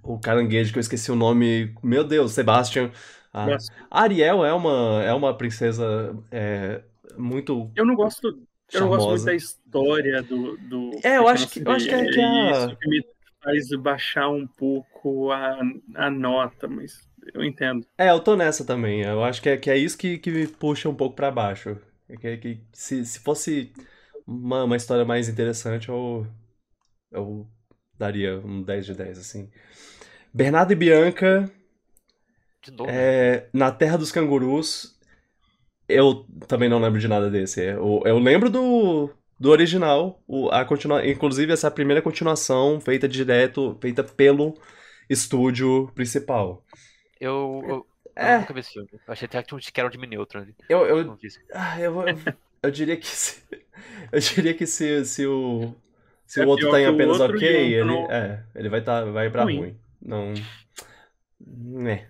[0.04, 1.74] o, o caranguejo que eu esqueci o nome.
[1.82, 2.92] Meu Deus, Sebastian.
[3.38, 6.82] A Nossa, Ariel é uma, é uma princesa é,
[7.18, 7.70] muito.
[7.76, 8.28] eu não gosto.
[8.74, 10.58] Eu não gosto muito da história do.
[10.58, 13.06] do É, eu acho que- eu acho que é- que é a- Isso que me
[13.44, 15.60] faz baixar um pouco a,
[15.96, 17.86] a nota, mas eu entendo.
[17.98, 19.02] É, eu tô nessa também.
[19.04, 21.78] Eu acho que é, que é isso que, que me puxa um pouco pra baixo.
[22.20, 23.72] Que, que se, se fosse
[24.26, 26.28] uma, uma história mais interessante, eu,
[27.12, 27.48] eu
[27.98, 29.50] daria um 10 de 10, assim.
[30.34, 31.52] Bernardo e Bianca,
[32.62, 33.08] De novo.
[33.14, 34.98] é, na Terra dos Cangurus,
[35.88, 37.62] eu também não lembro de nada desse.
[37.64, 39.10] Eu, eu lembro do,
[39.40, 44.56] do original, o, a continua, inclusive essa é a primeira continuação feita direto, feita pelo
[45.10, 46.64] estúdio principal.
[47.20, 47.88] Eu, eu,
[48.20, 48.38] eu É.
[48.40, 48.90] nunca vi esse filme.
[48.94, 50.56] Eu achei até que tinha um que era um Neutron ali.
[50.70, 51.18] Eu, eu.
[51.54, 52.18] Ah, eu, eu,
[52.64, 53.42] eu diria que se,
[54.12, 55.74] eu diria que se, se o
[56.26, 59.30] se É o outro tá em apenas ok, ele não- é, ele vai tá vai
[59.30, 59.58] para Ruim.
[59.60, 59.80] ruim.
[60.02, 60.34] Não
[61.40, 62.10] né.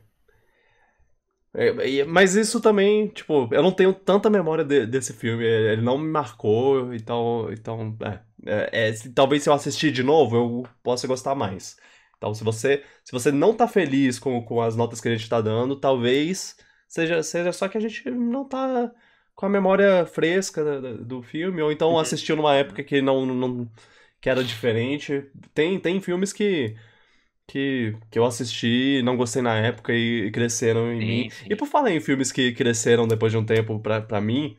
[1.60, 5.82] É, mas isso também, tipo, eu não tenho tanta memória de- desse filme, é, ele
[5.82, 7.98] não me marcou, então, então
[8.46, 11.76] é, é, é, talvez se eu assistir de novo eu possa gostar mais.
[12.18, 15.28] Então, se você se você não tá feliz com, com as notas que a gente
[15.30, 16.56] tá dando, talvez
[16.88, 18.92] seja, seja só que a gente não tá
[19.36, 22.00] com a memória fresca da- do filme, ou então Uhum.
[22.00, 23.72] assistiu numa época que não, não
[24.22, 25.24] que era diferente.
[25.54, 26.76] Tem, tem filmes que,
[27.48, 31.30] que, que eu assisti, não gostei na época e, e cresceram em Sim, mim.
[31.30, 31.46] sim.
[31.50, 34.58] E por falar em filmes que cresceram depois de um tempo pra, pra mim,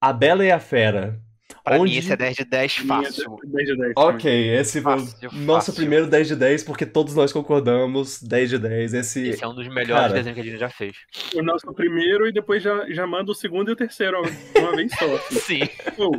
[0.00, 1.20] A Bela e a Fera.
[1.62, 1.92] Pra onde...
[1.92, 3.36] mim, esse é 10 de 10 fácil.
[3.44, 3.92] 10 de 10.
[3.96, 5.74] Ok, esse foi o Fácil, nosso fácil.
[5.74, 8.94] primeiro 10 de 10, porque todos nós concordamos, 10 de 10.
[8.94, 10.12] Esse, Esse é um dos melhores Cara.
[10.14, 10.96] desenhos que a Disney já fez.
[11.34, 14.74] O nosso primeiro e depois já, já manda o segundo e o terceiro de uma
[14.74, 15.14] vez só.
[15.16, 15.38] assim.
[15.38, 15.60] Sim,
[15.96, 16.16] Pô,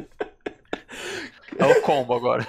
[1.58, 2.48] é o combo agora.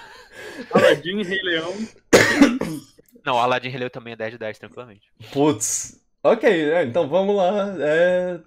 [0.72, 1.72] Aladdin, Rei Leão.
[3.28, 5.08] Não, Aladdin Releu também é 10 de 10, tranquilamente.
[5.32, 6.00] Putz.
[6.22, 7.74] Ok, é, então vamos lá.
[7.78, 8.40] É,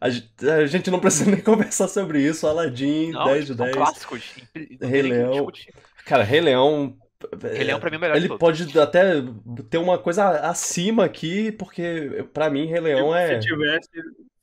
[0.00, 0.06] a,
[0.54, 2.46] a gente não precisa nem conversar sobre isso.
[2.46, 3.76] Aladdin, Não, 10 de são 10.
[3.76, 4.34] clássicos.
[4.80, 5.48] Rei Leão.
[6.04, 6.96] Cara, Rei Leão.
[7.42, 9.14] Rei Leão pra mim é o melhor Ele pode até
[9.68, 13.88] ter uma coisa acima aqui, porque pra mim Rei Leão é Se tivesse,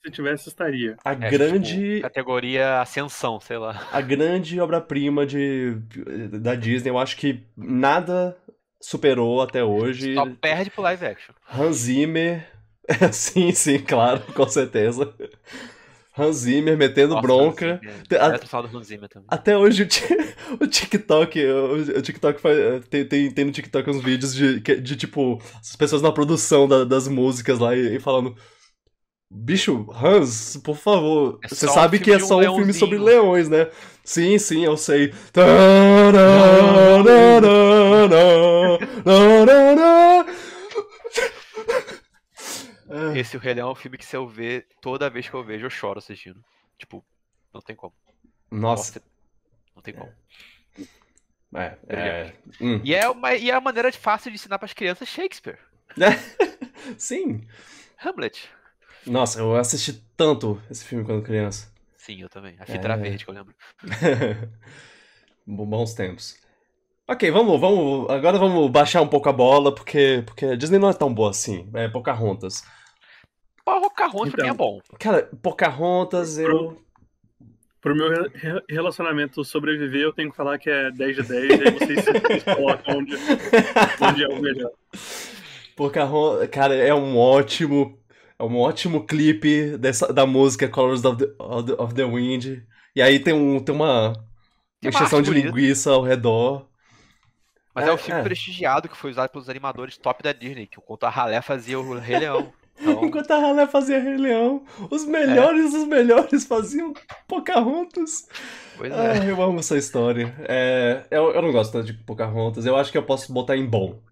[0.04, 0.98] se tivesse, estaria.
[1.06, 3.88] a É, grande, tipo, categoria Ascensão, sei lá.
[3.92, 5.76] a grande obra-prima de
[6.42, 6.90] da Disney.
[6.92, 8.36] Eu acho que nada
[8.86, 10.14] superou até hoje.
[10.14, 11.34] Só perde pro live action.
[11.50, 12.46] Hans Zimmer.
[13.12, 15.12] sim, sim, claro, com certeza.
[16.18, 17.74] Hans Zimmer metendo Nossa, bronca.
[17.74, 18.22] Hans Zimmer.
[18.22, 19.28] A- também.
[19.28, 20.04] Até hoje o, ti-
[20.62, 25.42] o TikTok, o, TikTok faz, tem, tem, tem no TikTok uns vídeos de, de tipo,
[25.60, 28.36] as pessoas na produção da- das músicas lá e, e falando.
[29.30, 32.56] Bicho, Hans, por favor, É você um sabe que é filme um só um filme
[32.58, 33.70] leãozinho." sobre leões, né?
[34.04, 35.14] Sim, sim, eu sei.
[43.16, 45.44] Esse O Rei Leão é um filme que se eu ver, toda vez que eu
[45.44, 46.44] vejo, eu choro assistindo.
[46.78, 47.04] Tipo,
[47.54, 47.94] não tem como.
[48.52, 49.02] Nossa,
[49.76, 50.12] Não tem como.
[51.56, 52.80] é, é, hum.
[52.84, 55.58] E é, uma, e é a maneira fácil de ensinar pras crianças Shakespeare.
[56.98, 57.48] Sim.
[57.98, 58.50] Hamlet.
[59.08, 61.72] Nossa, eu assisti tanto esse filme quando criança.
[61.98, 62.56] Sim, eu também.
[62.60, 62.98] A fita era É.
[62.98, 63.54] verde, que eu lembro.
[65.46, 66.38] Bo- Bons tempos.
[67.08, 68.10] Ok, vamos, vamos.
[68.10, 71.30] Agora vamos baixar um pouco a bola, porque, porque a Disney não é tão boa
[71.30, 71.70] assim.
[71.74, 72.64] É Pocahontas.
[73.64, 74.56] Pocahontas pra mim é Então.
[74.56, 74.80] bom.
[75.00, 76.82] Cara, Pocahontas, eu.
[77.82, 81.52] Pro meu re- re- relacionamento sobreviver, eu tenho que falar que é 10 de 10,
[81.62, 83.14] aí vocês vocês colocam onde,
[84.02, 84.72] onde é o melhor.
[85.76, 88.00] Pocahontas, cara, é um ótimo.
[88.40, 92.64] É um ótimo clipe dessa, da música Colors of the, of the, of the Wind.
[92.96, 94.14] E aí tem, um, tem uma
[94.84, 95.48] arte de bonita.
[95.48, 96.68] linguiça ao redor.
[97.74, 98.24] Mas é, É, o filme é.
[98.24, 101.98] prestigiado que foi usado pelos animadores top da Disney, que enquanto a Ralé fazia o
[101.98, 102.54] Rei Leão.
[102.78, 106.94] Então, Enquanto a Ralé fazia Rei Leão, os melhores dos melhores faziam
[107.26, 108.28] Pocahontas.
[108.76, 109.12] pois é.
[109.12, 110.36] Ah, eu amo essa história.
[110.40, 112.66] É, eu, eu não gosto tanto de Pocahontas.
[112.66, 114.04] Eu acho que eu posso botar em bom.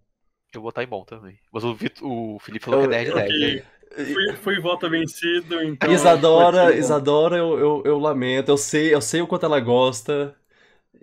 [0.53, 1.37] Eu vou botar em bom também.
[1.51, 3.33] Mas o, Vitor, o Felipe falou que é 10 de 10.
[3.33, 3.55] Ok.
[3.55, 3.72] né?
[3.95, 5.91] Fui, fui voto vencido, então.
[5.91, 6.75] Isadora.
[6.75, 8.49] Isadora, eu, eu, eu lamento.
[8.49, 10.35] Eu sei, eu sei o quanto ela gosta.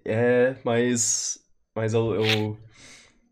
[0.04, 1.38] É, mas.
[1.74, 2.14] Mas eu.
[2.14, 2.58] Eu,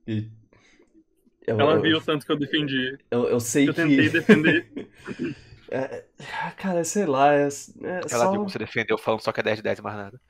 [0.06, 2.97] eu, Ela viu o tanto que eu defendi.
[3.10, 4.09] eu, eu sei Eu tentei que.
[4.10, 4.70] defender.
[5.70, 6.05] é,
[6.56, 7.35] cara, sei lá.
[7.35, 8.30] É, é Ela só.
[8.30, 10.20] viu como você defendeu falando só que é 10 de 10 e mais nada.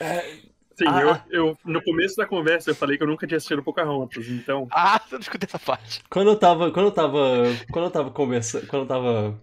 [0.00, 1.24] é, Sim, Ah.
[1.30, 4.66] eu, eu, no começo da conversa eu falei que eu nunca tinha assistido Pocahontas, então.
[4.70, 6.02] Ah, eu não escutei essa parte.
[6.10, 9.40] Quando eu tava, quando eu tava, quando eu tava conversando, quando eu tava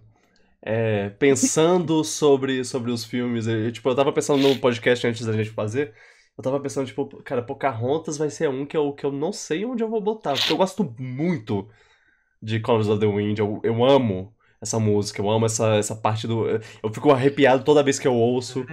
[0.62, 5.32] é, pensando sobre, sobre os filmes, eu, tipo, eu tava pensando no podcast antes da
[5.32, 5.94] gente fazer,
[6.36, 9.64] eu tava pensando, tipo, cara, Pocahontas vai ser um que eu, que eu não sei
[9.64, 11.68] onde eu vou botar, porque eu gosto muito
[12.42, 16.26] de Colors of the Wind, eu, eu amo essa música, eu amo essa, essa parte
[16.26, 16.46] do...
[16.46, 18.64] Eu fico arrepiado toda vez que eu ouço,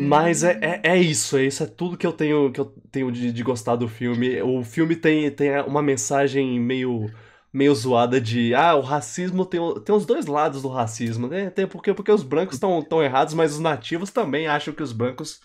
[0.00, 3.12] mas é, é, é isso, é isso, é tudo que eu tenho, que eu tenho
[3.12, 4.42] de, de gostar do filme.
[4.42, 7.08] O filme tem, tem uma mensagem meio
[7.52, 11.50] meio zoada de ah, o racismo tem, tem os dois lados do racismo, né?
[11.50, 14.92] Tem porque, porque os brancos estão tão errados, mas os nativos também acham que os
[14.92, 15.38] brancos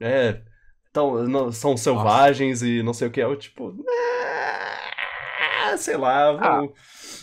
[0.00, 0.40] é,
[0.92, 3.20] tão, não, são selvagens e não sei o que.
[3.20, 3.74] É tipo.
[5.70, 6.30] É, sei lá.
[6.40, 6.68] Ah,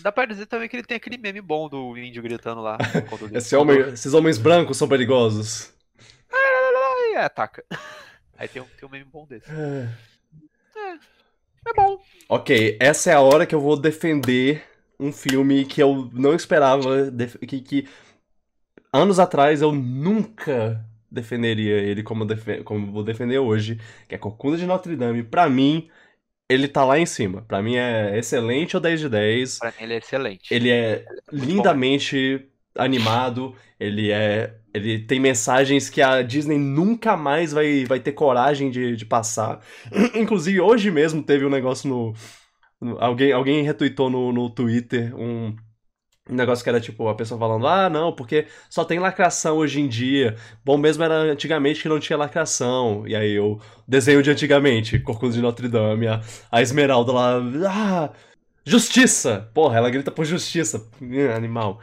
[0.05, 2.77] dá pra dizer também que ele tem aquele meme bom do índio gritando lá.
[3.33, 5.73] Esse homem, esses homens brancos são perigosos.
[7.15, 7.63] É, ataca.
[8.37, 9.49] Aí tem um, tem um meme bom desse.
[9.49, 9.89] É.
[10.77, 10.93] é.
[11.67, 11.99] É bom.
[12.29, 14.63] Ok, essa é a hora que eu vou defender
[14.99, 17.09] um filme que eu não esperava.
[17.47, 17.87] Que, que
[18.93, 24.57] anos atrás eu nunca defenderia ele como, def como vou defender hoje, que é Corcunda
[24.57, 25.23] de Notre Dame.
[25.23, 25.89] Pra mim,
[26.49, 27.43] ele tá lá em cima.
[27.47, 29.59] Pra mim é excelente ou 10 de 10.
[29.59, 30.53] Pra mim ele é excelente.
[30.53, 32.83] Ele é, ele é lindamente bom.
[32.83, 38.69] animado, ele é ele tem mensagens que a Disney nunca mais vai, vai ter coragem
[38.69, 39.61] de, de passar.
[40.13, 42.13] Inclusive, hoje mesmo teve um negócio no.
[42.81, 45.55] no alguém, alguém retweetou no, no Twitter um,
[46.29, 49.79] um negócio que era tipo a pessoa falando: ah, não, porque só tem lacração hoje
[49.81, 50.35] em dia.
[50.63, 53.07] Bom mesmo era antigamente que não tinha lacração.
[53.07, 56.21] E aí o desenho de antigamente, Corcunda de Notre Dame, a,
[56.51, 57.39] a Esmeralda lá.
[57.67, 58.09] Ah!
[58.65, 59.49] Justiça!
[59.53, 60.87] Porra, ela grita por justiça.
[61.35, 61.79] Animal.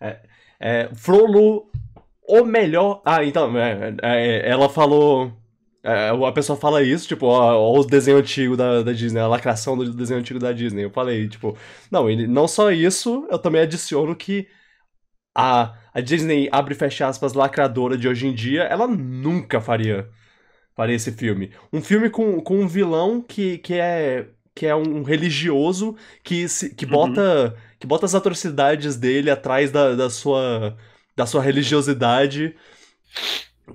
[0.00, 0.20] É,
[0.60, 1.66] é, Frollo
[2.28, 3.00] o melhor.
[3.04, 5.32] Ah, então, é, é, ela falou.
[5.86, 9.28] É, a pessoa fala isso, tipo, ó, ó, o desenho antigo da, da Disney, a
[9.28, 10.84] lacração do desenho antigo da Disney.
[10.84, 11.56] Eu falei, tipo,
[11.90, 14.48] não, ele, não só isso, eu também adiciono que
[15.34, 20.08] a, a Disney, abre e fecha aspas, lacradora de hoje em dia, ela nunca faria,
[20.74, 21.52] faria esse filme.
[21.72, 26.74] Um filme com, com um vilão que, que é que é um religioso que, se,
[26.74, 26.90] que, uhum.
[26.92, 30.76] bota, que bota as atrocidades dele atrás da, da sua
[31.14, 32.54] da sua religiosidade.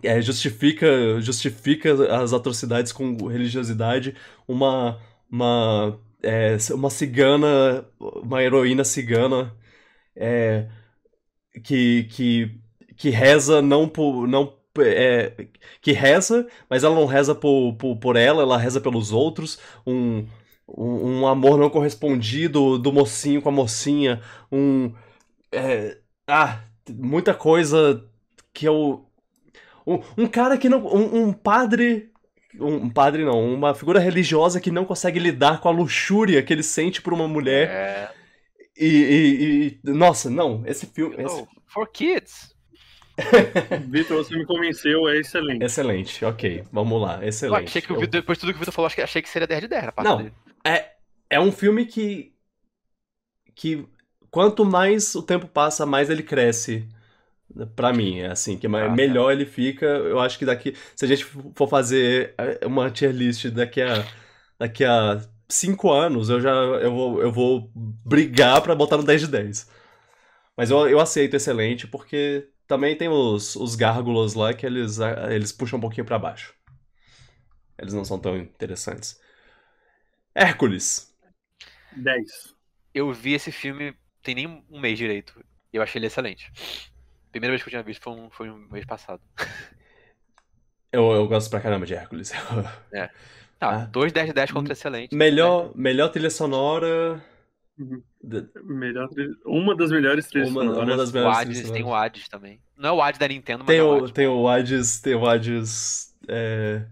[0.03, 4.15] É, justifica, justifica as atrocidades com religiosidade.
[4.47, 4.99] Uma,
[5.29, 9.53] uma, é, uma cigana, uma heroína cigana
[10.15, 10.67] é,
[11.63, 12.59] que, que,
[12.97, 14.27] que reza não por.
[14.27, 15.47] Não, é,
[15.81, 19.59] que reza, mas ela não reza por, por, por ela, ela reza pelos outros.
[19.85, 20.25] Um,
[20.67, 24.21] um, um amor não correspondido do mocinho com a mocinha.
[24.51, 24.93] Um.
[25.51, 25.97] É,
[26.27, 28.03] ah, muita coisa
[28.53, 29.05] que eu.
[29.95, 30.85] Um, um cara que não.
[30.85, 32.09] Um, um padre.
[32.59, 36.63] Um, padre não, uma figura religiosa que não consegue lidar com a luxúria que ele
[36.63, 37.69] sente por uma mulher.
[37.69, 38.11] É...
[38.77, 41.15] E, e, e, Nossa, não, esse filme.
[41.17, 41.47] Esse...
[41.67, 42.51] For kids.
[43.87, 45.63] Vitor, você me convenceu, é excelente.
[45.63, 46.63] Excelente, ok.
[46.71, 47.59] Vamos lá, excelente.
[47.59, 49.47] Eu achei que o Vitor, depois de tudo que o Vitor falou, achei que seria
[49.47, 50.33] 10 de 10 a parte Não, dele.
[50.65, 50.91] É,
[51.29, 52.33] é um filme que.
[53.55, 53.85] que
[54.29, 56.87] quanto mais o tempo passa, mais ele cresce.
[57.75, 58.89] Pra mim, é assim, que ah, tá.
[58.89, 59.85] melhor ele fica.
[59.85, 60.75] Eu acho que daqui.
[60.95, 64.05] Se a gente for fazer é, uma tier list daqui a.
[64.59, 65.19] Daqui a
[65.49, 69.69] cinco anos, eu já eu vou, eu vou brigar pra botar no 10 de 10.
[70.55, 74.99] Mas eu, eu aceito excelente, porque também tem os, os gárgulas lá que eles,
[75.29, 76.53] eles puxam um pouquinho para baixo.
[77.77, 79.19] Eles não são tão interessantes.
[80.33, 81.13] Hércules.
[81.97, 82.55] 10.
[82.93, 85.43] Eu vi esse filme tem nem um mês direito.
[85.73, 86.51] Eu achei ele excelente.
[87.31, 89.21] Primeira vez que eu tinha visto foi um, foi um mês passado.
[90.93, 92.33] Eu, eu gosto pra caramba de Hércules.
[92.91, 93.09] É.
[93.57, 93.85] Tá, ah.
[93.85, 95.15] 2 10 de 10 contra excelente.
[95.15, 95.71] Melhor, né?
[95.75, 97.23] melhor trilha sonora.
[97.79, 98.03] Uhum.
[98.65, 99.07] Melhor,
[99.45, 100.83] uma das melhores trilhas uma, sonoras.
[100.83, 102.59] Uma das melhores o Hades, tem o Hades também.
[102.75, 104.11] Não é o Hades da Nintendo, mas tem é o, o Hades.
[104.11, 106.15] Tem o Hades, tem o Hades.
[106.27, 106.85] É...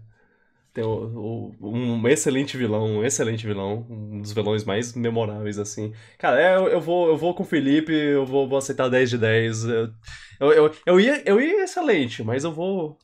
[0.72, 5.92] Tem o, o, um excelente vilão, um excelente vilão, um dos vilões mais memoráveis, assim.
[6.16, 9.10] Cara, é, eu, eu, vou, eu vou com o Felipe, eu vou, vou aceitar 10
[9.10, 9.64] de 10.
[9.64, 9.92] Eu,
[10.40, 12.96] eu, eu, eu, ia, eu ia excelente, mas eu vou,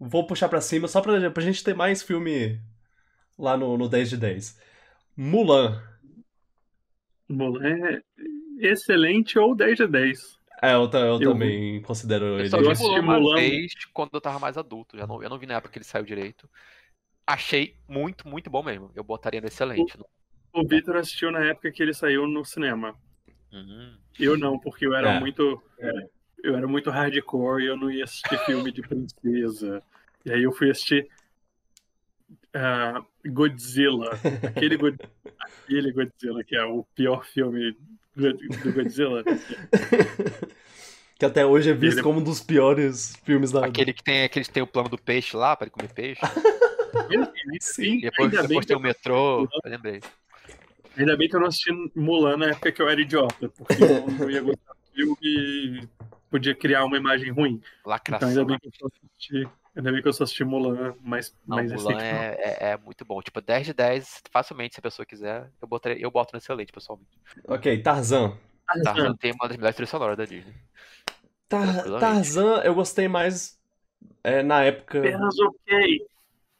[0.00, 2.58] vou puxar pra cima só pra, pra gente ter mais filme
[3.38, 4.58] lá no, no 10 de 10.
[5.14, 5.82] Mulan.
[7.28, 8.02] Mulan é
[8.58, 10.40] excelente ou 10 de 10.
[10.62, 12.48] É, eu, eu, eu também considero eu ele.
[12.48, 14.96] Só vi Mulan uma vez quando eu tava mais adulto.
[14.96, 16.48] Já não, eu não vi na época que ele saiu direito
[17.26, 18.90] achei muito, muito bom mesmo.
[18.94, 19.96] Eu botaria no excelente.
[20.52, 22.94] O, o Vitor assistiu na época que ele saiu no cinema.
[23.52, 23.96] Uhum.
[24.18, 25.20] Eu não, porque eu era é.
[25.20, 25.62] muito.
[25.78, 25.92] É,
[26.42, 29.82] eu era muito hardcore e eu não ia assistir filme de princesa.
[30.24, 31.08] E aí eu fui assistir
[32.54, 34.10] uh, Godzilla.
[34.46, 34.96] Aquele, God...
[35.38, 37.76] aquele Godzilla, que é o pior filme
[38.14, 39.22] do Godzilla.
[41.18, 42.02] que até hoje é visto ele...
[42.02, 44.98] como um dos piores filmes da Aquele que tem, aquele que tem o plano do
[44.98, 46.20] peixe lá, para ele comer peixe.
[47.60, 50.00] Sim, depois, depois tem o metrô, eu lembrei.
[50.96, 54.06] Ainda bem que eu não assisti Mulan na época que eu era idiota, porque eu
[54.06, 55.88] não ia gostar do filme e
[56.30, 57.60] podia criar uma imagem ruim.
[57.84, 58.28] Lacração.
[58.28, 61.34] Então ainda bem que eu só assisti Ainda bem que eu só assisti Mulan mais,
[61.46, 62.12] Não, mais Mulan recente.
[62.12, 63.22] é, é, é muito bom.
[63.22, 66.70] Tipo, 10 de 10, facilmente, se a pessoa quiser, eu, botaria, eu boto no excelente,
[66.70, 67.10] pessoalmente.
[67.48, 68.36] Ok, Tarzan.
[68.66, 70.54] Tarzan tem uma das melhores trilhas sonoras da Disney.
[71.48, 71.84] Tar.
[71.98, 73.58] Tarzan, eu gostei mais
[74.22, 74.98] é, na época.
[74.98, 76.06] Apenas ok.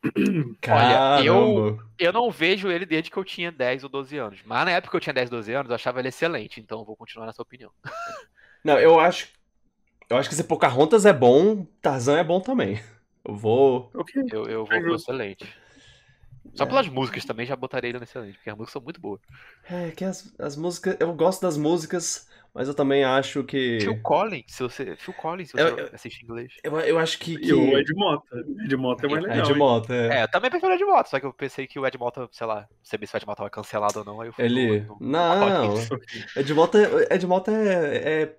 [0.60, 1.24] Caramba.
[1.24, 4.40] eu- Eu não vejo ele desde que eu tinha 10 ou 12 anos.
[4.44, 6.60] Mas na época que eu tinha 10, 12 anos, eu achava ele excelente.
[6.60, 7.70] Então eu vou continuar nessa opinião.
[8.64, 9.28] Não, eu acho.
[10.10, 12.82] Eu acho que se Pocahontas é bom, Tarzan é bom também.
[13.24, 13.90] Eu vou.
[13.94, 14.22] Ok.
[14.32, 15.46] Eu, eu vou pro excelente.
[16.54, 16.66] Só É.
[16.66, 19.20] pelas músicas também já botaria ele no excelente, porque as músicas são muito boas.
[19.70, 20.96] É que as, as músicas.
[21.00, 23.78] Eu gosto das músicas, mas eu também acho que.
[23.80, 24.94] Phil Collins, se você.
[24.96, 26.52] Phil Collins, se Eu- você eu- assiste em inglês.
[26.62, 27.36] Eu, eu acho que.
[27.38, 27.48] que...
[27.48, 28.36] E o Ed Mota.
[28.64, 29.50] Ed Mota é mais legal.
[29.50, 29.56] hein?
[29.56, 30.20] moto, é.
[30.20, 32.28] É, eu também prefiro o Ed Mota, só que eu pensei que o Ed Mota,
[32.32, 34.44] sei lá, não sabia se o Ed Mota tava cancelado ou não, aí eu fui
[34.44, 34.80] Ele.
[34.80, 35.88] no- no- Não, Collins.
[36.36, 36.78] Ed Mota,
[37.10, 38.36] Ed Mota é, é,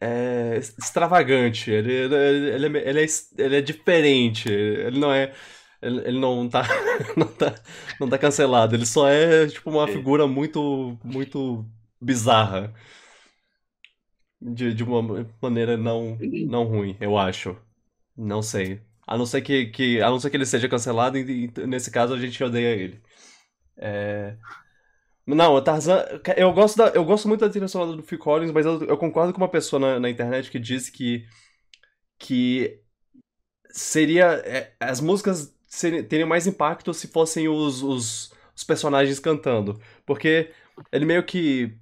[0.00, 1.70] é extravagante.
[1.70, 3.06] Ele, ele, ele, é, ele, é,
[3.38, 4.50] ele é diferente.
[4.50, 5.32] Ele não é.
[5.80, 6.62] Ele, ele não tá,
[7.16, 7.54] não tá.
[8.00, 8.74] Não tá cancelado.
[8.74, 10.98] Ele só é tipo uma figura muito.
[11.04, 11.64] muito
[12.00, 12.74] bizarra.
[14.40, 15.02] De, de uma
[15.40, 17.56] maneira não, não ruim, eu acho.
[18.16, 18.80] Não sei.
[19.06, 21.90] A não ser que, que, a não ser que ele seja cancelado, e, e nesse
[21.90, 23.02] caso a gente odeia ele.
[23.76, 24.36] É...
[25.26, 26.04] Não, o Tarzan.
[26.36, 28.98] Eu gosto, da, eu gosto muito da trilha sonora do Phil Collins, mas eu, eu
[28.98, 31.26] concordo com uma pessoa na, na internet que disse que.
[32.18, 32.80] que
[33.70, 34.26] seria.
[34.46, 39.80] é, as músicas seri- teriam mais impacto se fossem os, os, os personagens cantando.
[40.06, 40.52] Porque
[40.92, 41.76] ele meio que.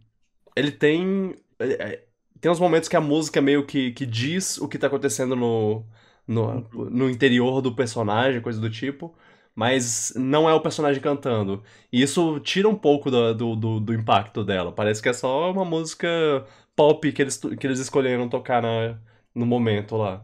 [0.57, 1.35] Ele tem.
[1.59, 2.04] é, é,
[2.45, 5.83] tem uns momentos que a música meio que, que diz o que tá acontecendo no,
[6.29, 6.61] no,
[6.91, 9.17] no interior do personagem, coisa do tipo.
[9.55, 11.63] Mas não é o personagem cantando.
[11.91, 14.71] E isso tira um pouco do, do, do, do impacto dela.
[14.71, 16.47] Parece que é só uma música
[16.77, 18.99] pop que eles, que eles escolheram tocar na,
[19.35, 20.23] no momento lá.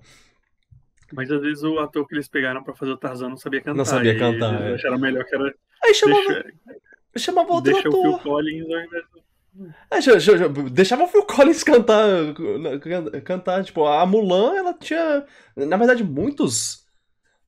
[1.14, 3.78] Mas às vezes o ator que eles pegaram pra fazer o Tarzan não sabia cantar.
[3.78, 4.74] Não sabia cantar, Eles é.
[4.74, 6.52] acharam melhor que era Aí chamava, deixar,
[7.16, 8.22] chamava outro deixar o Phil ator.
[8.22, 9.29] Collins ao invés do...
[9.90, 9.98] É,
[10.70, 12.06] deixava o Phil Collins cantar,
[12.80, 15.24] can- cantar, tipo, a Mulan, ela tinha,
[15.56, 16.86] na verdade, muitos,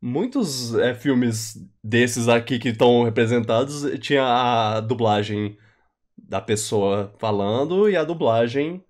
[0.01, 5.57] muitos é, filmes desses aqui que estão representados, tinha a dublagem
[6.19, 8.85] da pessoa falando e a dublagem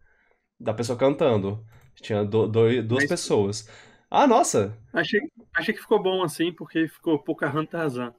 [0.58, 1.64] da pessoa cantando.
[2.00, 3.68] Tinha do- do- duas Mas- pessoas.
[4.10, 4.76] Ah, nossa!
[4.92, 5.20] Achei,
[5.54, 8.14] achei que ficou bom assim, porque ficou Pocahontas Tarzan.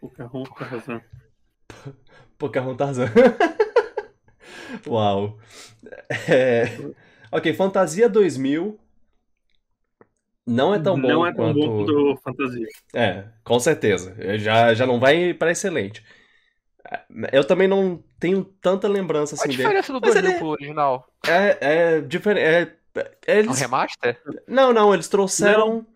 [0.00, 1.00] Pocahontas Tarzan.
[2.38, 3.12] Pocahontas Tarzan.
[4.86, 5.38] Uau.
[6.28, 6.64] É,
[7.32, 8.78] Ok, Fantasia 2000
[10.46, 11.60] não é tão bom não é tão quanto...
[11.60, 12.66] bom quanto o Fantasia.
[12.94, 14.16] É, com certeza.
[14.38, 16.02] Já, já não vai para excelente.
[17.32, 19.62] Eu também não tenho tanta lembrança Qual a assim dele.
[19.68, 21.06] diferença do Mas 2000 ele- pro original?
[21.26, 21.58] É,
[21.96, 22.42] é diferente.
[22.44, 22.62] É,
[23.00, 23.60] é, É um eles...
[23.60, 24.20] remaster?
[24.48, 25.86] Não, não, eles trouxeram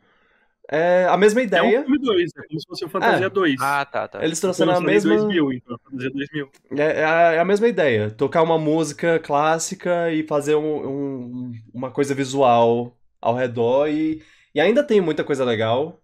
[0.71, 1.83] é, a mesma É um ideia.
[1.83, 3.31] filme 2, é como se fosse o Fantasia Ah.
[3.31, 3.61] 2.
[3.61, 4.25] Ah, tá, tá.
[4.25, 5.17] Eles Foi trouxeram a lançado em mesma.
[5.17, 6.49] 2000, então, Fantasia 2000.
[6.77, 8.11] É, é a, é a mesma ideia.
[8.11, 13.89] Tocar uma música clássica e fazer um- um- uma coisa visual ao redor.
[13.89, 14.23] E,
[14.55, 16.01] e ainda tem muita coisa legal.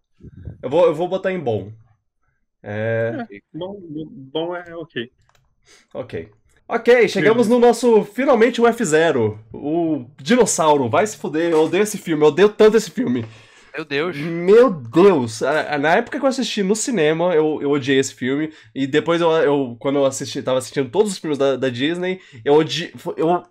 [0.62, 1.72] Eu vou, eu vou botar em bom.
[2.62, 5.10] É, Bom, bom é ok.
[5.94, 6.28] ok.
[6.68, 8.04] Ok, chegamos no nosso.
[8.04, 9.38] Finalmente o F0.
[9.52, 10.88] O dinossauro.
[10.88, 11.50] Vai se fuder.
[11.50, 12.22] Eu odeio esse filme.
[12.22, 13.24] Eu odeio tanto esse filme.
[13.74, 14.16] Meu Deus.
[14.16, 15.40] Meu Deus!
[15.80, 18.52] Na época que eu assisti no cinema, eu, eu odiei esse filme.
[18.74, 22.20] E depois, eu, eu- quando eu assisti, tava assistindo todos os filmes da, da Disney,
[22.44, 22.92] eu odiei.
[23.16, 23.42] Eu,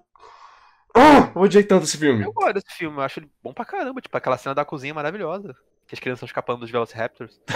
[0.95, 2.23] Ah, eu odiei tanto esse filme.
[2.23, 4.01] Eu gosto desse filme, eu acho ele bom pra caramba.
[4.01, 5.55] Tipo, aquela cena da cozinha maravilhosa.
[5.87, 7.39] Que as crianças estão escapando dos Velociraptors.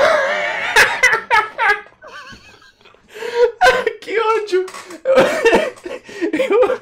[4.02, 4.66] Que ódio!
[6.34, 6.82] Eu, eu,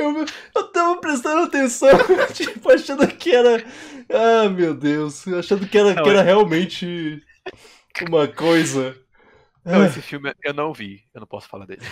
[0.00, 0.24] eu,
[0.54, 1.90] eu tava prestando atenção,
[2.34, 3.64] tipo, achando que era.
[4.08, 7.22] Ah, meu Deus, achando que era, Não, que era é- realmente
[8.08, 8.96] uma coisa.
[9.64, 11.82] Não, Ah, esse filme eu não vi, eu não posso falar dele.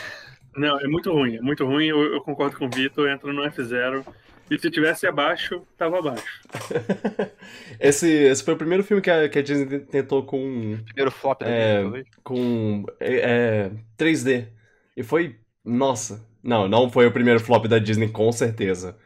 [0.56, 1.86] Não, é muito ruim, é muito ruim.
[1.86, 4.04] Eu, eu concordo com o Vitor, entra no F0.
[4.50, 6.40] E se tivesse abaixo, tava abaixo.
[7.78, 11.40] Esse, esse foi o primeiro filme que a, que a Disney tentou com, Primeiro flop
[11.40, 11.82] da É.
[11.82, 14.48] Disney, com é, é, 3D.
[14.96, 15.38] E foi.
[15.68, 16.26] Nossa.
[16.42, 18.96] Não, não foi o primeiro flop da Disney, com certeza.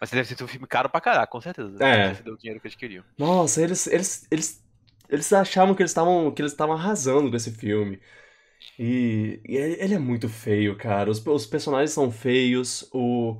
[0.00, 1.76] Mas deve ter um filme caro pra caraca, com certeza.
[1.84, 2.14] É.
[2.14, 3.04] Deu o dinheiro que eles queriam.
[3.18, 4.64] Nossa, eles, eles, eles,
[5.08, 8.00] eles achavam que eles estavam que eles estavam arrasando com esse filme.
[8.78, 11.10] E, e ele ele é muito feio, cara.
[11.10, 12.88] Os, os personagens são feios.
[12.92, 13.38] O,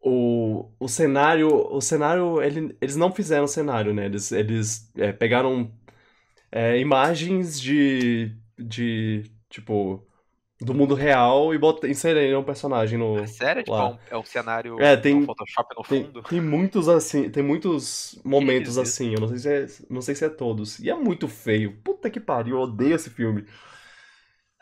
[0.00, 4.06] o, o cenário, o cenário, ele- eles não fizeram cenário, né?
[4.06, 5.70] Eles, eles é, pegaram
[6.52, 10.06] é, imagens de, de, tipo,
[10.60, 13.26] do mundo real e bota, inseriram um personagem no.
[13.26, 13.62] Sério?
[13.62, 16.22] Tipo, é um, é um cenário É, tem- Photoshop no Tem, fundo?
[16.22, 18.80] tem muitos assim, tem muitos momentos Isso.
[18.80, 20.78] assim, eu não sei se é, não sei se é todos.
[20.78, 21.76] E é muito feio.
[21.82, 23.44] Puta que pariu, eu odeio esse filme.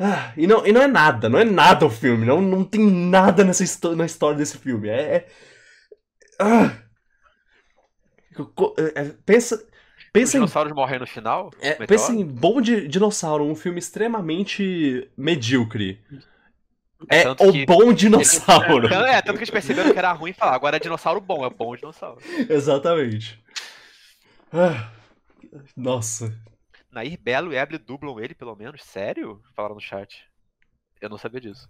[0.00, 2.80] Ah, e, não, e não é nada, não é nada o filme, não, não tem
[2.88, 3.64] nada nessa
[3.96, 4.88] na história desse filme.
[4.88, 5.16] É.
[5.16, 5.28] é-
[6.38, 6.88] ah.
[8.78, 9.16] É- é-
[10.20, 10.28] pensa.
[10.30, 11.50] Os em, dinossauros morrem no final?
[11.60, 16.00] é, pensa em Bom Di- Dinossauro, um filme extremamente medíocre.
[17.08, 18.88] É Tanto o que- Bom Dinossauro.
[19.06, 21.74] É, tanto que eles perceberam que era ruim falaram, agora é dinossauro bom, é bom
[21.76, 22.20] dinossauro.
[22.48, 23.42] Exatamente.
[24.52, 24.90] Ah,
[25.76, 26.34] nossa.
[26.90, 28.82] Nair Belo e Eble dublam ele, pelo menos?
[28.82, 29.40] Sério?
[29.54, 30.24] Falaram no chat.
[31.00, 31.68] Eu não sabia disso.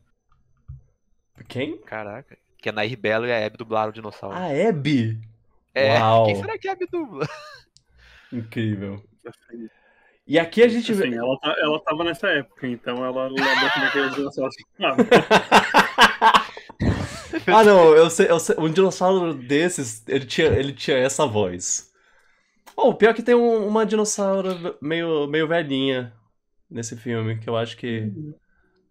[1.47, 1.77] Quem?
[1.79, 2.37] Caraca.
[2.57, 4.35] Que a Nair Belo e a Hebe dublaram o dinossauro.
[4.37, 5.20] A Abby.
[5.75, 6.27] é, uau.
[6.27, 7.27] quem será que a Hebe dubla?
[8.32, 9.02] Incrível.
[10.26, 11.16] E aqui a gente Assim, vê.
[11.16, 15.06] ela, tá- ela tava nessa época, então ela lembra como é que os dinossauros falavam.
[17.46, 18.56] ah, não, eu sei, eu sei.
[18.59, 21.90] Um dinossauro desses, ele tinha, ele tinha essa voz.
[22.76, 26.12] Oh, o pior que tem um- uma dinossauro meio, meio velhinha
[26.70, 28.12] nesse filme, que eu acho que.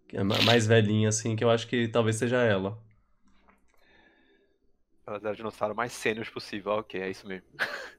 [0.08, 2.78] que é ma- mais velhinha, assim, que eu acho que talvez seja ela.
[5.06, 6.72] Elas eram o dinossauro mais sênior possível.
[6.72, 7.48] Ok, é isso mesmo.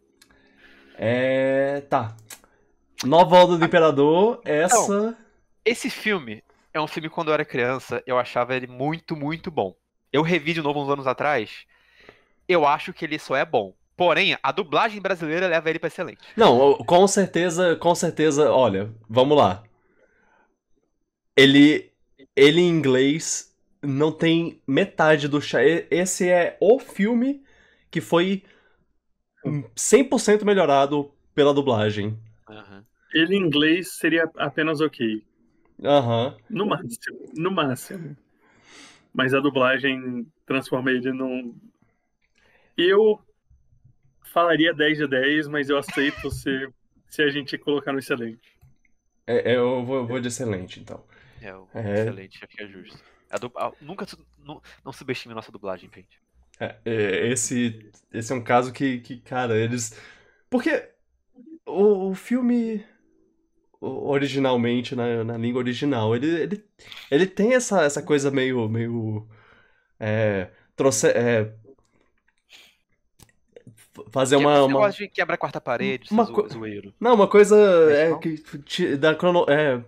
[1.02, 1.82] É.
[1.90, 2.16] Tá.
[3.06, 5.18] Nova Onda do Imperador, essa.
[5.64, 6.44] Esse filme
[6.74, 9.74] é um filme quando eu era criança, eu achava ele muito, muito bom.
[10.12, 11.66] Eu revi de novo uns anos atrás.
[12.48, 13.74] Eu acho que ele só é bom.
[13.96, 16.22] Porém, a dublagem brasileira leva ele pra excelente.
[16.36, 19.64] Não, com certeza, com certeza, olha, vamos lá.
[21.36, 21.92] Ele,
[22.36, 25.40] ele em inglês não tem metade do
[25.90, 27.44] Esse é o filme
[27.90, 28.44] que foi
[29.76, 32.18] 100% melhorado pela dublagem.
[32.48, 32.86] Aham.
[33.14, 35.24] Ele em inglês seria apenas ok.
[35.84, 36.38] Aham.
[36.50, 37.20] No máximo.
[37.36, 38.16] No máximo.
[39.14, 41.56] Mas a dublagem transforma ele num.
[42.78, 43.20] Eu
[44.24, 46.70] falaria 10 de 10, mas eu aceito se,
[47.10, 48.40] se a gente colocar no excelente.
[49.26, 51.04] É, é, eu vou, eu vou de excelente, então.
[51.42, 52.02] É, o- É.
[52.02, 53.00] excelente, acho que é justo.
[53.30, 56.20] A du- a- nunca su- nu- não subestime nossa dublagem, gente.
[56.60, 59.96] É, é, esse, esse é um caso que, que, cara, eles.
[60.50, 60.90] Porque
[61.66, 62.86] o, o filme
[63.82, 66.66] originalmente, na, na língua original, ele, ele,
[67.12, 68.68] ele tem essa, essa coisa meio.
[68.70, 69.28] meio
[70.00, 71.54] é, trouxe, é,
[74.12, 74.54] fazer Que- uma.
[74.60, 76.94] esse uma de quebra a quarta parede, uma co- zoeiro.
[77.00, 77.56] não, uma coisa
[77.92, 79.84] é, que da crono, é,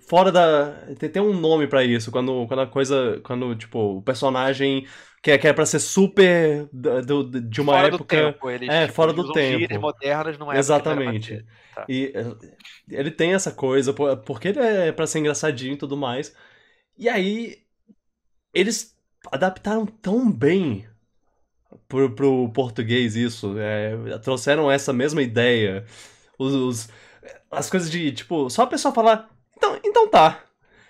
[0.00, 4.02] fora da tem, tem um nome pra isso, quando, quando a coisa, quando tipo, o
[4.02, 4.86] personagem
[5.22, 8.50] que é, que é pra ser super da- do- de uma fora época do tempo,
[8.50, 9.80] eles, é, tipo, fora do tempo.
[9.80, 11.44] modernas numa era pra Exatamente.
[11.74, 11.84] Tá.
[11.88, 15.96] E é, ele tem essa coisa, por- porque ele é pra ser engraçadinho e tudo
[15.96, 16.34] mais.
[16.96, 17.58] E aí
[18.54, 18.96] eles
[19.30, 20.88] adaptaram tão bem
[21.86, 25.84] pro, pro português isso, é, trouxeram essa mesma ideia.
[26.38, 26.88] Os, os-
[27.50, 30.42] as coisas de, tipo, só a pessoa falar, então, então tá.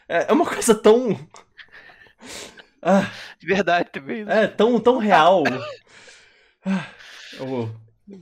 [0.08, 1.18] É, é uma coisa tão.
[2.82, 4.24] Ah, De verdade também.
[4.24, 4.44] né?
[4.44, 5.44] é, tão, tão real.
[6.64, 6.86] Ah,
[7.38, 7.70] eu,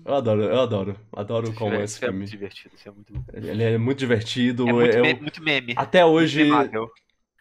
[0.05, 0.97] eu adoro, eu adoro.
[1.13, 2.19] Adoro como Isso é- esse é filme.
[2.19, 3.25] muito divertido, isso é muito bom.
[3.33, 4.69] Ele é muito divertido.
[4.69, 5.75] É muito, eu- me- muito meme.
[5.77, 6.89] até hoje, memável.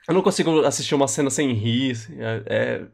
[0.08, 1.98] eu não consigo assistir uma cena sem rir.
[2.20, 2.88] É, é-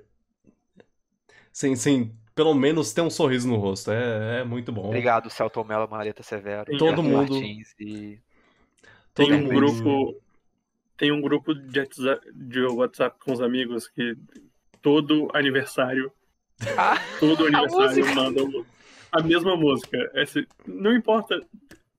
[1.51, 3.91] sem, sem pelo menos ter um sorriso no rosto.
[3.91, 4.87] É, é muito bom.
[4.87, 8.19] Obrigado, Celton Mello, Marieta Severo, Todo mundo- Martins e
[9.13, 10.22] Todo Tem um mundo- grupo.
[11.03, 14.15] Tem um grupo de WhatsApp, de WhatsApp com os amigos que
[14.81, 16.09] todo aniversário,
[16.77, 18.65] Ah, todo aniversário mandam
[19.11, 19.97] a mesma música.
[20.15, 21.41] Esse, não importa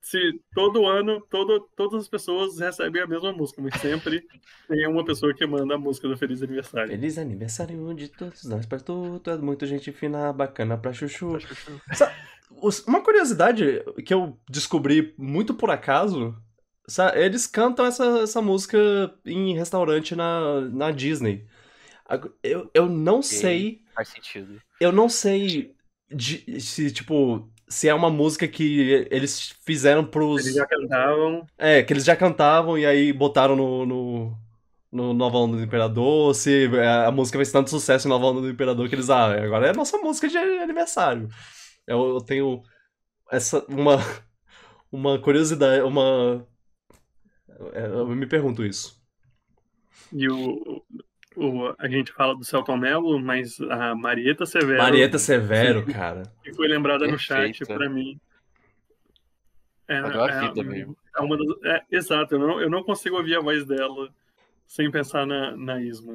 [0.00, 4.26] se todo ano todo, todas as pessoas recebem a mesma música, mas sempre
[4.68, 6.88] tem uma pessoa que manda a música do Feliz Aniversário.
[6.88, 11.36] Feliz aniversário de todos nós, pra tu, tu é muito gente fina, bacana pra chuchu.
[11.92, 12.10] Sa-
[12.62, 16.34] os- Uma curiosidade que eu descobri muito por acaso,
[17.14, 18.78] eles cantam essa, essa música
[19.24, 21.46] em restaurante na, na Disney.
[22.42, 24.60] Eu, eu não sei, faz sentido.
[24.80, 25.74] eu não sei
[26.10, 30.42] de- se, tipo, se é uma música que eles fizeram pros...
[30.42, 31.46] Eles já cantavam.
[31.56, 34.38] É, que eles já cantavam e aí botaram no, no,
[34.92, 38.42] no Nova Onda do Imperador, se é, a música fez tanto sucesso em Nova Onda
[38.42, 41.28] do Imperador que eles, ah, agora é a nossa música de aniversário.
[41.86, 42.62] Eu, eu tenho
[43.30, 43.96] essa, uma,
[44.92, 46.46] uma curiosidade, uma...
[47.72, 49.02] é, Eu me pergunto isso.
[50.12, 50.82] E o,
[51.36, 56.22] o, a gente fala do Celton Mello, mas a Marieta Severo, Marieta Severo, cara.
[56.42, 57.74] que foi lembrada no chat Perfeita.
[57.74, 58.18] pra mim.
[59.88, 60.96] É, Valeu a é- vida mesmo.
[61.16, 64.08] é uma das- é, exato, eu não, eu não consigo ouvir a voz dela
[64.66, 66.14] sem pensar na, na Isma.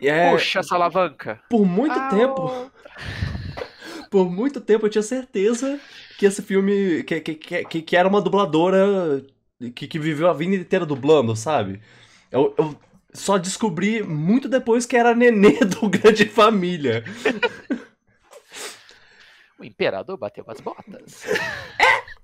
[0.00, 1.40] É, Puxa essa alavanca.
[1.48, 2.70] por muito Ah, tempo,
[4.10, 5.80] por muito tempo eu tinha certeza
[6.18, 9.24] que esse filme, que, que, que, que era uma dubladora
[9.70, 11.80] que, que viveu a vida inteira dublando, sabe?
[12.30, 12.76] Eu, eu
[13.12, 17.04] só descobri muito depois que era Nenê do Grande Família.
[19.58, 21.24] O imperador bateu as botas.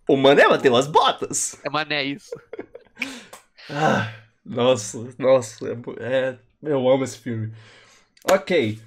[0.09, 1.61] O Mané bateu as botas.
[1.65, 2.35] É mané isso.
[3.71, 4.13] Ah,
[4.45, 7.53] nossa, nossa, é, é- eu amo esse filme.
[8.25, 8.81] Ok,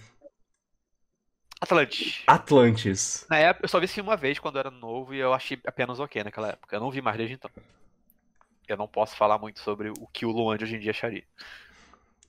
[1.62, 2.24] Atlantis.
[2.26, 3.26] Atlantis.
[3.30, 5.32] Na época, eu só vi esse filme uma vez quando eu era novo e eu
[5.32, 6.76] achei apenas ok naquela época.
[6.76, 7.52] Eu não vi mais desde então.
[8.68, 11.24] Eu não posso falar muito sobre o que o Luan de hoje em dia acharia.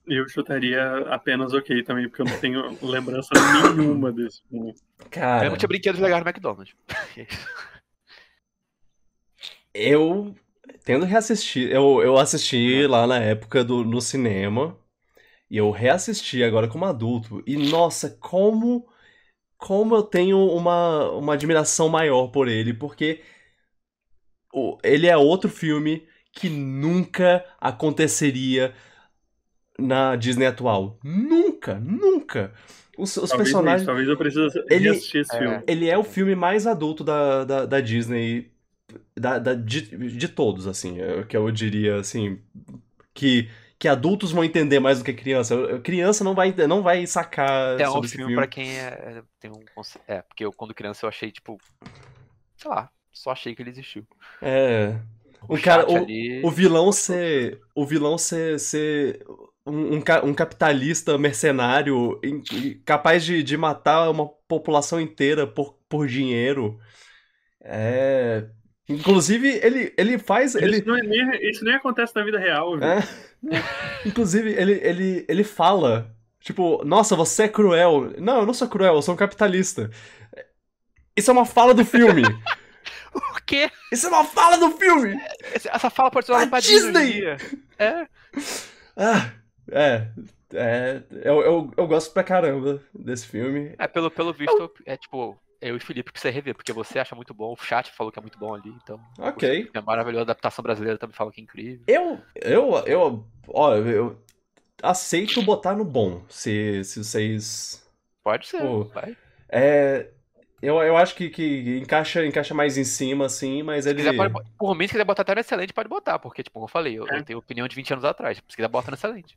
[0.06, 3.30] Eu chutaria apenas ok também, porque eu não tenho lembrança
[3.76, 4.74] nenhuma desse filme.
[5.10, 6.74] Cara, Eu não tinha brinquedos legais no McDonald's.
[9.74, 10.34] eu
[10.84, 14.76] tendo reassistir, eu, eu assisti lá na época do, no cinema
[15.50, 18.88] e eu reassisti agora como adulto e nossa, como
[19.58, 23.22] como eu tenho uma, uma admiração maior por ele, porque
[24.52, 28.74] o- ele é outro filme que nunca aconteceria
[29.78, 30.98] na Disney atual.
[31.04, 32.52] Nunca, nunca.
[32.96, 33.86] Os, os Talvez, personagens.
[33.86, 35.38] talvez eu precise Ele- reassistir esse É.
[35.38, 35.62] filme.
[35.66, 38.50] Ele é o filme mais adulto da, da, da Disney.
[39.18, 39.80] Da, da- de,
[40.16, 41.00] de todos, assim.
[41.00, 42.38] é, Que eu diria, assim.
[43.14, 43.48] Que,
[43.78, 45.78] que adultos vão entender mais do que criança.
[45.80, 48.82] Criança não vai, não vai sacar É um sobre esse filme pra quem é,
[49.18, 49.60] é- tem um
[50.06, 51.58] É, porque eu, quando criança, eu achei, tipo.
[52.56, 54.06] Sei lá, só achei que ele existiu.
[54.40, 54.98] É.
[55.48, 56.42] O Um cara- chat ali.
[56.44, 57.60] O vilão ser.
[57.74, 58.58] O vilão ser.
[58.60, 59.24] ser
[59.66, 62.42] um, um, um capitalista mercenário in-
[62.84, 66.78] capaz de, de matar uma população inteira por, por dinheiro.
[67.60, 68.44] É.
[68.88, 70.54] Inclusive, ele, ele faz.
[70.54, 72.86] Ele, Isso, não é nem- isso nem acontece na vida real, viu?
[72.86, 73.00] É.
[74.06, 78.12] Inclusive, ele, ele, ele fala, tipo, nossa, você é cruel.
[78.18, 79.90] Não, eu não sou cruel, eu sou um capitalista.
[81.16, 82.22] Isso é uma fala do filme.
[83.46, 83.70] Quê?
[83.90, 85.20] Isso é uma fala do filme!
[85.52, 87.22] Essa fala pode ser usada A pra Disney.
[87.78, 88.06] É.
[88.96, 89.32] Ah,
[89.70, 90.08] é.
[90.54, 91.02] É.
[91.22, 93.74] Eu, eu, eu gosto pra caramba desse filme.
[93.78, 97.32] É, pelo, pelo visto, é tipo, eu e Felipe precisa rever, porque você acha muito
[97.32, 99.00] bom, o chat falou que é muito bom ali, então.
[99.18, 99.70] Ok.
[99.72, 101.84] É maravilhoso, a adaptação brasileira também fala que é incrível.
[101.86, 102.18] Eu.
[102.34, 102.76] Eu.
[102.86, 103.26] Eu.
[103.48, 104.20] Ó, eu
[104.82, 107.88] aceito botar no bom, se, se vocês.
[108.22, 109.16] Pode ser, Pô, vai.
[109.48, 110.08] É.
[110.62, 113.98] Eu, eu acho que, que encaixa, encaixa mais em cima, assim, mas Se ele.
[113.98, 116.64] quiser, pode, por mim, se quiser botar até no excelente, pode botar, porque, tipo, como
[116.66, 117.18] eu falei, eu, É.
[117.18, 118.38] eu tenho opinião de 20 anos atrás.
[118.48, 119.36] Se quiser, bota no excelente.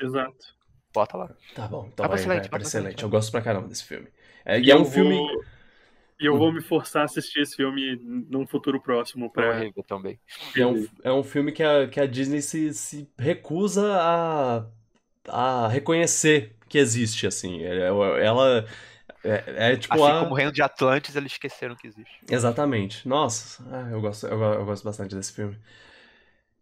[0.00, 0.56] Exato.
[0.92, 1.30] Bota lá.
[1.54, 2.86] Tá bom, então vai, excelente, vai vai excelente.
[2.94, 3.02] excelente.
[3.04, 4.08] Eu gosto pra caramba desse filme.
[4.44, 5.14] É, e E é eu um filme.
[5.16, 5.44] vou-
[6.18, 10.18] E eu vou me forçar a assistir esse filme num futuro próximo Pra rever também.
[10.56, 14.66] É um, é um filme que a, que a Disney se, se recusa a,
[15.28, 17.62] a reconhecer que existe, assim.
[17.62, 18.66] Ela.
[19.26, 20.20] É, é tipo Assim a.
[20.20, 22.20] como o Reino de Atlantis, eles esqueceram que existe.
[22.30, 23.06] Exatamente.
[23.08, 25.58] Nossa, ah, eu, gosto, eu, eu gosto bastante desse filme.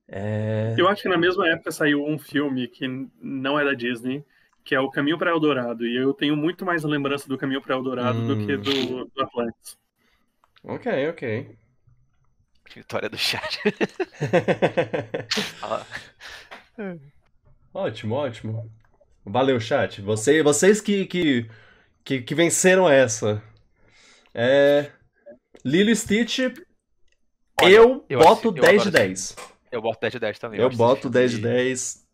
[0.08, 0.74] É.
[0.76, 2.86] Eu acho que na mesma época saiu um filme que
[3.20, 4.24] não é da Disney,
[4.64, 5.86] que é O Caminho para Eldorado.
[5.86, 8.46] E eu tenho muito mais lembrança do Caminho para Eldorado do Hum.
[8.46, 9.78] que do, do Atlantis.
[10.62, 11.56] Ok, ok.
[12.74, 13.60] Vitória do chat.
[17.72, 18.70] Ótimo, ótimo.
[19.24, 20.00] Valeu, chat.
[20.00, 21.48] Você, vocês que, que,
[22.04, 23.42] que, que venceram essa.
[24.32, 24.90] É.
[25.64, 26.40] Lilo e Stitch,
[27.60, 29.36] Olha, eu, eu boto eu 10 de adoro 10.
[29.72, 30.60] Eu boto 10 de 10 também.
[30.60, 32.04] Eu esse boto filme- 10 de 10.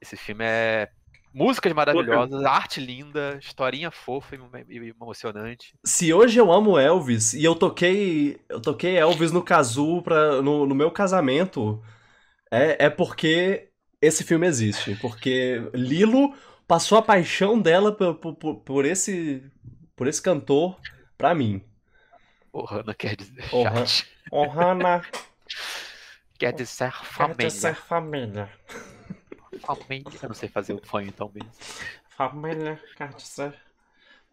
[0.00, 0.88] Esse filme é.
[1.32, 4.36] Músicas maravilhosas, arte linda, historinha fofa
[4.68, 5.74] e emocionante.
[5.86, 10.66] Se hoje eu amo Elvis e eu toquei, eu toquei Elvis no Kazoo pra, no,
[10.66, 11.80] no meu casamento,
[12.50, 13.68] é, é porque
[14.02, 14.96] esse filme existe.
[14.96, 16.34] Porque Lilo
[16.70, 19.42] passou a paixão dela por, por, por- esse,
[19.96, 20.78] por esse cantor
[21.18, 21.60] pra mim.
[22.52, 23.44] O Hannah quer dizer.
[23.52, 24.06] Oh, chat.
[24.30, 25.02] Ohana,
[26.38, 27.50] Quer dizer quer família.
[27.50, 28.48] ser família.
[29.60, 30.18] Família.
[30.22, 31.50] Eu não sei fazer o fã então mesmo.
[32.08, 33.52] Família, quer dizer...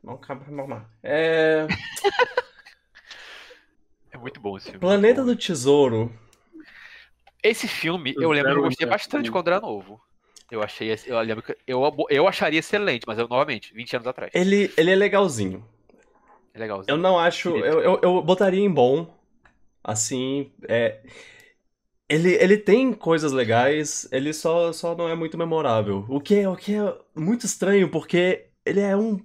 [0.04, 0.86] Não cabe não.
[1.02, 1.66] É...
[4.12, 4.80] É muito bom esse filme.
[4.80, 6.18] Planeta do Tesouro.
[7.44, 10.02] Esse filme, eu lembro que eu gostei bastante quando era novo.
[10.50, 14.32] Eu achei, eu lembro que eu, eu acharia excelente, mas eu novamente, 20 anos atrás.
[14.34, 15.66] Ele, ele é legalzinho.
[16.54, 16.84] É legal.
[16.88, 17.50] Eu não acho.
[17.50, 19.14] Eu, eu, eu botaria em bom.
[19.84, 20.52] Assim.
[20.68, 21.02] É,
[22.10, 26.06] ele, ele tem coisas legais, ele só, só não é muito memorável.
[26.08, 29.20] O que, é, o que é muito estranho, porque ele é um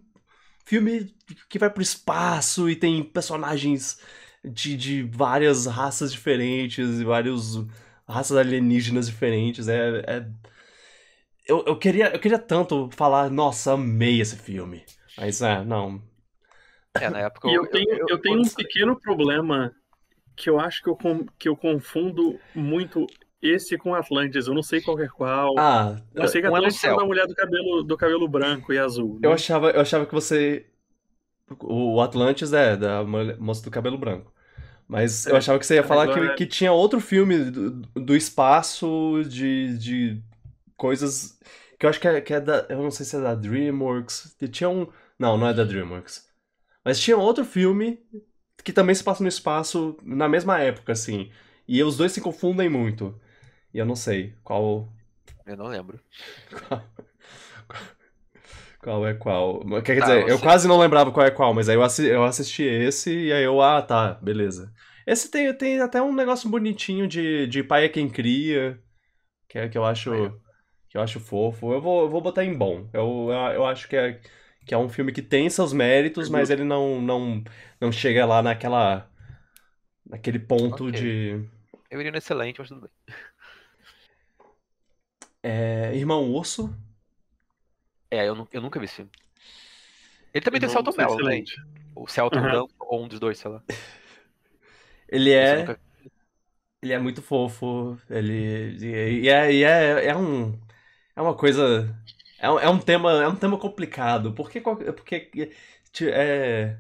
[0.64, 1.14] filme
[1.48, 4.00] que vai pro espaço e tem personagens
[4.44, 7.56] de, de várias raças diferentes e várias
[8.08, 9.68] raças alienígenas diferentes.
[9.68, 10.26] É, é,
[11.46, 14.84] eu, eu, queria, eu queria tanto falar, nossa, amei esse filme.
[15.16, 16.02] Mas é, não.
[17.00, 19.74] É, na época E eu tenho, eu, tenho um pequeno problema
[20.36, 23.06] que eu acho que eu, com- que eu confundo muito
[23.42, 24.46] esse com Atlantis.
[24.46, 25.54] Eu não sei qual é qual.
[25.56, 28.72] Ah, eu sei que um é Atlantis é da mulher do cabelo, do cabelo branco
[28.72, 29.14] e azul.
[29.20, 29.28] né?
[29.28, 30.66] eu achava, eu achava que você.
[31.62, 33.04] O Atlantis é da
[33.38, 34.32] moça do cabelo branco.
[34.88, 37.70] Mas eu É, achava que você ia falar que, agora- que tinha outro filme do,
[37.94, 40.22] do espaço, de, de
[40.82, 41.38] coisas.
[41.78, 42.66] Que eu acho que é, que é da.
[42.68, 44.36] Eu não sei se é da Dreamworks.
[44.50, 44.86] Tinha um.
[45.18, 46.26] Não, não é da Dreamworks.
[46.84, 48.00] Mas tinha outro filme
[48.64, 51.30] que também se passa no espaço na mesma época, assim.
[51.68, 53.20] E os dois se confundem muito.
[53.74, 54.92] E eu não sei qual,
[55.46, 56.00] Eu não lembro.
[56.50, 56.82] qual,
[58.80, 59.60] qual é qual.
[59.84, 62.06] Quer Tá, dizer, eu você- quase não lembrava qual é qual, mas aí eu, assi-
[62.06, 64.72] eu assisti esse e aí eu, ah, tá, beleza.
[65.06, 68.80] Esse tem, tem até um negócio bonitinho de, de pai é quem cria,
[69.48, 70.40] que, é, que eu acho.
[70.92, 71.72] Que eu acho fofo.
[71.74, 72.88] Eu vou, eu vou botar em bom.
[72.94, 74.20] Eu, eu, eu acho que é,
[74.66, 77.44] que é um filme que tem seus méritos, mas ele não, não,
[77.80, 79.10] não chega lá naquela
[80.06, 80.92] naquele ponto Ok.
[80.92, 81.44] de
[81.90, 82.90] Eu iria no excelente, mas tudo bem.
[85.42, 86.74] é, Irmão Urso.
[88.10, 89.10] É, eu, eu nunca vi esse filme.
[90.34, 91.30] Ele também tem o Não, Celton Mello, né?
[91.30, 91.52] excelente.
[91.94, 92.42] O Celton.
[92.42, 93.62] Mello, ou um dos dois, sei lá.
[95.08, 95.78] Ele é nunca-
[96.82, 100.58] Ele é muito fofo, ele e e é, e é, é um
[101.16, 101.94] é uma coisa
[102.38, 105.50] é um, é um tema é um tema complicado porque porque
[106.04, 106.78] é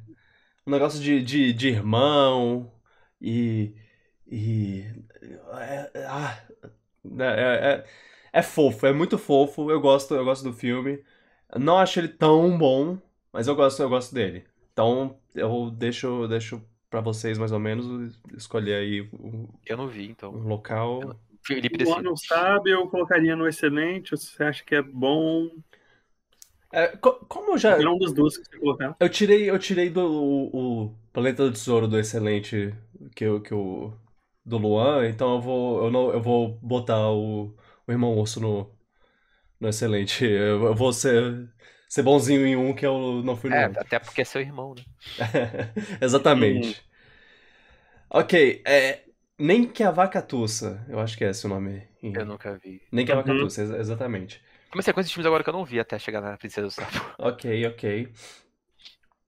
[0.66, 2.72] um negócio de, de, de irmão
[3.20, 3.74] e
[4.26, 4.84] e
[5.54, 6.38] é, é- ah,
[7.20, 7.84] é,
[8.34, 11.04] é, é fofo é muito fofo eu gosto eu gosto do filme
[11.58, 12.98] não acho ele tão bom
[13.32, 18.18] mas eu gosto eu gosto dele então eu deixo deixo para vocês mais ou menos
[18.36, 20.32] escolher aí o, Eu não vi, então.
[20.32, 21.18] um local.
[21.44, 22.02] Felipe O decide.
[22.02, 24.10] não sabe, eu colocaria no excelente.
[24.12, 25.48] Você acha que é bom?
[26.72, 27.76] É, co- como eu já.
[27.78, 28.96] Um dos dois que você colocar.
[29.00, 32.72] Eu tirei, eu tirei do o, o Planeta do Tesouro do Excelente
[33.14, 33.92] que, eu- que o.
[34.44, 35.84] Do Luan, então eu vou.
[35.84, 37.56] Eu, não, eu vou botar o,
[37.86, 38.76] o Irmão Urso no,
[39.60, 40.24] no Excelente.
[40.26, 41.50] Eu, eu vou ser,
[41.88, 43.84] ser bonzinho em um que eu não fui no É, outro.
[43.84, 44.84] até porque é seu irmão, né?
[46.00, 46.82] Exatamente.
[48.10, 49.01] Ok, é.
[49.42, 50.84] Nem que a vaca tussa.
[50.88, 51.82] Eu acho que é esse o nome.
[52.02, 52.80] em- Eu nunca vi.
[52.92, 53.38] Nem que a vaca Uhum.
[53.40, 54.40] tussa, ex- exatamente.
[54.70, 56.90] Comecei com esses filmes agora que eu não vi até chegar na Princesa do Sapo.
[57.18, 58.12] Ok, ok.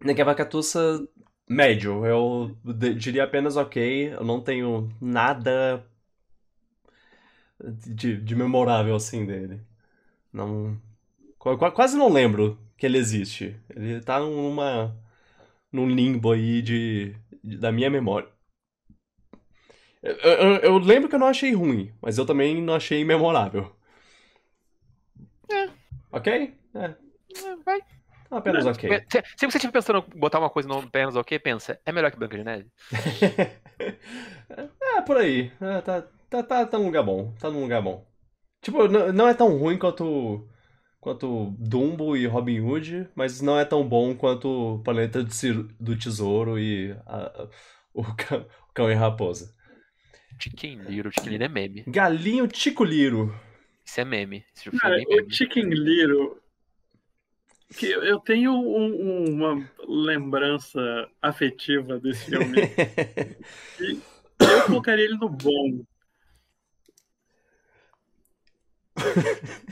[0.05, 1.07] Nem que a vaca tussa,
[1.49, 2.05] médio.
[2.07, 2.57] Eu
[2.97, 4.12] diria apenas ok.
[4.15, 5.85] Eu não tenho nada
[7.61, 9.61] de, de memorável assim dele.
[10.32, 10.77] Não.
[11.39, 13.57] qu- qu- Quase não lembro que ele existe.
[13.74, 14.97] Ele tá numa.
[15.73, 18.28] num limbo aí de, de- da minha memória.
[20.05, 23.75] Eu, eu- lembro que eu não achei ruim, mas eu também não achei memorável.
[25.51, 25.69] É.
[26.13, 26.29] Ok?
[26.75, 27.81] É, É, Vai.
[28.31, 28.89] apenas ok.
[29.11, 32.11] Se, se você estiver pensando em botar uma coisa no Pernas ok, pensa, é melhor
[32.11, 32.71] que Branca de Neve?
[34.49, 35.51] é, por aí.
[35.61, 37.33] É, tá, tá, tá, tá num lugar bom.
[37.39, 38.07] Tá num lugar bom.
[38.63, 40.49] Tipo, não, não é tão ruim quanto,
[41.01, 46.93] quanto Dumbo e Robin Hood, mas não é tão bom quanto Planeta do, Tesouro e
[47.07, 47.49] a-
[47.95, 49.55] o, cão, o Cão e Raposa.
[50.39, 51.85] Chicken Little, Chicken Little é meme.
[51.86, 53.35] Galinho Tico-Liro.
[53.85, 54.44] Isso é meme.
[54.55, 55.32] Filme Cara, é bem o meme.
[55.35, 56.39] Chicken Little.
[57.77, 60.81] Que eu- tenho um- um- uma lembrança
[61.20, 62.55] afetiva desse filme.
[64.39, 65.85] Eu colocaria ele no bom.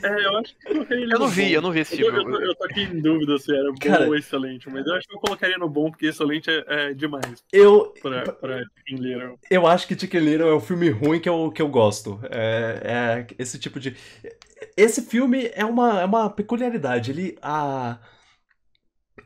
[0.03, 1.49] É, eu acho que eu Eu não vi, bom.
[1.49, 2.19] eu não vi esse Eu, filme.
[2.19, 4.93] eu, tô- eu tô aqui em dúvida se era bom Cara- ou excelente, mas eu
[4.95, 8.97] acho que eu colocaria no bom, porque excelente é, é demais Eu, pra, pra Chicken
[8.97, 9.39] Little.
[9.49, 12.19] eu acho que Chicken Little é o filme ruim que eu, que eu gosto.
[12.29, 13.95] É, é esse tipo de.
[14.75, 17.11] Esse filme é uma, é uma peculiaridade.
[17.11, 17.37] Ele.
[17.41, 17.99] A,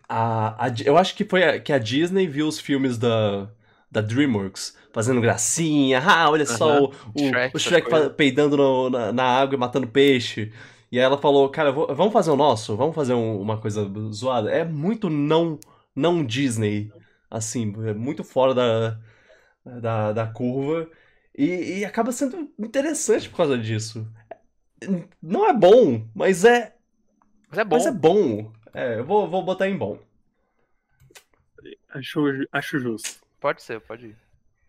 [0.07, 3.49] a, a- eu acho que foi a, que a Disney viu os filmes da,
[3.91, 5.99] da Dreamworks fazendo gracinha.
[6.05, 6.85] Ah, olha só Aham.
[6.85, 10.51] o, o Shrek, o Shrek peidando no- na, na água e matando peixe.
[10.91, 12.76] E aí ela falou, cara, vou- vamos fazer o nosso?
[12.77, 14.49] Vamos fazer um- uma coisa zoada?
[14.51, 15.59] É muito não,
[15.95, 16.93] não Disney,
[17.30, 18.99] assim, é muito fora da,
[19.81, 20.89] da, da curva.
[21.38, 24.07] E, e acaba sendo interessante por causa disso.
[25.22, 26.76] Não é bom, mas é,
[27.49, 27.72] Mas é bom.
[27.72, 28.51] mas é bom.
[28.73, 29.99] É, eu vou, vou botar em bom.
[31.89, 33.19] Acho, acho justo.
[33.39, 34.15] Pode ser, pode ir.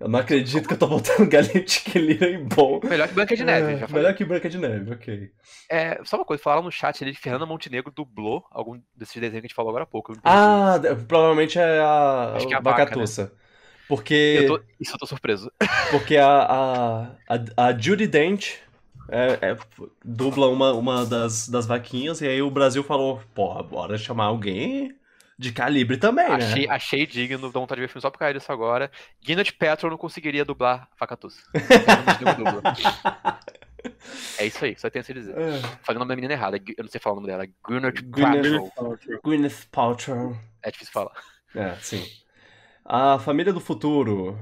[0.01, 2.81] Eu não acredito que eu tô botando Galinha de Chiquilira em bom.
[2.85, 4.03] Melhor que Branca de Neve, É, já falei.
[4.03, 5.31] melhor que Branca de Neve, ok.
[5.71, 9.33] É, só uma coisa, falaram no chat ali que Fernanda Montenegro dublou algum desses desenhos
[9.33, 10.13] que a gente falou agora há pouco.
[10.25, 13.33] Ah, provavelmente é a, Acho que é a a vaca, Vacatussa.
[13.89, 15.51] Porque, Eu tô- isso eu tô surpreso.
[15.91, 18.55] porque a, a, a, a Judy Dent
[19.11, 19.57] é, é,
[20.05, 24.95] dubla uma, uma das, das vaquinhas, e aí o Brasil falou, porra, bora chamar alguém
[25.39, 26.75] de calibre também, Achei, né?
[26.75, 28.91] achei digno, dá vontade de ver filme só por causa disso agora.
[29.25, 31.41] Gwyneth Paltrow não conseguiria dublar Facatuça.
[34.39, 35.39] é isso aí, só tenho a se dizer.
[35.39, 37.47] É, Falei o nome da menina errada, eu não sei falar o nome dela.
[37.63, 38.73] Gwyneth Paltrow.
[39.23, 40.37] Gwyneth Paltrow.
[40.63, 41.13] É difícil falar.
[41.55, 42.05] É, sim.
[42.85, 44.37] A Família do Futuro,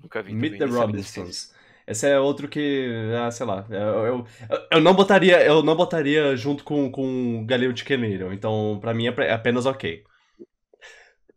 [0.00, 0.32] Nunca vi.
[0.34, 1.52] Meet the Robinsons.
[1.84, 4.24] Esse é outro que, ah, sei lá, eu, eu,
[4.70, 9.08] eu não botaria, eu não botaria junto com, com Galileu de Kenneiro, então pra mim
[9.08, 10.04] é é apenas ok.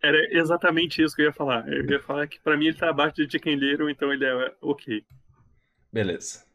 [0.01, 1.67] Era exatamente isso que eu ia falar.
[1.67, 4.55] Eu ia falar que pra mim ele tá abaixo de Chicken Little, então ele é
[4.61, 5.05] ok.
[5.91, 6.45] Beleza.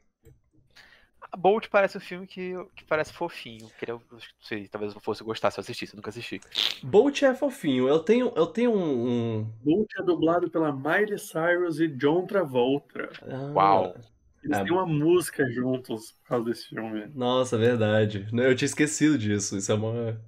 [1.32, 3.70] A Bolt parece um filme que, que parece fofinho.
[3.78, 6.40] Queria, não sei, talvez eu fosse gostar se eu assistisse, eu nunca assisti.
[6.82, 9.38] Bolt é fofinho, eu tenho, eu tenho um...
[9.40, 13.08] um- Bolt é dublado pela Miley Cyrus e John Travolta.
[13.22, 13.94] ah, Uau.
[14.42, 14.64] Eles É.
[14.64, 17.14] têm uma música juntos por causa desse filme.
[17.14, 18.26] Nossa, verdade.
[18.32, 19.56] Eu tinha esquecido disso.
[19.56, 20.20] Isso é uma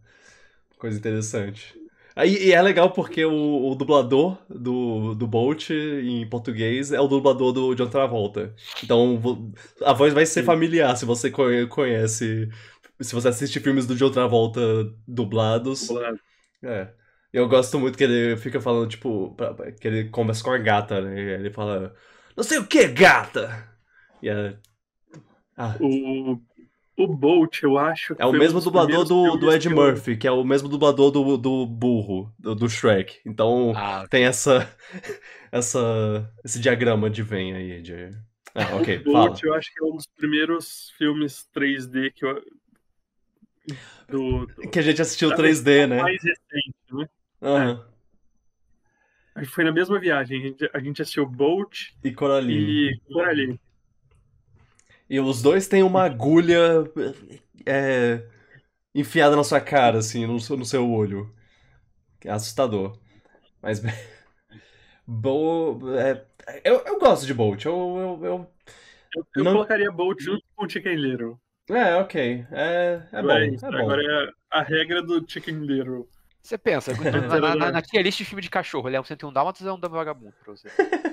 [0.78, 1.81] coisa interessante.
[2.14, 7.08] Aí, e é legal porque o, o dublador do, do Bolt em português é o
[7.08, 8.54] dublador do John Travolta.
[8.82, 9.20] Então
[9.82, 10.46] a voz vai ser Sim.
[10.46, 12.48] familiar se você co- conhece.
[13.00, 14.60] Se você assiste filmes do John Travolta
[15.08, 15.88] dublados.
[15.88, 16.20] Dublado.
[16.62, 16.92] É.
[17.32, 21.00] Eu gosto muito que ele fica falando, tipo, pra- que ele conversa com a gata,
[21.00, 21.18] né?
[21.34, 21.94] Ele fala,
[22.36, 23.68] não sei o que, gata!
[24.22, 24.56] E é.
[25.56, 26.38] Ah, O,
[26.96, 30.16] o Bolt, eu acho que é o um mesmo dublador do, do Ed eu- Murphy,
[30.16, 33.20] que é o mesmo dublador do, do burro, do, do Shrek.
[33.26, 34.68] Então Ah, tem essa,
[35.50, 38.10] essa, esse diagrama de vem aí de.
[38.54, 39.26] Ah, ok, O fala.
[39.28, 42.42] Bolt, eu acho que é um dos primeiros filmes 3D que eu.
[44.08, 46.02] Do, do Que a gente assistiu da 3D, né?
[46.02, 47.08] mais recente, né?
[49.34, 50.38] Acho que foi na mesma viagem.
[50.38, 52.90] A gente, a gente assistiu Bolt E Coraline.
[52.90, 53.60] e Coraline.
[55.12, 56.84] E os dois têm uma agulha
[57.66, 58.26] é,
[58.94, 61.30] enfiada na sua cara, assim, no, seu- no seu olho.
[62.24, 62.98] É assustador.
[63.60, 63.82] Mas.
[65.06, 65.78] Bo...
[65.98, 66.24] é,
[66.64, 67.64] eu, eu gosto de Bolt.
[67.64, 67.72] Eu,
[68.22, 68.50] eu, eu-
[69.14, 71.38] Eu, eu Não- colocaria Bolt junto com Chicken Little.
[71.68, 72.46] É, ok.
[72.50, 73.28] É, é bom.
[73.28, 73.66] Agora, É isso.
[73.66, 73.76] bom.
[73.76, 76.08] Agora é a regra do Chicken Little.
[76.42, 77.10] Você pensa, na,
[77.40, 79.68] na, na, na tier list de filme de cachorro, ele é um 101 Dálmatas ou
[79.68, 80.68] é um Dama Vagabundo pra você?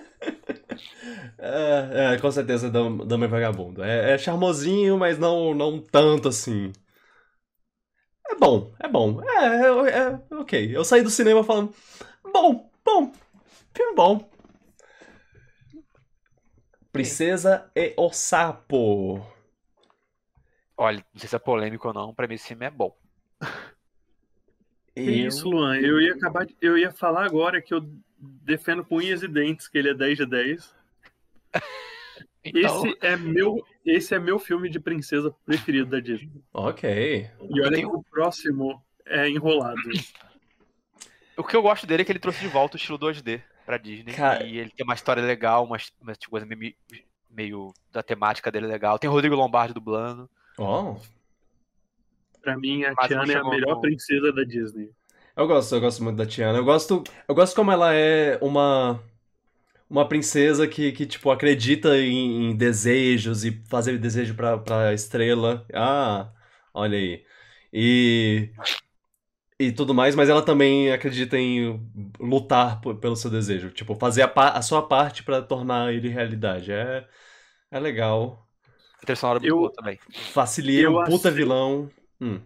[1.38, 3.84] É, é, com certeza Dama e Vagabundo.
[3.84, 6.72] É, é charmosinho, mas não, não tanto assim.
[8.28, 9.22] É bom, é bom.
[9.22, 10.76] É, é, é ok.
[10.76, 11.74] Eu saí do cinema falando,
[12.32, 13.12] bom, bom,
[13.74, 14.30] filme bom.
[16.92, 19.26] Princesa e o Sapo.
[20.78, 22.96] Olha, não sei se é polêmico ou não, pra mim esse filme é bom.
[24.96, 25.78] Eu- isso, Luan?
[25.78, 27.82] Eu ia acabar de- eu ia falar agora que eu
[28.20, 30.76] defendo com unhas e dentes que ele é 10 de 10.
[32.42, 36.42] Então, Esse é meu, esse é meu filme de princesa preferido da Disney.
[36.54, 37.30] Ok.
[37.50, 39.78] E olha tenho- que o próximo é enrolado.
[41.38, 43.78] o que eu gosto dele é que ele trouxe de volta o estilo 2D pra
[43.78, 44.14] Disney.
[44.14, 46.74] Cara- E ele tem uma história legal, uma, uma coisa meio,
[47.30, 48.98] meio da temática dele legal.
[48.98, 50.30] Tem o Rodrigo Lombardi dublando.
[50.58, 50.96] Oh,
[52.42, 54.90] Pra mim, a Mas Tiana é a melhor no- princesa da Disney.
[55.36, 56.58] eu gosto, eu gosto muito da Tiana.
[56.58, 59.04] Eu gosto, eu gosto como ela é uma
[59.90, 65.66] uma princesa que, que tipo acredita em, em desejos e fazer desejo pra, pra estrela.
[65.74, 66.32] Ah,
[66.74, 67.26] olha aí.
[67.74, 68.52] E
[69.60, 71.82] e tudo mais, mas ela também acredita em
[72.20, 76.08] lutar por- pelo seu desejo, tipo fazer a, pa- a sua parte pra tornar ele
[76.10, 76.72] realidade.
[76.72, 77.08] É
[77.72, 78.48] é legal.
[79.02, 80.00] Trilha sonora muito Eu- boa também.
[80.34, 81.90] Facilita, um puta vilão.
[82.22, 82.42] Hum.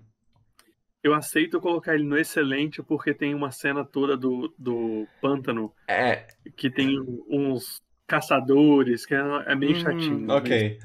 [1.04, 6.26] Eu aceito colocar ele no excelente porque tem uma cena toda do, do pântano É,
[6.58, 7.00] que tem
[7.30, 10.30] uns caçadores, que é, é meio Hum, chatinho.
[10.30, 10.80] Ok.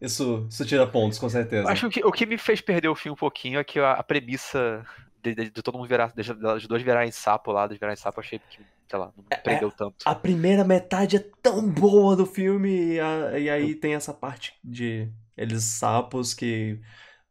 [0.00, 1.70] Isso, isso tira pontos, com certeza.
[1.70, 4.02] Acho que o que me fez perder o filme um pouquinho é que a, a
[4.02, 4.84] premissa
[5.22, 8.20] de, de- de todo mundo virar, de, de dois virarem sapo lá, de virarem sapo,
[8.20, 10.04] achei que, sei lá, não me prendeu tanto.
[10.04, 14.54] A primeira metade é tão boa do filme, e, a- e aí tem essa parte
[14.62, 16.78] de eles sapos que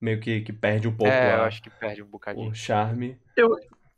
[0.04, 2.50] meio que, que perde um pouco é, eu a- acho que perde um bocadinho.
[2.50, 3.18] o charme.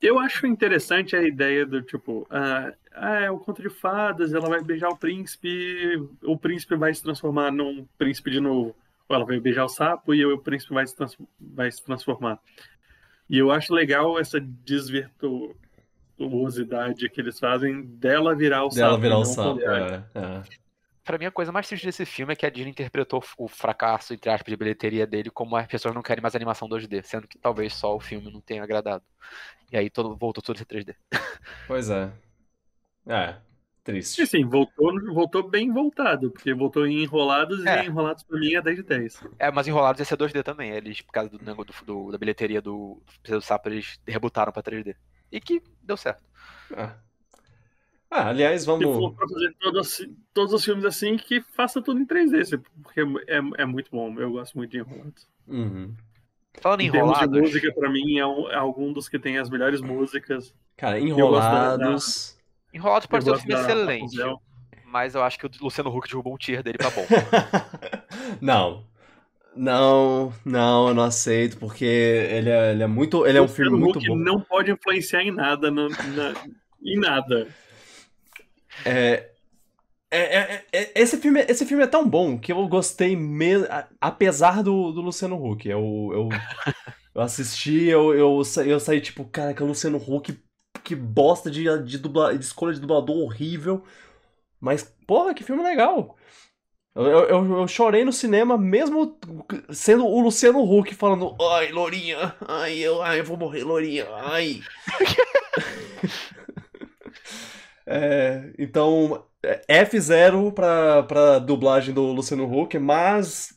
[0.01, 4.47] Eu acho interessante a ideia do tipo, ah, ah, é o conto de fadas, ela
[4.47, 8.75] vai beijar o príncipe, o príncipe vai se transformar num príncipe de novo.
[9.09, 12.37] Ou ela vai beijar o sapo e o príncipe vai se, trans- vai se transformar.
[13.29, 19.01] E eu acho legal essa desvirtuosidade que eles fazem dela virar o Dela sapo.
[19.01, 19.59] virar e o sapo.
[19.61, 20.41] É, é.
[21.05, 24.13] Pra mim, a coisa mais triste desse filme é que a Disney interpretou o fracasso,
[24.13, 27.37] entre aspas, de bilheteria dele como as pessoas não querem mais animação 2D, sendo que
[27.37, 29.03] talvez só o filme não tenha agradado.
[29.71, 30.95] E aí todo, voltou tudo a ser 3D.
[31.67, 32.11] Pois é.
[33.07, 33.35] É.
[33.83, 34.19] triste.
[34.19, 37.83] E assim, voltou, voltou bem voltado, porque voltou em Enrolados É.
[37.83, 39.23] e Enrolados pra mim é 10 de 10.
[39.37, 40.71] É, mas Enrolados ia ser 2D também.
[40.71, 44.63] Eles, por causa do, do, do- da bilheteria do Princesa do Sapo, eles rebutaram pra
[44.63, 44.95] 3D.
[45.31, 46.23] E que deu certo.
[46.75, 46.95] Ah,
[48.09, 49.15] Ah, aliás, Se for vamos.
[49.15, 53.39] pra fazer todos, todos os filmes assim, que faça tudo em 3D, se- porque é,
[53.57, 54.13] é muito bom.
[54.19, 55.27] Eu gosto muito de Enrolados.
[55.47, 55.93] Uhum.
[56.61, 59.19] Falando em Em termos de Enrolados, música, pra mim, é, um, é algum dos que
[59.19, 60.53] tem as melhores músicas.
[60.77, 62.37] Cara, gosto da- enrolados.
[62.73, 64.17] Enrolados pode ser um filme da excelente.
[64.85, 67.05] Mas eu acho que o Luciano Huck derrubou um tier dele pra bom.
[68.39, 68.83] não.
[69.57, 73.25] Não, não, eu não aceito, porque ele é, ele é muito.
[73.25, 74.15] Ele é um filme Luciano muito Huck bom.
[74.15, 76.33] não pode influenciar em nada, na- na-
[76.83, 77.47] em nada.
[78.83, 79.29] É,
[80.11, 83.67] é, é- é- esse, filme, esse filme é tão bom que eu gostei mesmo,
[83.99, 85.67] apesar do, do Luciano Huck.
[85.67, 86.29] Eu, eu,
[87.15, 90.37] eu assisti, eu, eu, eu saí tipo, cara, que o Luciano Huck,
[90.83, 93.83] que bosta de, de, dubla, de escolha de dublador horrível.
[94.59, 96.17] Mas, porra, que filme legal.
[96.95, 99.17] Eu, eu, eu- eu chorei no cinema, mesmo
[99.71, 104.61] sendo o Luciano Huck falando, ai, Lourinha, ai, eu, ai, eu vou morrer, Lourinha, ai.
[107.85, 113.53] É, então, é, F0 pra, pra dublagem do Luciano Huck, mas,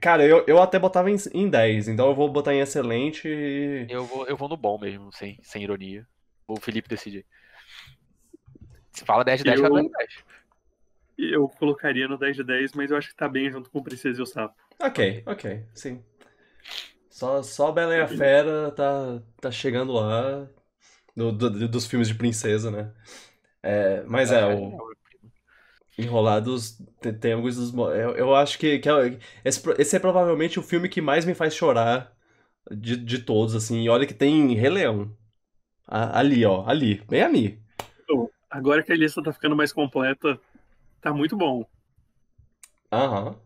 [0.00, 3.86] cara, eu, eu até botava em, em 10, então eu vou botar em excelente e...
[3.90, 6.06] Eu vou, eu vou no bom mesmo, sem, sem ironia.
[6.46, 7.26] O Felipe decide.
[8.92, 10.24] Se fala 10 de 10, Eu- fala 10 de 10.
[11.18, 13.82] Eu colocaria no 10 de 10, mas eu acho que tá bem junto com o
[13.84, 14.54] Princesa e o Sapo.
[14.80, 16.02] Ok, ok, sim.
[17.10, 20.48] Só, só Bela e a Fera tá, tá chegando lá,
[21.14, 22.92] do, do- dos filmes de princesa, né?
[23.62, 24.92] É, mas é, o...
[25.98, 27.74] Enrolados tem, tem alguns dos.
[27.74, 31.34] Eu, eu acho que, que é- esse, esse é provavelmente o filme que mais me
[31.34, 32.16] faz chorar
[32.70, 33.82] de, de todos, assim.
[33.82, 35.14] E olha que tem Rei Leão.
[35.86, 37.60] A- Ali, ó, ali, bem ali.
[38.50, 40.38] Agora que a lista tá ficando mais completa,
[41.00, 41.64] tá muito bom.
[42.90, 43.36] Aham.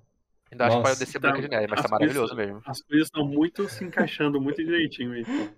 [0.50, 2.62] Ainda acho que Nossa, pode descer Branca de Neve, mas tá as maravilhoso coisas- mesmo.
[2.66, 5.24] As coisas estão muito se encaixando, muito direitinho aí.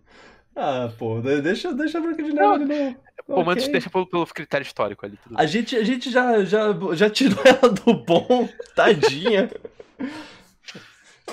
[0.60, 2.96] Ah, pô, de- deixa, deixa a Branca de Neve.
[3.26, 3.72] Pelo menos ok.
[3.72, 5.16] deixa pelo, pelo critério histórico ali.
[5.18, 9.48] Tudo A gente, a gente já, já, já tirou ela do bom, tadinha.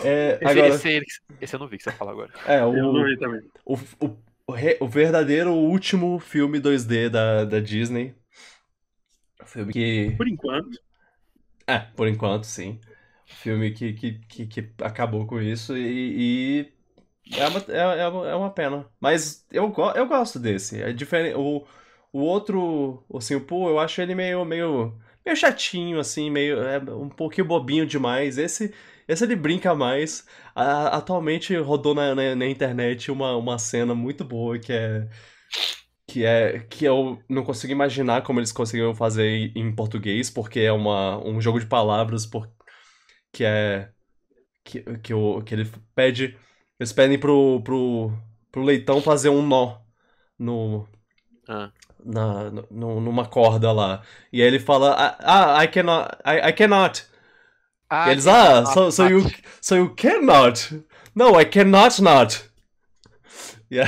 [0.04, 2.32] É, esse, agora, esse, esse, esse eu não vi que você fala agora.
[2.46, 3.42] é, Eu não o, vi também.
[3.66, 3.74] o,
[4.06, 8.14] o, o, re- o verdadeiro último filme 2D da, da Disney.
[9.46, 10.12] Filme que.
[10.18, 10.80] Por enquanto,
[11.68, 12.80] É, por enquanto, sim.
[13.26, 16.62] Filme que, que, que, que acabou com isso e.
[16.62, 16.75] e
[17.32, 18.86] é, uma, é, é uma- é pena.
[19.00, 20.82] Mas eu, eu gosto desse.
[20.82, 21.36] É diferente.
[21.38, 21.66] O,
[22.12, 26.60] o outro, o Simpu, eu acho ele meio, meio, meio chatinho, assim, meio.
[26.64, 28.38] É um pouquinho bobinho demais.
[28.38, 28.74] Esse,
[29.08, 30.26] esse ele brinca mais.
[30.56, 35.08] A- atualmente rodou na, na, na internet uma, uma cena muito boa que é.
[36.08, 36.60] Que é.
[36.70, 41.18] Que eu não consigo imaginar como eles conseguiram fazer em, em português, porque é uma,
[41.26, 42.50] um jogo de palavras por,
[43.34, 43.92] que é.
[44.66, 46.38] Que, que, o, que ele pede.
[46.80, 48.12] Eles pedem pro, pro,
[48.52, 49.78] pro leitão fazer um nó
[50.38, 50.88] no,
[51.48, 51.72] Ah.
[52.04, 54.02] na, no, numa corda lá.
[54.32, 57.06] E aí ele fala, ah, I cannot, I, I cannot.
[57.90, 59.24] Ah, E eles, ah, so, so, you,
[59.62, 60.84] so you cannot.
[61.16, 62.44] No, I cannot not.
[63.72, 63.88] E aí,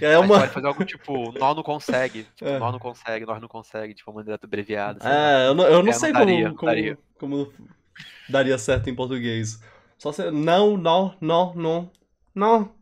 [0.00, 0.40] e aí é uma...
[0.40, 2.24] pode fazer algo tipo, nó não consegue.
[2.36, 2.58] Tipo, É.
[2.58, 4.98] nó não consegue, nós não consegue, tipo, uma maneira abreviada.
[5.04, 5.10] lá.
[5.44, 6.98] É, eu não, eu não É, sei não daria, como, como, daria.
[7.18, 7.52] como
[8.28, 9.60] daria certo em português.
[9.98, 10.30] Só se...
[10.30, 11.90] Não, não, não, não,
[12.34, 12.74] não,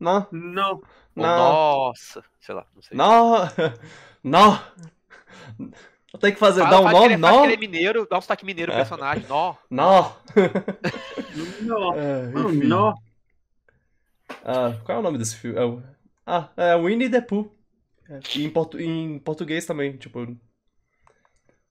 [0.00, 0.82] não, não.
[1.16, 1.24] Não.
[1.26, 2.96] Nossa, sei lá, não sei.
[2.96, 3.46] Nó!
[4.24, 4.58] Nó!
[6.12, 8.18] Eu tenho que fazer, Fala, dar um nó, faz nó, que ele é mineiro, dá
[8.18, 8.76] um sotaque mineiro É.
[8.76, 9.54] personagem, nó.
[9.70, 10.12] nó.
[11.60, 11.94] Não.
[11.96, 12.94] É, Não, não.
[14.44, 15.58] Ah, qual é o nome desse filme?
[15.58, 15.82] É o-
[16.26, 17.50] Ah, é Winnie the Pooh.
[18.08, 18.80] É, e em, portu...
[18.80, 20.36] em português também, tipo...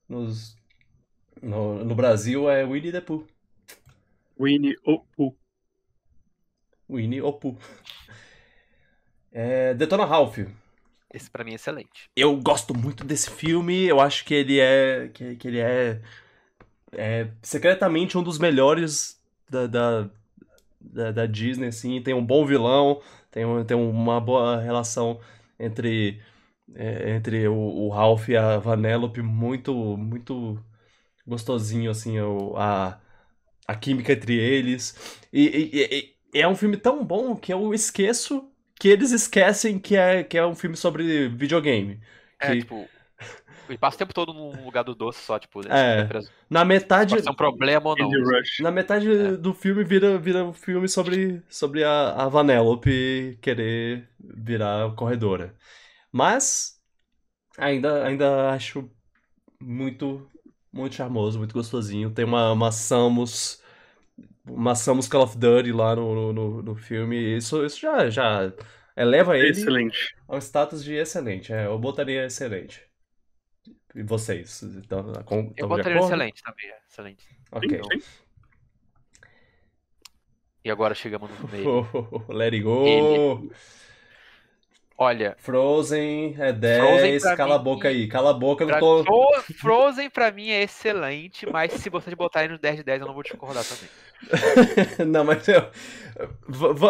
[0.08, 0.56] Nos...
[1.42, 3.26] No, no Brasil é Winnie the Pooh.
[4.38, 5.36] Winnie o Pooh.
[6.88, 7.56] Winnie o Pooh.
[9.32, 10.38] É, Detona Ralph.
[11.12, 12.08] Esse pra mim é excelente.
[12.16, 15.08] Eu gosto muito desse filme, eu acho que ele é.
[15.12, 16.00] que, que ele é,
[16.92, 20.10] é secretamente um dos melhores da, da,
[20.80, 22.02] da, da Disney, assim.
[22.02, 23.00] Tem um bom vilão,
[23.30, 25.20] tem, um- tem uma boa relação
[25.58, 26.20] entre,
[26.74, 30.58] é, entre o, o Ralph e a Vanellope, muito, muito
[31.26, 33.00] gostosinho, assim, o, a,
[33.66, 35.20] a química entre eles.
[35.32, 40.24] E- e é um filme tão bom que eu esqueço que eles esquecem que é,
[40.24, 42.00] que é um filme sobre videogame.
[42.38, 42.92] É, Que- tipo,
[43.68, 46.04] ele passa o tempo todo num lugar do doce só, tipo, É.
[46.04, 46.14] né?
[46.14, 48.10] Pode Na metade, ser um problema ou não.
[48.58, 49.32] Na metade É.
[49.36, 55.56] do filme vira, vira um filme sobre, sobre a, a Vanellope querer virar corredora.
[56.12, 56.80] Mas
[57.58, 58.90] ainda, ainda acho
[59.60, 60.30] muito,
[60.72, 62.12] muito charmoso, muito gostosinho.
[62.12, 63.62] Tem uma, uma Samus,
[64.46, 67.36] uma Samus Call of Duty lá no, no, no filme.
[67.36, 68.52] Isso, isso já, já
[68.96, 70.14] eleva ele Excelente.
[70.28, 71.52] ao status de excelente.
[71.52, 72.82] É, eu botaria excelente.
[73.94, 74.62] E vocês?
[74.62, 77.26] Então, com, Eu botaria excelente também, é, excelente.
[77.52, 77.68] Ok.
[77.70, 78.06] Sim, sim.
[80.64, 81.86] E agora chegamos no meio.
[82.28, 82.86] Let it go.
[82.86, 83.50] Ele-
[84.96, 86.80] Olha, Frozen é 10.
[87.22, 88.06] Frozen cala a mim- boca aí.
[88.06, 89.04] Cala a boca, eu pra não tô.
[89.04, 93.00] Fro- Frozen pra mim é excelente, mas se você botar aí no 10 de 10
[93.00, 93.90] eu não vou discordar também.
[95.10, 95.62] não, mas eu.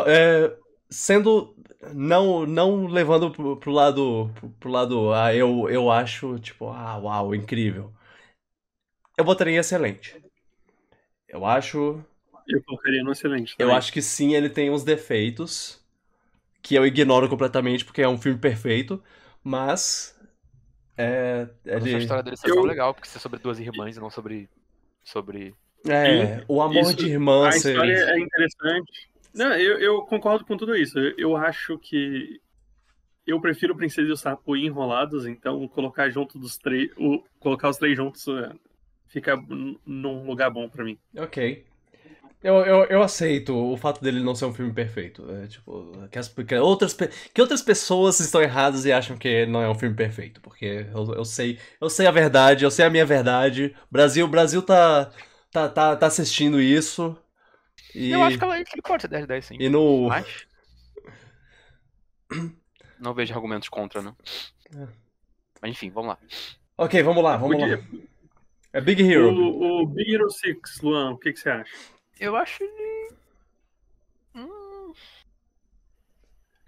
[0.07, 0.55] é,
[0.91, 1.57] sendo.
[1.95, 4.31] Não, não levando pro, pro lado.
[4.35, 5.13] Pro, pro lado.
[5.13, 7.91] Ah, eu, eu acho, tipo, ah, uau, incrível.
[9.17, 10.15] Eu botaria em excelente.
[11.29, 12.05] Eu acho.
[12.47, 13.53] Eu colocaria no excelente.
[13.59, 13.77] Eu também.
[13.77, 15.83] acho que sim, ele tem uns defeitos.
[16.65, 19.01] Que eu ignoro completamente, porque é um filme perfeito.
[19.43, 20.19] Mas.
[20.97, 21.47] É.
[21.65, 24.01] Mas a Ele, história dele é Eu- tão legal, porque é sobre duas irmãs e
[24.01, 24.49] não sobre.
[25.05, 25.55] sobre.
[25.87, 27.47] é, o amor Isso- de irmã.
[27.49, 29.11] A ser- história é interessante.
[29.35, 30.99] Não, eu, eu concordo com tudo isso.
[30.99, 32.41] Eu, eu acho que
[33.27, 36.91] eu prefiro Princesa e o Sapo enrolados, então colocar junto dos três,
[37.39, 38.53] colocar os três juntos é,
[39.09, 39.37] fica
[39.85, 40.99] num lugar bom pra mim.
[41.19, 41.67] Ok.
[42.45, 45.25] Eu, eu, eu aceito o fato dele não ser um filme perfeito.
[45.31, 46.93] É, tipo, que, as- que outras,
[47.33, 50.43] que outras pessoas estão erradas e acham que não é um filme perfeito.
[50.43, 53.75] Porque eu, eu sei, eu sei a verdade, eu sei a minha verdade.
[53.91, 55.11] Brasil, Brasil tá,
[55.51, 57.17] tá, tá, tá assistindo isso.
[57.95, 59.57] E, Eu acho que ela- que ele pode ser 10 de 10 sim.
[59.59, 60.09] e no.
[60.09, 60.47] Mas.
[63.01, 64.17] Não vejo argumentos contra, não.
[64.77, 64.87] É.
[65.61, 66.19] Mas enfim, vamos lá.
[66.77, 67.83] Ok, vamos lá, vamos Podia- lá.
[68.73, 69.31] É Big Hero.
[69.35, 71.71] O, o Big Hero 6, Luan, o que, que você acha?
[72.19, 73.15] Eu acho ele.
[74.35, 74.93] Hum,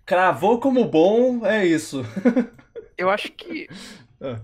[0.04, 2.02] Cravou como bom, é isso.
[2.96, 3.68] eu acho que.
[4.20, 4.40] Ah.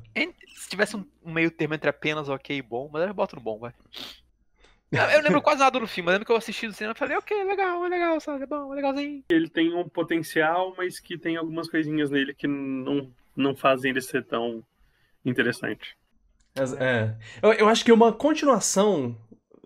[0.56, 3.58] Se tivesse um meio termo entre apenas ok e bom, mas eu boto no bom,
[3.58, 3.72] vai.
[4.92, 7.16] Eu, lembro quase nada do filme, eu lembro que eu assisti no cinema e falei,
[7.16, 8.42] ok, legal, é legal, sabe?
[8.44, 9.24] É bom, é legalzinho.
[9.30, 14.02] Ele tem um potencial, mas que tem algumas coisinhas nele que não, não fazem ele
[14.02, 14.62] ser tão
[15.24, 15.96] interessante.
[16.54, 17.16] Mas, É.
[17.42, 19.16] Eu, eu acho que uma continuação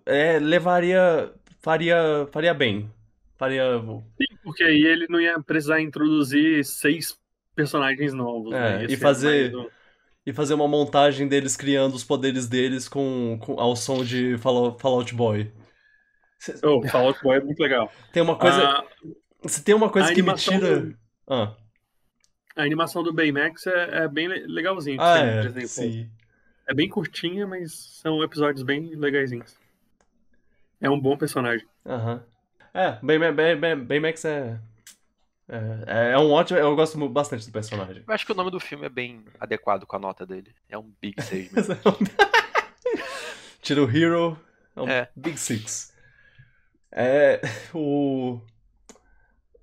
[0.07, 1.33] é, levaria.
[1.61, 2.91] Faria, faria bem.
[3.37, 3.79] Faria.
[3.81, 7.19] Sim, porque aí ele não ia precisar introduzir seis
[7.55, 8.55] personagens novos.
[8.55, 8.87] É, né?
[8.89, 9.69] E fazer- um-
[10.25, 14.81] E fazer uma montagem deles criando os poderes deles com, com ao som de Fallout,
[14.83, 15.53] Fallout Boy.
[16.65, 17.93] Oh, Fallout Boy é muito legal.
[18.13, 18.61] Tem uma coisa.
[18.63, 18.85] Ah,
[19.47, 20.81] Se tem uma coisa que me tira.
[20.81, 20.97] do-
[21.29, 21.55] Ah,
[22.57, 25.01] a animação do Baymax é, é bem le- legalzinho.
[25.01, 25.67] ah é.
[25.67, 26.11] Sim.
[26.69, 27.73] É bem curtinha, mas
[28.03, 29.57] são episódios bem legaisinhos.
[30.81, 31.67] É um bom personagem.
[31.85, 32.23] Aham.
[32.75, 34.61] É, Bayma- Bay- Bay- Baymax é,
[35.49, 36.13] é.
[36.13, 36.59] É um ótimo.
[36.59, 38.05] Eu gosto bastante do personagem.
[38.07, 40.55] Eu acho que o nome do filme é bem adequado com a nota dele.
[40.69, 41.75] É um Big 6 mesmo.
[43.63, 44.39] Tira o Hero,
[44.77, 45.09] é um É.
[45.17, 45.93] Big Six.
[46.93, 47.41] É.
[47.75, 48.41] O.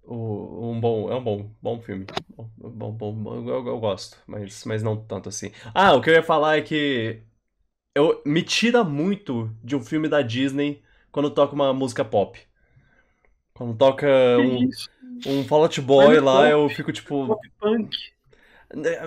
[0.05, 2.05] O, um bom, é um bom, bom filme.
[2.35, 5.51] Bom, bom, bom, bom, eu, eu gosto, mas, mas não tanto assim.
[5.73, 7.21] Ah, o que eu ia falar é que
[7.95, 10.83] eu, me tira muito de um filme da Disney
[11.13, 12.39] quando toca uma música pop.
[13.53, 14.07] Quando toca
[14.39, 14.69] um,
[15.27, 16.51] um Fall Out Boy Mas é lá, pop.
[16.51, 17.27] eu fico tipo.
[17.27, 17.95] pop punk.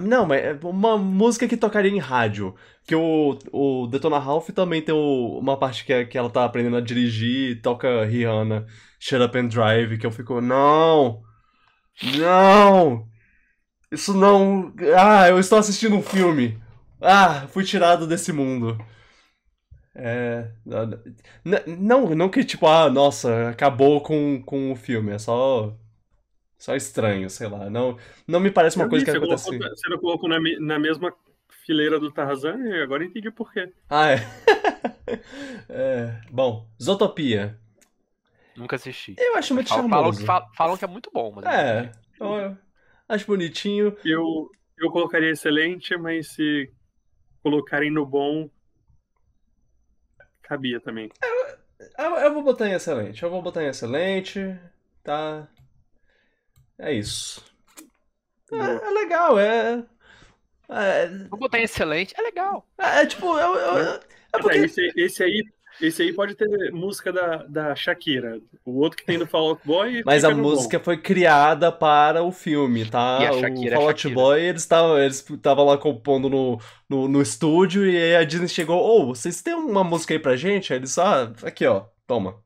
[0.03, 2.55] Não, mas é uma música que tocaria em rádio.
[2.87, 6.45] Que o, o Detona Ralph também tem o- uma parte que, é- que ela tá
[6.45, 8.65] aprendendo a dirigir e toca Rihanna,
[9.01, 11.20] Shut Up and Drive, que eu fico, não!
[12.19, 13.09] Não!
[13.93, 14.73] Isso não.
[14.99, 16.59] Ah, eu estou assistindo um filme.
[17.01, 18.78] Ah, fui tirado desse mundo.
[19.98, 20.51] É.
[21.77, 25.12] Não, não que tipo, ah, nossa, acabou com, com o filme.
[25.12, 25.74] É só.
[26.59, 27.70] Só estranho, sei lá.
[27.70, 29.47] Não, não me parece uma Eu coisa vi, que você, acontece.
[29.51, 31.12] colocou, você não colocou na, na mesma
[31.64, 33.73] fileira do Tarzan e agora eu entendi por quê.
[33.90, 34.16] Ah, é.
[35.68, 37.56] É, Bom, Zootopia.
[38.56, 39.14] Nunca assisti.
[39.16, 40.20] Eu acho muito Falam, falam, charmoso.
[40.20, 42.20] que- falam- falam que é muito bom, mas É, assisti.
[42.20, 42.56] eu
[43.09, 43.97] acho bonitinho.
[44.05, 46.73] Eu, eu colocaria excelente, mas se
[47.43, 48.51] colocarem no bom,
[50.47, 51.10] cabia também.
[51.98, 53.23] Eu, eu vou botar em excelente.
[53.23, 54.59] Eu vou botar em excelente.
[55.02, 55.47] Tá.
[56.78, 57.44] É isso.
[58.52, 58.56] É,
[58.86, 59.85] é legal, é.
[60.68, 62.66] É, Vou botar em excelente, é legal.
[62.78, 64.01] é tipo, eu, eu- é
[64.32, 64.59] É, porque.
[64.59, 65.44] esse, esse aí,
[65.81, 68.40] esse aí pode ter música da, da Shakira.
[68.65, 70.03] O outro que tem do Fall Out Boy.
[70.07, 73.19] Mas a música foi criada para o filme, tá?
[73.20, 74.09] E a o Shakira é Fall Out.
[74.09, 76.59] Boy, eles estavam eles estavam lá compondo no,
[76.89, 80.36] no, no estúdio e aí a Disney chegou, ô, vocês têm uma música aí pra
[80.36, 80.73] gente?
[80.73, 82.36] Aí eles, ah, aqui ó, toma.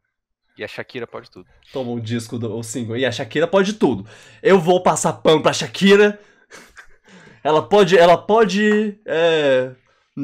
[0.59, 1.47] E a Shakira pode tudo.
[1.73, 2.97] Toma o disco, do, o single.
[2.97, 4.07] E a Shakira pode tudo.
[4.43, 6.21] Eu vou passar pano pra Shakira.
[7.43, 9.71] Ela pode, ela pode é,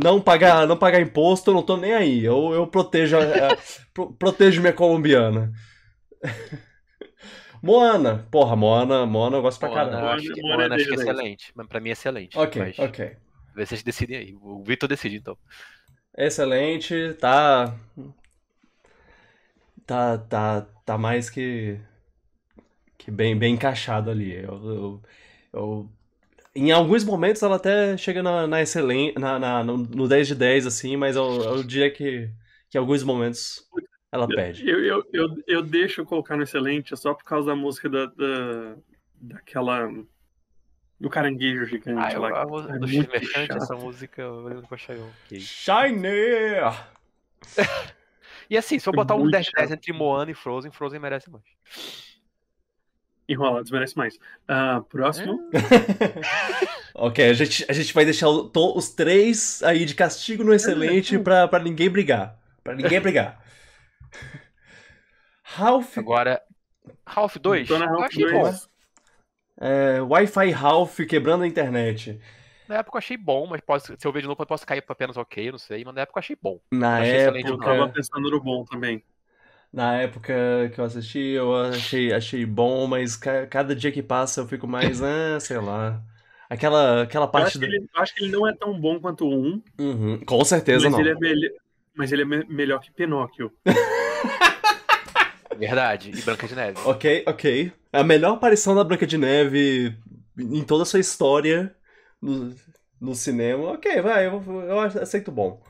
[0.03, 2.25] não pagar, não pagar imposto, eu não tô nem aí.
[2.25, 3.21] Eu, eu protejo, a,
[3.95, 5.53] pro, protejo minha colombiana.
[7.63, 8.27] Moana.
[8.31, 10.07] Porra, Moana, Moana eu gosto pra Moana, caramba.
[10.07, 11.53] eu acho que, Moana Moana, acho que é é excelente.
[11.55, 12.39] Mas pra mim é excelente.
[12.39, 13.17] Ok, mas ok.
[13.55, 14.37] Vê se vocês decidem aí.
[14.41, 15.37] O Vitor decide, então.
[16.17, 17.75] Excelente, tá.
[19.87, 21.79] Tá, tá, tá mais que.
[22.99, 24.35] que bem, bem encaixado ali.
[24.35, 25.03] Eu, eu,
[25.53, 25.91] eu-
[26.57, 30.35] em alguns momentos ela até chega na, na excelente, na, na- no, no 10 de
[30.35, 32.31] 10, assim, mas eu, eu diria que,
[32.71, 33.69] que em alguns momentos
[34.11, 34.69] ela perde.
[34.69, 38.77] Eu, eu, eu, eu deixo colocar no excelente só por causa da música da, da,
[39.15, 39.89] daquela.
[40.99, 42.43] do caranguejo gigante Ah, lá.
[42.43, 43.57] a música É do Merchant, chato.
[43.57, 44.67] essa música eu lembro.
[45.39, 46.07] Shiny!
[48.49, 49.77] E assim, se eu botar um muito 10 de 10 chato.
[49.77, 51.43] entre Moana e Frozen, Frozen merece mais.
[53.29, 54.19] Enrolados merece mais.
[54.49, 55.41] Ah, próximo.
[56.99, 60.55] Ok, a gente, a gente vai deixar o- to- os três aí de castigo no
[60.55, 62.39] excelente pra, pra ninguém brigar.
[62.65, 63.39] Pra ninguém brigar.
[65.43, 66.43] Ralph Agora,
[67.41, 68.33] 2, Dona eu Ralph achei 2.
[68.33, 68.77] bom.
[69.61, 72.19] É, Wi-Fi Ralph quebrando a internet.
[72.69, 74.83] Na época eu achei bom, mas posso, se eu ver de novo, eu posso cair
[74.83, 75.85] pra apenas ok, não sei.
[75.85, 76.59] Mas na época eu achei bom.
[76.73, 79.05] Na Achei excelente, Eu tava época, pensando no bom também.
[79.73, 80.35] Na época
[80.75, 84.67] que eu assisti, eu achei, achei bom, mas ca- cada dia que passa eu fico
[84.67, 86.03] mais, ah, sei lá.
[86.49, 87.61] Aquela, aquela Eu parte acho, do...
[87.61, 90.45] que ele, eu acho que ele não é tão bom quanto o 1, Uhum, Com
[90.45, 91.01] certeza mas não.
[91.01, 91.51] ele, é
[91.95, 93.53] mas ele é me- melhor que Pinóquio.
[95.59, 96.11] Verdade.
[96.11, 96.79] E Branca de Neve.
[96.85, 97.73] Ok, ok.
[97.93, 99.97] A melhor aparição da Branca de Neve
[100.39, 101.75] em toda a sua história
[102.21, 102.55] no,
[103.01, 103.73] no cinema.
[103.73, 105.63] Ok, vai, eu, eu aceito bom.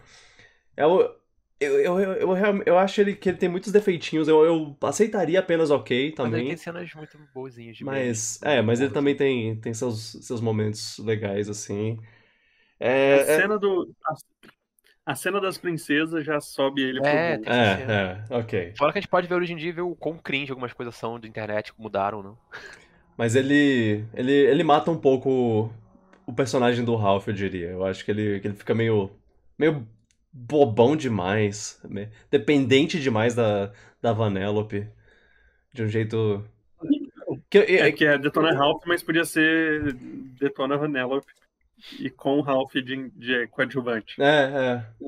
[0.77, 1.17] Eu,
[1.61, 4.29] eu, eu, eu, eu, eu acho ele, que ele tem muitos defeitinhos.
[4.29, 6.45] Eu, eu aceitaria apenas ok Mas ele também.
[6.45, 10.41] tem cenas muito boazinhas de Mas, memes, é, mas ele também tem, tem seus, seus
[10.41, 11.99] momentos legais, assim.
[13.11, 13.93] A É, é, cena do.
[15.05, 17.99] A, cena das princesas já sobe ele pro É, essa cena.
[17.99, 18.75] é, é, ok.
[18.79, 20.73] Fora que a gente pode ver hoje em dia e ver o quão cringe algumas
[20.75, 22.39] coisas são de internet, mudaram, não?
[23.17, 25.71] Mas ele, ele, ele mata um pouco o,
[26.27, 27.71] o personagem do Ralph, eu diria.
[27.71, 29.11] Eu acho que ele, que ele fica meio,
[29.59, 29.87] meio
[30.39, 33.73] bobão demais, me- dependente demais da,
[34.03, 34.87] da Vanellope.
[35.73, 36.45] De um jeito.
[37.51, 39.95] Que, É que é Detona Ralph, mas podia ser
[40.39, 41.33] Detona Vanellope.
[41.99, 44.21] E com Ralph de, de coadjuvante.
[44.21, 45.07] É, é.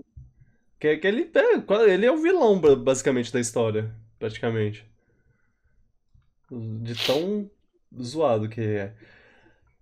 [0.79, 4.87] Que, que ele, é, ele é o vilão, ba- basicamente, da história, praticamente.
[6.51, 7.51] De tão
[8.01, 8.95] zoado que é.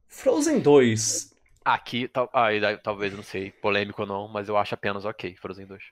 [0.08, 1.35] Frozen 2.
[1.68, 5.04] Aqui, tal, ah, e daí, talvez, não sei, polêmico ou não, mas eu acho apenas
[5.04, 5.82] ok, Frozen 2.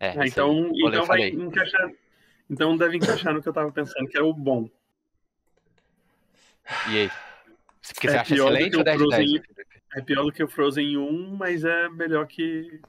[0.00, 0.28] É, Ah, isso aí.
[0.28, 1.90] então então vai encaixar.
[2.48, 4.68] Então deve encaixar no que eu tava pensando, que é o bom.
[6.90, 7.10] E aí?
[7.94, 9.22] Porque É você acha pior do excelente que ou o 10 de 10?
[9.42, 9.42] Frozen-
[9.96, 12.80] É pior do que o Frozen 1, mas é melhor que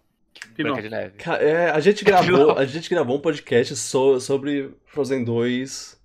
[0.42, 0.84] Branca Pinóquio.
[0.84, 1.16] de Neve.
[1.42, 6.02] É, a gente gravou, a gente gravou um podcast so- sobre Frozen 2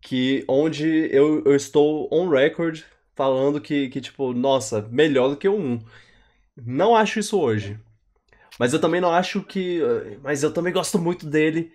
[0.00, 2.82] que onde eu, eu estou on record
[3.18, 5.80] falando que, que tipo, nossa, melhor do que o 1.
[6.56, 7.78] Não acho isso hoje.
[8.58, 9.80] Mas eu também não acho que.
[9.82, 11.72] eh, Mas eu também gosto muito dele.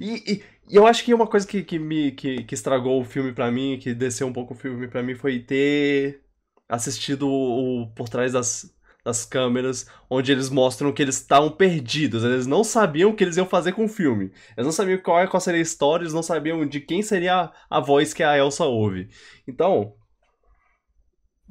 [0.00, 3.04] E, e- e eu acho que uma coisa que, que me que, que estragou o
[3.04, 6.22] filme pra mim, que desceu um pouco o filme pra mim, foi ter
[6.68, 8.72] assistido o, o Por Trás das,
[9.04, 12.22] das Câmeras, onde eles mostram que eles estavam perdidos.
[12.24, 14.26] Eles não sabiam o que eles iam fazer com o filme.
[14.56, 17.52] Eles não sabiam qual, qual seria a história, eles não sabiam de quem seria a,
[17.78, 19.08] a voz que a Elsa ouve.
[19.48, 19.94] Então,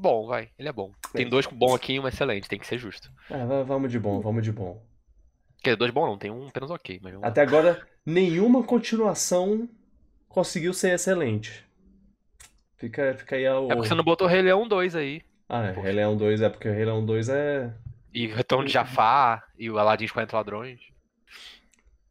[0.01, 0.93] Bom, vai, ele é bom.
[1.13, 3.11] Tem dois com bom aqui e um excelente, tem que ser justo.
[3.29, 4.81] é, va- vamos de bom, vamos de bom.
[5.61, 7.13] Quer dizer, dois bom não, tem um apenas ok, mas.
[7.21, 9.67] Até agora, nenhuma continuação
[10.29, 11.65] conseguiu ser excelente.
[12.77, 13.55] Fica, fica aí a.
[13.55, 15.21] É porque você não botou Rei Leão 2 aí.
[15.49, 17.73] Ah, é, Rei Leão 2 é porque o Rei Leão 2 é.
[18.13, 20.79] E o Retorno de Jafar e o Aladdin e os 40 Ladrões.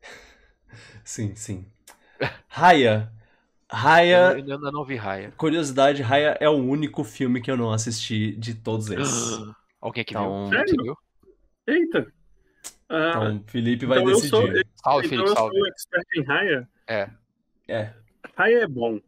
[1.04, 1.64] Sim, sim.
[2.48, 3.10] Raya.
[3.70, 4.30] Raya.
[4.32, 5.32] Eu ainda não vi Raya.
[5.36, 9.38] Curiosidade, Raya é o único filme que eu não assisti de todos esses.
[9.80, 10.58] Alguém aqui Então- viu?
[10.58, 10.74] Sério?
[10.76, 10.96] Você viu?
[11.66, 12.12] Eita!
[12.88, 14.30] Ah, Então, Felipe vai então eu decidir.
[14.30, 14.40] sou,
[14.82, 15.58] Salve, então Felipe, eu salve.
[15.58, 16.68] sou expert em Raya.
[16.88, 17.10] É.
[18.34, 18.98] Raya é bom.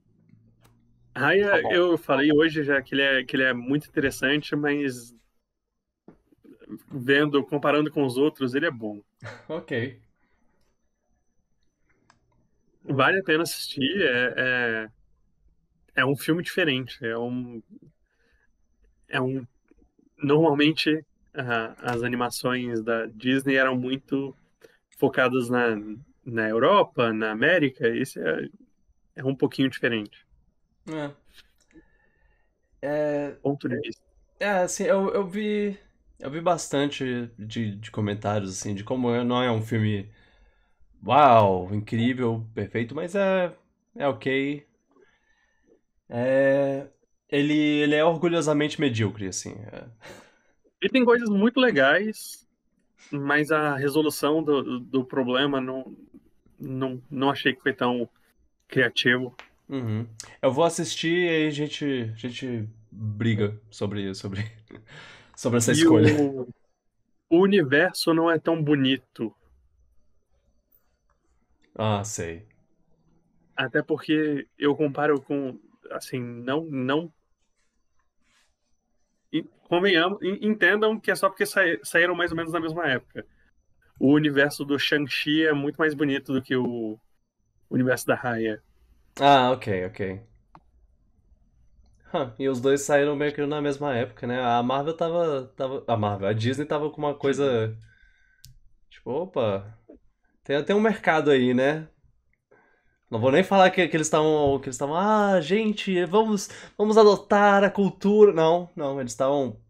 [1.16, 1.72] Raya, Tá bom.
[1.72, 5.14] eu falei hoje já que ele, é, que ele é muito interessante, mas
[6.90, 9.00] vendo, comparando com os outros, ele é bom.
[9.48, 10.00] Ok.
[12.92, 14.02] Vale a pena assistir.
[14.02, 14.88] É,
[15.94, 17.04] é, é um filme diferente.
[17.04, 17.62] É um.
[19.08, 19.46] É um.
[20.22, 21.04] Normalmente
[21.34, 24.36] ah, as animações da Disney eram muito
[24.98, 25.76] focadas na,
[26.24, 27.88] na Europa, na América.
[27.88, 28.48] Esse é,
[29.16, 30.26] é um pouquinho diferente.
[30.86, 31.14] É.
[32.82, 34.02] É, Ponto de vista.
[34.38, 35.78] é assim, eu, eu vi.
[36.18, 40.10] Eu vi bastante de, de comentários, assim, de como é- não é um filme.
[41.04, 43.54] Uau, incrível, perfeito, mas é.
[43.94, 44.66] É ok.
[46.08, 46.88] É.
[47.28, 49.52] Ele, ele é orgulhosamente medíocre, assim.
[49.72, 49.84] é.
[50.80, 52.46] Ele tem coisas muito legais,
[53.12, 55.96] mas a resolução do, do problema não,
[56.58, 58.08] não, não achei que foi tão
[58.68, 59.36] criativo.
[59.68, 60.06] Uhum.
[60.42, 64.50] Eu vou assistir e aí a gente, a gente briga sobre, sobre,
[65.36, 66.12] sobre essa E escolha.
[66.12, 66.48] o,
[67.30, 69.34] o universo não é tão bonito.
[71.76, 72.46] Ah, sei.
[73.56, 75.58] Até porque eu comparo com,
[75.92, 77.12] assim, não, não.
[79.32, 83.24] E, Convenhamos, en- entendam que é só porque saíram mais ou menos na mesma época.
[84.00, 86.98] O universo do Shang-Chi é muito mais bonito do que o
[87.70, 88.62] universo da Raya.
[89.20, 90.00] Ah, ok, ok.
[92.12, 94.40] Hã, e os dois saíram meio que na mesma época, né?
[94.42, 95.84] A Marvel tava, tava.
[95.86, 97.76] A Marvel, a Disney tava com uma coisa.
[98.90, 99.78] Tipo, opa,
[100.44, 101.88] tem, tem um mercado aí, né?
[103.10, 104.58] Não vou nem falar que, que eles estavam.
[104.60, 104.94] Que eles estavam.
[104.96, 106.48] Ah, gente, vamos,
[106.78, 108.32] vamos adotar a cultura.
[108.32, 109.60] Não, não, eles estavam.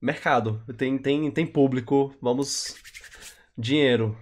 [0.00, 0.62] Mercado.
[0.76, 2.14] Tem, tem, tem público.
[2.22, 2.76] Vamos.
[3.58, 4.16] Dinheiro.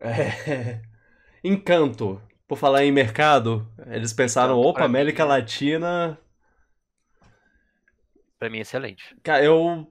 [0.00, 0.80] É.
[1.44, 2.20] Encanto.
[2.46, 6.18] Por falar em mercado, eles pensaram, opa, América Latina.
[8.38, 9.16] Pra mim, excelente.
[9.22, 9.90] Cara, eu.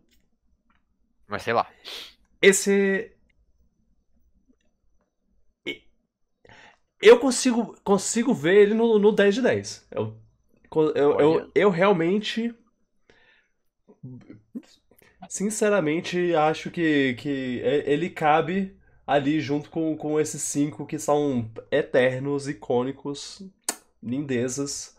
[1.28, 1.68] Mas sei lá.
[2.42, 3.13] Esse.
[7.04, 9.88] Eu consigo, consigo ver ele no, no 10 de 10.
[9.92, 10.16] Eu,
[10.96, 12.54] eu, eu, eu realmente.
[15.30, 22.48] Sinceramente, acho que, que ele cabe ali junto com, com esses cinco que são eternos,
[22.48, 23.42] icônicos,
[24.02, 24.98] lindezas.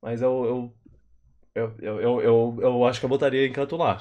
[0.00, 0.74] Mas eu, eu,
[1.54, 3.98] eu, eu, eu, eu, eu acho que eu botaria Encanto lá.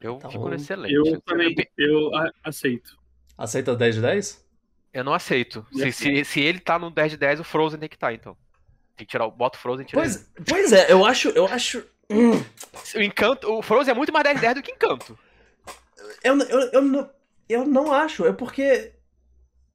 [0.00, 0.92] Eu Tá fico excelente.
[0.92, 2.10] Eu também, eu
[2.42, 2.98] aceito.
[3.36, 4.49] Aceita 10 de 10?
[4.92, 5.66] Eu não aceito.
[5.72, 8.36] Se, se, se ele tá no 10 de 10, o Frozen tem que estar, então.
[8.96, 9.30] Tem que tirar o.
[9.30, 10.12] Bota o Frozen e tira ele.
[10.12, 11.84] Pois, pois é, eu acho, eu acho.
[12.10, 12.32] hum,
[12.96, 13.50] O Encanto.
[13.50, 15.18] O Frozen é muito mais 10 de 10 do que Encanto.
[16.24, 17.10] eu, eu, eu, não,
[17.48, 18.92] eu não acho, é porque.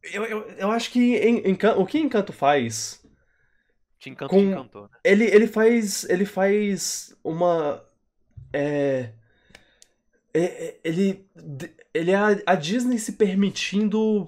[0.04, 3.04] Eu, eu, eu acho que em- Encan- o que Encanto faz.
[3.98, 4.84] Te encanto, Com- te encantou.
[4.84, 4.90] né?
[5.04, 6.04] Ele, ele faz.
[6.10, 7.84] Ele faz uma.
[8.54, 9.10] É.
[10.34, 11.26] é- é- Ele.
[11.94, 12.16] Ele é
[12.46, 14.28] a, Disney se permitindo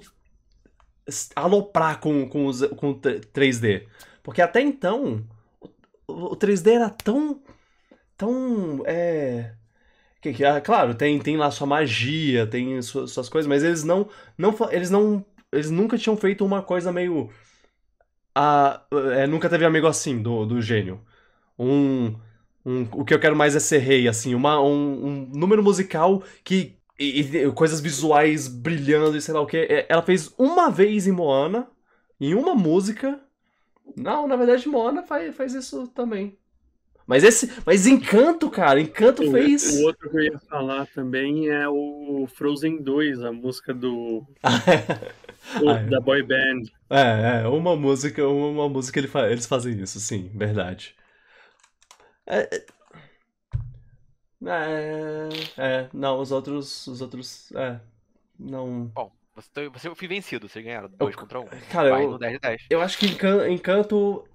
[1.35, 3.87] aloprar com, com, os, com o 3D.
[4.23, 5.25] Porque até então.
[6.07, 7.41] O, o 3D era tão.
[8.17, 8.83] Tão.
[8.85, 9.53] É.
[10.21, 13.83] Que, que, ah, claro, tem, tem lá sua magia, tem suas, suas coisas, mas eles
[13.83, 14.55] não, não.
[14.71, 15.25] Eles não.
[15.51, 17.29] Eles nunca tinham feito uma coisa meio.
[18.35, 18.85] Ah,
[19.15, 21.01] é, nunca teve amigo assim, do, do gênio.
[21.57, 22.15] Um,
[22.65, 22.87] um.
[22.91, 24.35] O que eu quero mais é ser rei, assim.
[24.35, 26.76] Uma, um, um número musical que.
[26.99, 29.85] E, e coisas visuais brilhando e sei lá o que.
[29.87, 31.67] Ela fez uma vez em Moana,
[32.19, 33.19] em uma música.
[33.95, 36.37] Não, na verdade, Moana faz, faz isso também.
[37.07, 37.51] Mas esse.
[37.65, 39.63] Mas Encanto, cara, Encanto O, fez.
[39.63, 44.25] o outro que eu ia falar também é o Frozen 2, a música do
[45.61, 45.89] o- Ah, é.
[45.89, 46.63] da boy band.
[46.89, 50.95] É, é, uma música, uma, uma música ele fa- eles fazem isso, sim, verdade.
[52.25, 52.65] É,
[54.45, 57.79] é, é, não, os outros, os outros, é,
[58.39, 58.85] não.
[58.93, 60.47] Bom, você, você, eu fui vencido.
[60.47, 61.43] Vocês ganharam 2 contra 1.
[61.43, 61.47] Um.
[61.71, 62.65] Cara, Vai eu- no 10 de 10.
[62.69, 64.27] Eu acho que Encan- Encanto,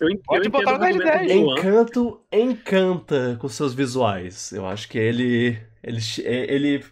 [0.00, 1.28] Eu, Pode botar no o 10 de argumento 10.
[1.28, 1.60] do Luan.
[1.60, 4.50] Encanto encanta com seus visuais.
[4.52, 6.84] Eu acho que ele, ele, ele,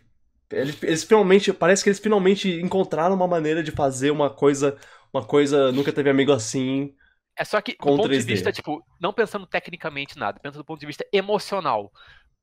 [0.51, 4.77] ele, eles finalmente, parece que eles finalmente encontraram uma maneira de fazer uma coisa,
[5.13, 6.95] uma coisa nunca teve amigo assim.
[7.39, 8.25] É só que, do Com ponto de 3D.
[8.25, 11.93] vista, tipo, não pensando tecnicamente nada, pensando do ponto de vista emocional.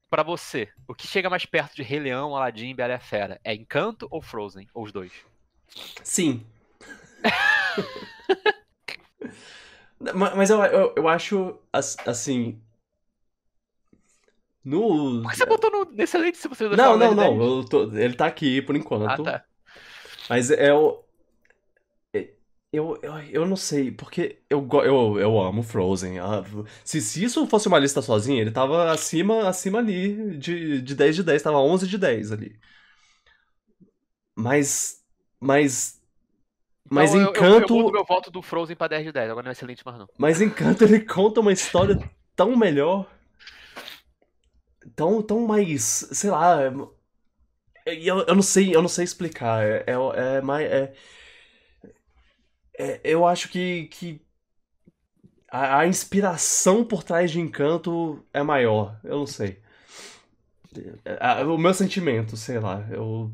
[0.09, 2.99] Pra você, o que chega mais perto de Rei Leão, Aladdin e Bela e a
[2.99, 3.39] Fera?
[3.43, 4.67] É Encanto ou Frozen?
[4.73, 5.11] Ou os dois?
[6.03, 6.45] Sim.
[10.13, 12.61] Ma- Mas eu, eu, eu acho, as- assim.
[14.63, 15.21] No.
[15.21, 17.37] Por que você botou no no excelente se você Não, não, no 10 de não.
[17.37, 17.41] 10?
[17.41, 19.27] eu tô- ele tá aqui por enquanto.
[19.27, 19.45] Ah, tá.
[20.29, 21.03] Mas é o.
[22.75, 26.19] Eu, eu, eu não sei, porque eu, eu, eu amo Frozen.
[26.19, 26.43] ah,
[26.83, 31.15] Se, se isso fosse uma lista sozinha, ele tava acima, acima ali de, de 10
[31.15, 32.59] de 10, tava 11 de 10 ali.
[34.35, 35.01] Mas.
[35.39, 36.01] Mas.
[36.89, 37.73] Mas Então, eu- eu- Encanto.
[37.73, 39.29] Eu, mudo meu voto do Frozen pra 10 de 10.
[39.29, 40.07] Agora não é excelente mais não.
[40.17, 41.97] Mas Encanto ele conta uma história
[42.35, 43.07] tão melhor.
[44.95, 45.83] Tão, tão mais.
[46.11, 46.61] Sei lá.
[46.63, 46.71] é-
[47.85, 49.63] Eu, eu não sei, eu não sei explicar.
[49.63, 50.65] É, é, é mais.
[50.71, 50.93] É,
[52.77, 54.21] é- eu acho que, que.
[55.49, 58.99] a, a inspiração por trás de Encanto é maior.
[59.03, 59.59] Eu não sei.
[61.19, 62.85] A- O meu sentimento, sei lá.
[62.91, 63.31] Eu.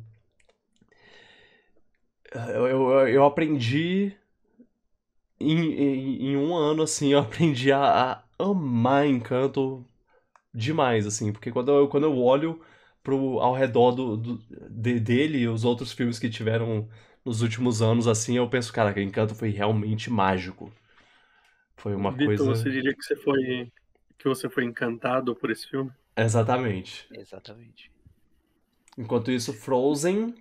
[2.34, 4.15] Eu, eu, eu aprendi.
[5.39, 9.85] Em, em, em um ano, assim, eu aprendi a, a amar Encanto
[10.53, 11.31] demais, assim.
[11.34, 12.61] Porque quando eu, quando eu olho
[13.03, 14.38] pro, ao redor do, do-
[14.69, 16.89] de- dele e os outros filmes que tiveram
[17.26, 20.72] nos últimos anos, assim, eu penso, cara, que Encanto foi realmente mágico.
[21.77, 22.56] Foi uma Vitor, coisa.
[22.56, 23.72] você diria que você foi
[24.18, 25.91] que você foi encantado por esse filme?
[26.15, 27.07] Exatamente.
[27.11, 27.91] Exatamente.
[28.98, 30.35] Enquanto isso, Frozen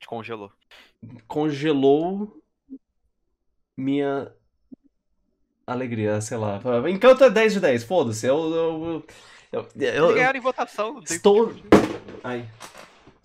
[0.00, 0.50] Te congelou.
[1.26, 2.42] congelou
[3.76, 4.32] minha
[5.66, 6.60] alegria, sei lá.
[6.88, 8.26] Encanto é 10 de 10, foda-se.
[8.26, 9.04] Eu, eu,
[9.52, 11.02] eu, eu- eu- ganharam em votação.
[11.04, 11.52] Estou.
[12.24, 12.48] Ai.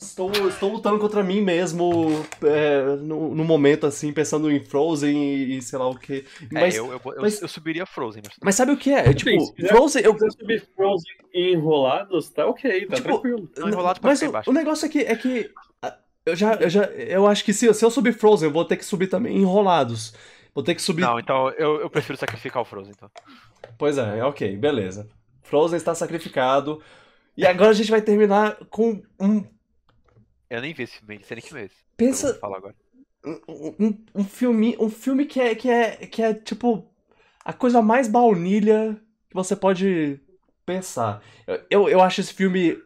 [0.10, 2.10] Estou, estou lutando contra mim mesmo
[2.44, 6.26] é, no, no momento, assim, pensando em Frozen e, e sei lá o que.
[6.42, 8.22] É, Mas, eu, eu, eu, mas- eu subiria Frozen.
[8.26, 8.36] Mas...
[8.44, 9.14] mas sabe o que é?
[9.14, 10.04] Tipo, Sim, se Frozen.
[10.04, 13.50] Eu, Se você subir Frozen e enrolados, tá ok, tá Tipo, tranquilo.
[13.58, 14.50] Não, enrolado Mas o, embaixo.
[14.50, 15.50] o negócio aqui é que.
[15.82, 16.84] ah, Eu já, eu já.
[16.86, 20.14] Eu acho que se, se eu subir Frozen, eu vou ter que subir também enrolados.
[20.54, 21.02] Vou ter que subir.
[21.02, 22.94] Não, então eu, eu prefiro sacrificar o Frozen.
[22.96, 23.10] Então.
[23.78, 25.08] Pois é, ok, beleza.
[25.42, 26.82] Frozen está sacrificado.
[27.36, 29.44] E agora a gente vai terminar com um.
[30.56, 31.72] Eu nem vi esse filme, nem sei nem que mês.
[31.98, 32.28] Pensa.
[32.28, 32.76] Eu vou falar agora.
[33.26, 33.40] Um,
[33.80, 36.88] um, um filme, um filme que é, que, é, que é tipo.
[37.44, 38.96] A coisa mais baunilha
[39.30, 40.20] que você pode
[40.66, 41.22] pensar.
[41.48, 42.78] Eu, eu, eu acho esse filme.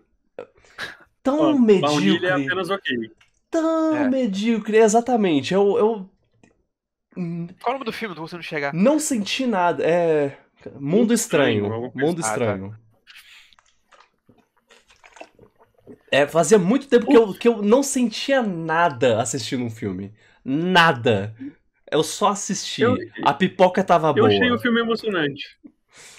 [1.21, 2.45] Tão Ó, Baunilha é medíocre.
[2.45, 3.11] apenas ok.
[3.51, 4.09] Tão É.
[4.09, 5.53] medíocre, exatamente.
[5.53, 5.77] Eu.
[5.77, 6.09] eu
[7.17, 8.73] hum, Qual é o nome do filme do você não chegar?
[8.73, 9.83] não senti nada.
[9.83, 10.37] É.
[10.79, 11.91] Mundo Estranho.
[11.93, 12.29] Mundo assim.
[12.31, 12.55] Ah, tá.
[12.55, 12.79] Estranho.
[16.11, 20.13] É, fazia muito tempo que eu, que eu não sentia nada assistindo um filme.
[20.43, 21.35] Nada.
[21.91, 22.83] Eu só assisti.
[22.83, 24.27] Eu- A pipoca tava Eu boa.
[24.27, 25.43] achei o filme emocionante.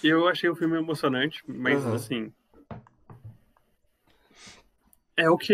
[0.02, 1.94] Eu achei o filme emocionante, mas Aham.
[1.94, 2.32] assim.
[5.16, 5.48] É ok.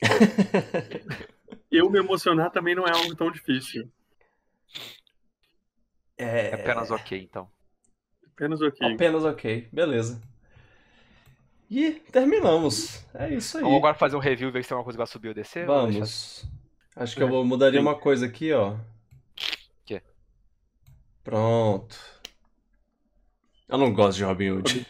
[1.70, 3.90] Eu me emocionar também não é algo tão difícil.
[6.16, 7.50] É, É apenas ok, então.
[8.32, 8.80] Apenas ok.
[8.94, 9.68] apenas ok.
[9.72, 10.20] Beleza.
[11.76, 13.04] E terminamos.
[13.14, 13.62] É isso aí.
[13.64, 15.34] Vamos agora fazer um review e ver se tem alguma coisa que vai subir ou
[15.34, 15.68] descer?
[15.68, 16.44] ou deixar- Vamos.
[16.94, 18.76] Acho que eu vou- mudaria uma coisa aqui, ó.
[19.84, 20.00] Quê?
[21.24, 21.96] Pronto.
[23.68, 24.86] Eu não gosto de Robin Hood.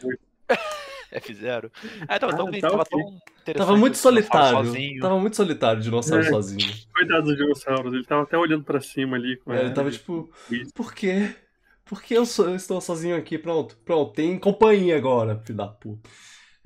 [1.13, 1.71] F0.
[2.09, 3.57] Ah, tava tão, Ah, tá tava tão interessante.
[3.57, 4.65] Tava muito solitário.
[4.67, 5.01] Sozinho.
[5.01, 6.29] Tava muito solitário o dinossauro É.
[6.29, 6.75] sozinho.
[6.93, 9.37] Coitado dos dinossauros, ele tava até olhando pra cima ali.
[9.39, 10.73] com É, ele tava tipo, Isso.
[10.75, 11.35] por quê?
[11.85, 13.39] Por que eu, sou- eu estou sozinho aqui?
[13.39, 16.11] Pronto, pronto, tem companhia agora, filho da puta.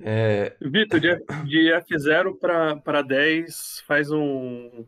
[0.01, 1.15] É, Vitor, de,
[1.45, 4.85] de F0 pra, pra 10, faz um.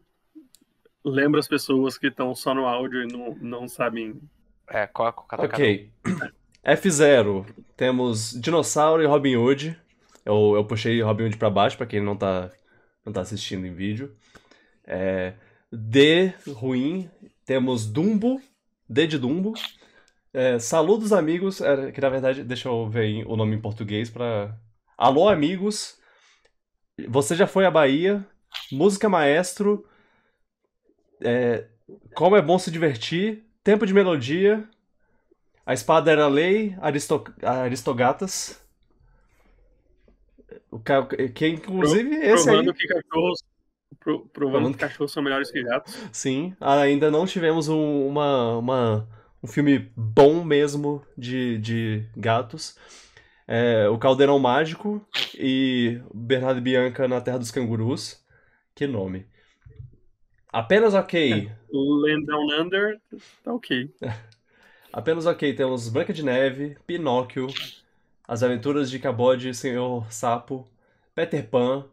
[1.04, 4.22] Lembra as pessoas que estão só no áudio e não, não sabem.
[4.70, 5.46] É, cada um.
[5.46, 5.92] ok.
[6.64, 9.78] F0, temos Dinossauro e Robin Hood.
[10.24, 12.52] Eu, eu puxei Robin Hood pra baixo, pra quem não tá,
[13.04, 14.16] não tá assistindo em vídeo.
[14.86, 15.34] É,
[15.72, 17.10] D, ruim,
[17.46, 18.40] temos Dumbo,
[18.88, 19.54] D de Dumbo.
[20.34, 24.56] É, Saludos amigos, é, que na verdade, deixa eu ver o nome em português pra...
[25.02, 25.98] Alô amigos,
[27.10, 28.24] você já foi à Bahia,
[28.72, 29.84] música maestro,
[31.24, 31.66] é,
[32.14, 34.64] como é bom se divertir, tempo de melodia,
[35.66, 38.62] a espada era lei, Aristo, Aristogatas,
[40.70, 42.56] o ca- que inclusive esse aí...
[42.58, 43.44] Provando que cachorros.
[44.00, 45.96] pro- provando Provando que cachorros são melhores que gatos.
[46.12, 49.08] Sim, ainda não tivemos um, uma, uma-
[49.42, 52.78] um filme bom mesmo de, de gatos.
[53.48, 55.06] É, o Caldeirão Mágico
[55.38, 58.24] e Bernardo e Bianca na Terra dos Cangurus.
[58.76, 59.26] Que nome.
[60.52, 61.52] Apenas ok.
[61.72, 63.00] Land Down Under,
[63.44, 63.94] tá ok.
[64.92, 65.54] Apenas ok.
[65.54, 67.48] Temos Branca de Neve, Pinóquio,
[68.28, 70.68] As Aventuras de Cabode e Senhor Sapo,
[71.16, 71.86] Peter Pan,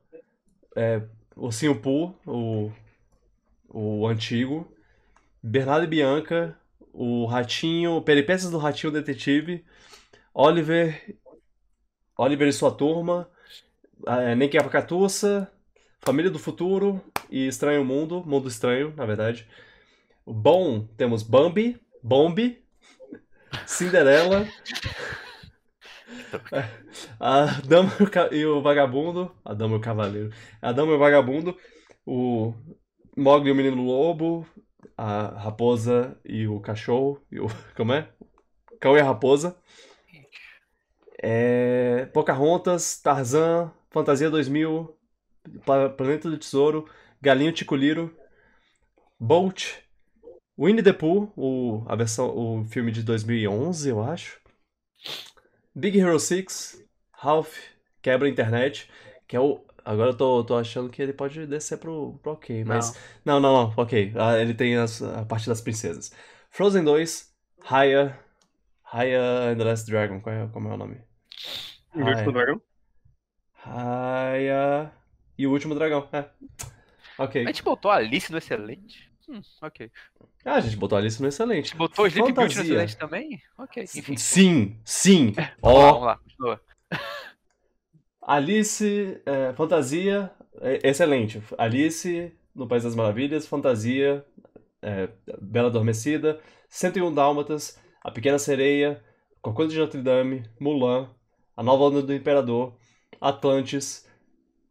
[0.75, 1.03] é,
[1.37, 2.73] Ursinho Pooh, o,
[3.69, 4.67] o antigo,
[5.43, 6.59] Bernardo e Bianca,
[6.93, 9.65] o Ratinho, Peripécias do Ratinho Detetive,
[10.35, 11.17] Oliver,
[12.19, 13.31] Oliver e sua turma,
[14.07, 15.51] é, Nem que a Catuça,
[16.01, 17.01] Família do Futuro
[17.31, 19.47] e Estranho Mundo, Mundo Estranho, na verdade.
[20.27, 22.61] Bom, temos Bambi, Bombi,
[23.67, 24.49] Cinderela,
[27.21, 27.93] a Dama
[28.33, 30.31] e e o Vagabundo, a Dama e o Cavaleiro,
[30.61, 31.57] a Dama e o Vagabundo,
[32.05, 32.53] o
[33.17, 34.45] Mogli e o Menino Lobo,
[34.97, 37.47] a Raposa e o Cachorro, e o,
[37.77, 38.09] como é?
[38.81, 39.57] Cão e a Raposa,
[41.23, 44.97] é, Pocahontas, Tarzan, Fantasia 2000,
[45.65, 46.89] Pla- Planeta do Tesouro,
[47.21, 48.15] Galinho Ticuliro,
[49.21, 49.83] Bolt,
[50.59, 54.41] Winnie the Pooh, o, a versão, o filme de 2011, eu acho.
[55.75, 56.83] Big Hero 6,
[57.13, 57.57] Ralph,
[58.03, 58.91] Quebra a Internet,
[59.27, 59.65] que é o...
[59.85, 62.95] Agora eu tô, tô achando que ele pode descer pro, pro ok, mas...
[63.25, 64.13] Não, não, não, ok.
[64.17, 66.13] Ah, ele tem as- a parte das princesas.
[66.51, 67.33] Frozen 2,
[67.63, 68.19] Raya...
[68.85, 71.01] Raya and the Last Dragon, qual é, como é o nome?
[71.95, 72.63] O último dragão?
[73.53, 74.93] Raya...
[75.39, 76.29] E o Último Dragão, é.
[77.17, 77.45] Ok.
[77.45, 79.09] A gente botou a Alice no excelente?
[79.29, 79.89] Hum, ok.
[80.45, 81.59] Ah, a gente botou a lista no excelente.
[81.59, 82.75] A gente botou o Sleep Beauty no Fantasia.
[82.75, 83.43] excelente também?
[83.57, 84.17] Ok, enfim.
[84.17, 85.33] Sim, sim.
[85.33, 86.61] Vamos lá, Ó, vamos lá, continua.
[88.21, 91.41] Alice, é, Fantasia, é, excelente.
[91.57, 94.25] Alice no País das Maravilhas, Fantasia,
[94.83, 95.09] é,
[95.41, 99.05] Bela Adormecida, 101 Dálmatas, A Pequena Sereia,
[99.41, 101.09] Corcunda de Notre Dame, Mulan,
[101.59, 102.73] A Nova Onda do Imperador,
[103.21, 104.07] Atlantis,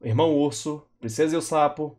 [0.01, 1.97] Irmão Urso, Princesa e o Sapo,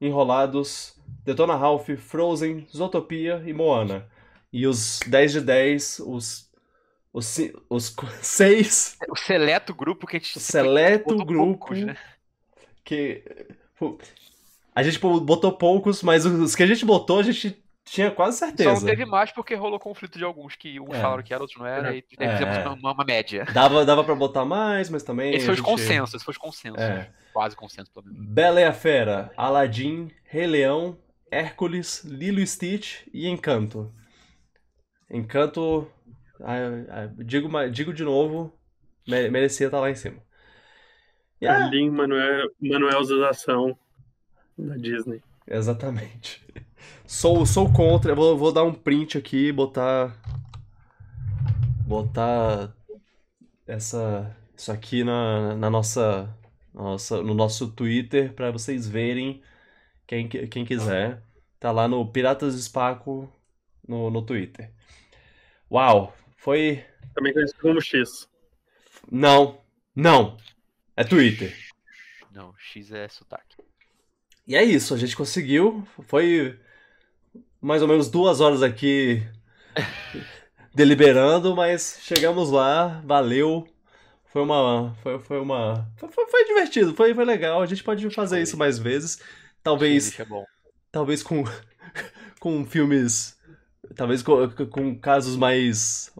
[0.00, 4.08] Enrolados, Detona Ralph, Frozen, Zootopia e Moana.
[4.52, 6.48] E os 10 de 10, os,
[7.12, 7.36] os,
[7.68, 11.96] os seis O seleto grupo que a gente o seleto grupo poucos, né?
[12.84, 13.24] que
[14.72, 18.46] a gente botou poucos, mas os que a gente botou a gente tinha quase Só
[18.46, 18.86] não certeza.
[18.86, 21.00] teve mais porque rolou conflito de alguns, que uns É.
[21.00, 22.32] falaram que era, outros não era, e É.
[22.36, 23.44] fizemos uma, uma média.
[23.52, 25.34] Dava, dava pra botar mais, mas também.
[25.34, 26.80] Esse foi os gente- consensos, esse foi os consensos.
[26.80, 27.10] É.
[27.32, 28.26] Quase consenso, pelo menos.
[28.28, 30.96] Bela e a Fera, Aladdin, Rei Leão,
[31.30, 33.92] Hércules, Lilo e Stitch e Encanto.
[35.10, 35.90] Encanto,
[36.40, 38.52] ah, digo, digo de novo,
[39.06, 40.18] me- merecia estar lá em cima.
[41.40, 43.76] E A ah, Lin Manuel, Manuelização
[44.56, 45.20] da Disney.
[45.46, 46.40] Exatamente.
[47.06, 48.12] Sou, sou contra.
[48.12, 50.16] Eu Vou, vou dar um print aqui e botar.
[51.86, 52.74] Botar
[53.66, 56.34] essa, isso aqui na, na nossa,
[56.72, 59.42] nossa, no nosso Twitter para vocês verem.
[60.06, 61.22] Quem, quem quiser.
[61.58, 63.32] Tá lá no Piratas do Espaco
[63.86, 64.72] no, no Twitter.
[65.70, 66.14] Uau!
[66.36, 66.84] Foi.
[67.14, 68.28] Também conhecido como X.
[69.10, 69.60] Não!
[69.94, 70.36] Não!
[70.96, 71.56] É Twitter.
[72.32, 73.56] Não, X é sotaque.
[74.46, 75.86] E é isso, a gente conseguiu.
[76.06, 76.58] Foi
[77.62, 79.22] mais ou menos duas horas aqui
[80.74, 83.66] deliberando, mas chegamos lá, valeu.
[84.32, 84.94] Foi uma.
[85.02, 85.86] Foi, foi uma.
[85.96, 87.62] Foi, foi- divertido, foi, foi legal.
[87.62, 89.18] A gente pode fazer isso mais vezes.
[89.62, 90.44] Talvez, é bom.
[90.90, 91.44] talvez com,
[92.40, 93.36] com filmes.
[93.94, 96.10] Talvez com, com casos mais.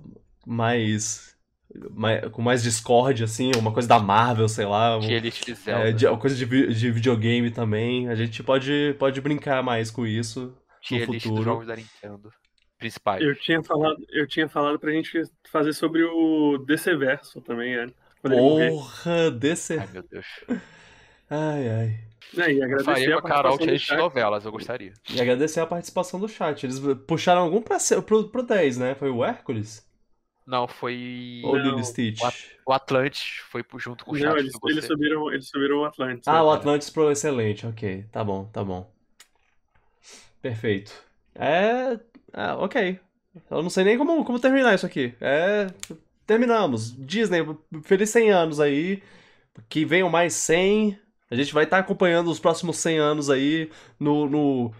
[0.46, 1.34] Mais.
[1.90, 4.98] mais- com mais discórdia, assim, uma coisa da Marvel, sei lá.
[5.44, 5.88] de Zelda.
[5.88, 8.08] é, de, coisa de, de videogame também.
[8.08, 10.54] A gente pode, pode brincar mais com isso.
[10.82, 12.32] Tier list dos jogos da Nintendo.
[12.78, 13.22] Principais.
[13.22, 17.86] Eu tinha falado, eu tinha falado pra gente fazer sobre o DC Verso também, é.
[18.22, 19.78] Porra, desse.
[19.78, 20.26] Ai, meu Deus.
[21.30, 22.00] Ai, ai.
[22.38, 23.96] É, e Eu agradecer faria a Carol de chat.
[23.98, 24.92] novelas, eu gostaria.
[25.10, 26.64] E agradecer a participação do chat.
[26.64, 28.94] Eles puxaram algum pra, pro, pro 10, né?
[28.94, 29.86] Foi o Hércules?
[30.46, 31.40] Não, foi.
[31.44, 32.20] Ou o Não, Lilo Stitch?
[32.20, 32.34] o At-
[32.66, 36.26] O Atlantis foi junto com o chat Não, eles, eles subiram, eles subiram o Atlantis.
[36.26, 36.40] Ah, né?
[36.42, 37.66] o Atlantis pro excelente.
[37.66, 38.90] Ok, tá bom, tá bom.
[40.42, 40.92] Perfeito.
[41.34, 41.98] É.
[42.32, 42.98] ah, ok.
[43.50, 45.14] Eu não sei nem como, como terminar isso aqui.
[45.20, 45.68] É.
[46.26, 46.94] Terminamos.
[46.98, 47.40] Disney,
[47.84, 49.02] feliz 100 anos aí.
[49.68, 50.98] Que venham mais 100.
[51.30, 53.70] A gente vai estar acompanhando os próximos 100 anos aí.
[53.98, 54.28] No.
[54.28, 54.72] no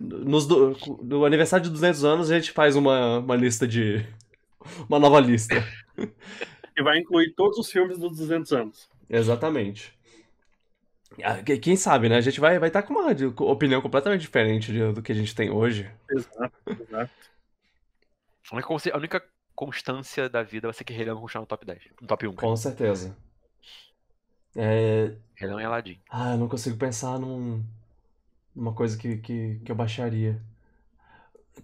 [0.00, 4.06] nos do- no aniversário de 200 anos, a gente faz uma, uma lista de.
[4.88, 5.54] Uma nova lista.
[6.76, 8.88] E vai incluir todos os filmes dos 200 anos.
[9.10, 9.92] Exatamente.
[11.24, 12.16] Ah, que- Quem sabe, né?
[12.16, 13.10] A gente vai vai estar com uma
[13.50, 15.90] opinião completamente diferente do que a gente tem hoje.
[16.10, 17.12] Exato, exato.
[18.50, 19.22] A única, consi- a única
[19.54, 21.82] constância da vida vai ser que Rei Leão continuar no top 10.
[22.00, 22.34] No top 1.
[22.34, 22.48] cara.
[22.48, 23.16] Com certeza.
[24.56, 25.14] É...
[25.36, 26.00] Rei Leão e Aladdin.
[26.08, 27.62] Ah, eu não consigo pensar num...
[28.54, 30.40] numa coisa que, que, que eu baixaria.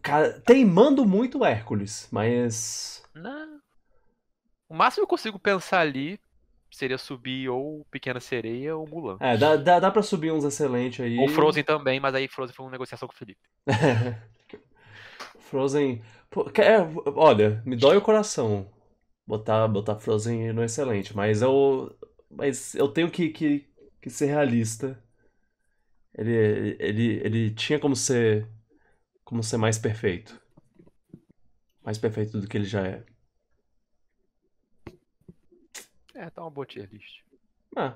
[0.02, 3.02] Cara, teimando muito o Hércules, mas.
[3.14, 3.60] Não.
[4.68, 6.18] O máximo que eu consigo pensar ali
[6.74, 9.16] seria subir ou Pequena Sereia ou Mulan.
[9.20, 11.18] É, dá, dá, dá pra subir uns excelentes aí.
[11.18, 13.40] Ou Frozen também, mas aí Frozen foi uma negociação com o Felipe.
[15.40, 16.02] Frozen.
[16.30, 16.78] Pô, é,
[17.14, 18.68] olha, me dói o coração
[19.26, 21.96] botar, botar Frozen no excelente, mas eu.
[22.30, 23.66] Mas eu tenho que, que,
[24.00, 25.00] que ser realista.
[26.16, 28.48] Ele, ele, ele tinha como ser.
[29.24, 30.40] Como ser mais perfeito.
[31.82, 33.04] Mais perfeito do que ele já é.
[36.14, 37.22] É, tá uma boa tier list.
[37.76, 37.94] Ah,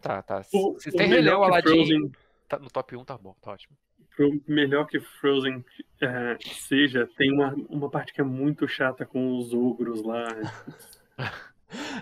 [0.00, 0.42] Tá, tá.
[0.52, 2.12] O, Se o tem melhor que Aladdin Frozen,
[2.48, 3.76] tá no top 1, tá bom, tá ótimo.
[4.16, 5.64] pro melhor que Frozen
[6.00, 6.36] é,
[6.68, 10.26] seja, tem uma, uma parte que é muito chata com os ogros lá.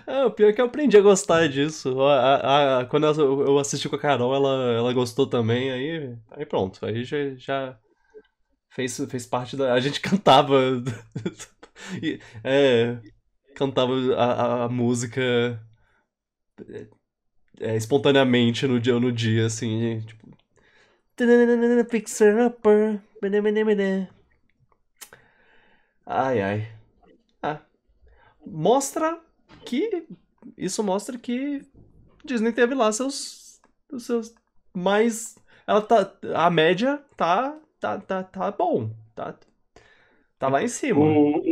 [0.05, 2.01] É, o pior é que eu aprendi a gostar disso.
[2.01, 6.17] A- a- a- quando eu, eu assisti com a Carol, ela, ela gostou também, aí,
[6.31, 6.85] aí pronto.
[6.85, 7.77] Aí já, já,
[8.71, 9.73] fez, fez parte da.
[9.73, 10.55] A gente cantava.
[12.03, 12.99] e, é,
[13.57, 15.59] cantava a, a, música
[17.59, 20.27] é, espontaneamente no dia, no dia assim, tipo.
[21.89, 23.01] Fixer upper.
[26.05, 26.71] Ai, ai.
[27.41, 27.59] Ah.
[28.45, 29.19] Mostra
[29.65, 30.05] que.
[30.55, 31.65] Isso mostra que
[32.23, 33.59] Disney teve lá seus.
[33.97, 34.35] seus
[34.71, 35.35] mais.
[35.65, 36.13] Ela tá.
[36.35, 37.57] A média tá.
[37.79, 38.91] Tá, tá, tá bom.
[39.15, 39.35] Tá,
[40.37, 40.99] tá lá em cima.
[40.99, 41.46] O,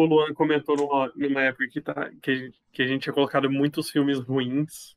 [0.00, 3.90] o Luan comentou numa, numa época que, tá, que, que a gente tinha colocado muitos
[3.90, 4.96] filmes ruins.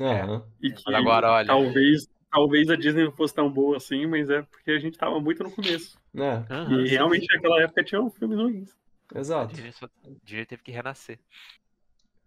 [0.00, 0.22] É.
[0.62, 1.46] E que Agora, olha.
[1.46, 5.20] talvez, talvez a Disney não fosse tão boa assim, mas é porque a gente tava
[5.20, 5.98] muito no começo.
[6.16, 6.42] É.
[6.74, 8.76] E realmente naquela época tinha filmes ruins.
[9.14, 9.54] A exato.
[9.54, 11.18] Disney, só- a Disney teve que renascer.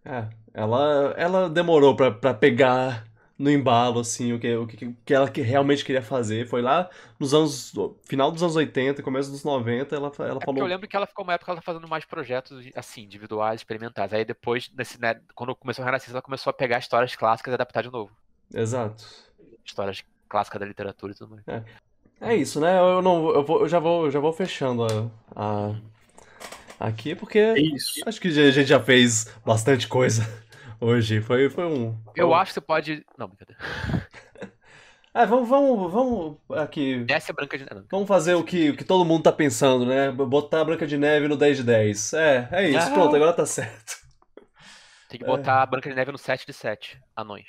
[0.03, 3.05] É, ela, ela demorou pra, pra pegar
[3.41, 6.47] no embalo, assim, o que, o que, que ela que realmente queria fazer.
[6.47, 6.89] Foi lá
[7.19, 10.87] nos anos, final dos anos 80, começo dos 90, ela, ela É falou, eu lembro
[10.87, 14.11] que ela ficou uma época ela tá fazendo mais projetos assim, individuais, experimentais.
[14.13, 17.55] Aí depois, nesse, né, quando começou a renascer, ela começou a pegar histórias clássicas e
[17.55, 18.15] adaptar de novo.
[18.53, 19.05] exato.
[19.65, 21.45] Histórias clássicas da literatura e tudo mais.
[22.19, 22.77] É isso, né?
[22.79, 25.75] Eu não, eu vou, eu já vou, eu já vou fechando a, a-
[26.79, 28.01] aqui, porque É isso.
[28.05, 30.23] acho que a gente já fez bastante coisa
[30.81, 31.21] hoje.
[31.21, 31.97] Foi, foi um.
[32.15, 33.05] Eu acho que você pode.
[33.17, 33.61] Não, brincadeira.
[35.13, 37.05] É, vamos, vamos, vamos aqui.
[37.09, 37.85] Essa é Branca de Neve.
[37.91, 40.09] Vamos fazer o que, o que todo mundo tá pensando, né?
[40.09, 42.13] Botar a Branca de Neve no 10 de 10.
[42.13, 42.91] É, é isso, Ah.
[42.93, 43.97] pronto, agora tá certo.
[45.09, 46.97] Tem que botar a Branca de Neve no 7 de 7.
[47.13, 47.45] Anões.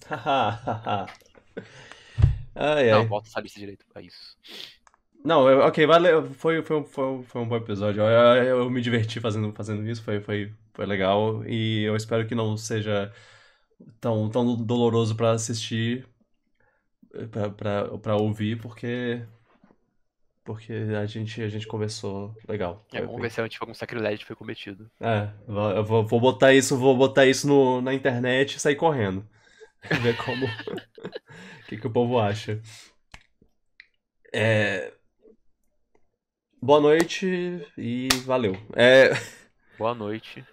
[2.54, 3.06] ai, Não, ai.
[3.06, 3.84] volta essa lista direito.
[3.94, 4.36] É isso.
[5.24, 6.30] Não, eu- ok, valeu.
[6.34, 8.02] Foi, foi, um- foi, um- foi um bom episódio.
[8.02, 11.44] Eu, eu me diverti fazendo, fazendo isso, foi, foi, foi legal.
[11.46, 13.12] E eu espero que não seja
[14.00, 16.08] tão, tão doloroso pra assistir,
[17.30, 19.22] pra, pra, pra ouvir, porque.
[20.42, 22.86] Porque a gente, a gente conversou legal.
[22.94, 24.90] É, vamos ver se realmente algum sacrilégio foi cometido.
[24.98, 29.28] É, eu vou, vou botar isso, vou botar isso no, na internet e sair correndo.
[30.02, 30.46] Ver como.
[30.46, 30.48] O
[31.68, 32.60] que, que o povo acha.
[34.32, 34.92] É.
[36.60, 37.26] Boa noite
[37.78, 38.54] e valeu.
[38.76, 39.10] É,
[39.80, 40.44] Boa noite.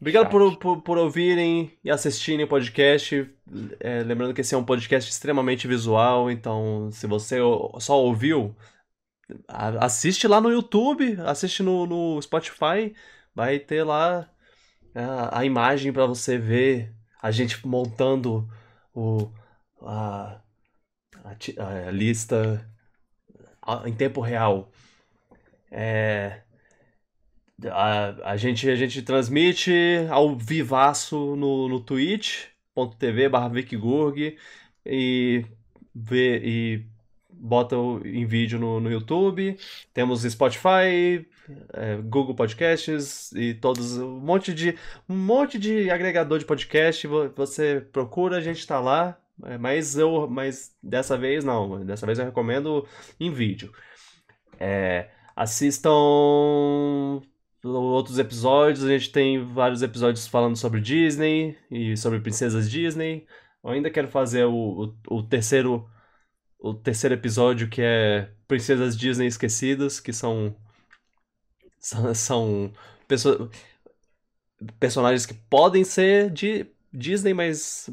[0.00, 3.30] Obrigado por, por, por ouvirem e assistirem o podcast.
[3.78, 7.38] É, lembrando que esse é um podcast extremamente visual, então se você
[7.78, 8.56] só ouviu,
[9.48, 12.94] assiste lá no YouTube, assiste no, no Spotify,
[13.34, 14.28] vai ter lá
[14.94, 18.48] a, a imagem para você ver a gente montando
[18.94, 19.30] o,
[19.82, 20.40] a,
[21.24, 22.66] a a lista
[23.84, 24.70] em tempo real.
[25.70, 26.42] É,
[27.70, 29.72] a, a gente, a gente transmite
[30.10, 33.50] ao vivaço no, no twitch.tv barra
[34.84, 35.44] e,
[36.12, 36.86] e
[37.30, 39.56] bota o- em vídeo no, no YouTube.
[39.92, 41.26] Temos Spotify,
[41.72, 44.76] é, Google Podcasts e todos um monte de
[45.08, 47.06] um monte de agregador de podcast.
[47.06, 49.18] vo- Você procura, a gente tá lá.
[49.44, 51.84] é, Mas eu, mas dessa vez não.
[51.84, 52.86] Dessa vez eu recomendo
[53.18, 53.72] em vídeo.
[54.58, 55.90] É, assistam
[57.64, 58.84] outros episódios.
[58.84, 63.26] A gente tem vários episódios falando sobre Disney e sobre princesas Disney.
[63.62, 65.88] Eu ainda quero fazer o, o, o terceiro
[66.58, 70.54] o terceiro episódio que é Princesas Disney Esquecidas, que são
[71.78, 72.72] são, são
[73.08, 73.50] perso-
[74.78, 77.88] personagens que podem ser de Disney, mas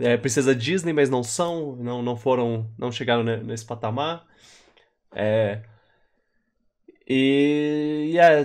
[0.00, 4.26] é, princesa Disney, mas não são, não, não foram, não chegaram ne- nesse patamar.
[5.12, 5.62] É,
[7.06, 8.44] e, e é,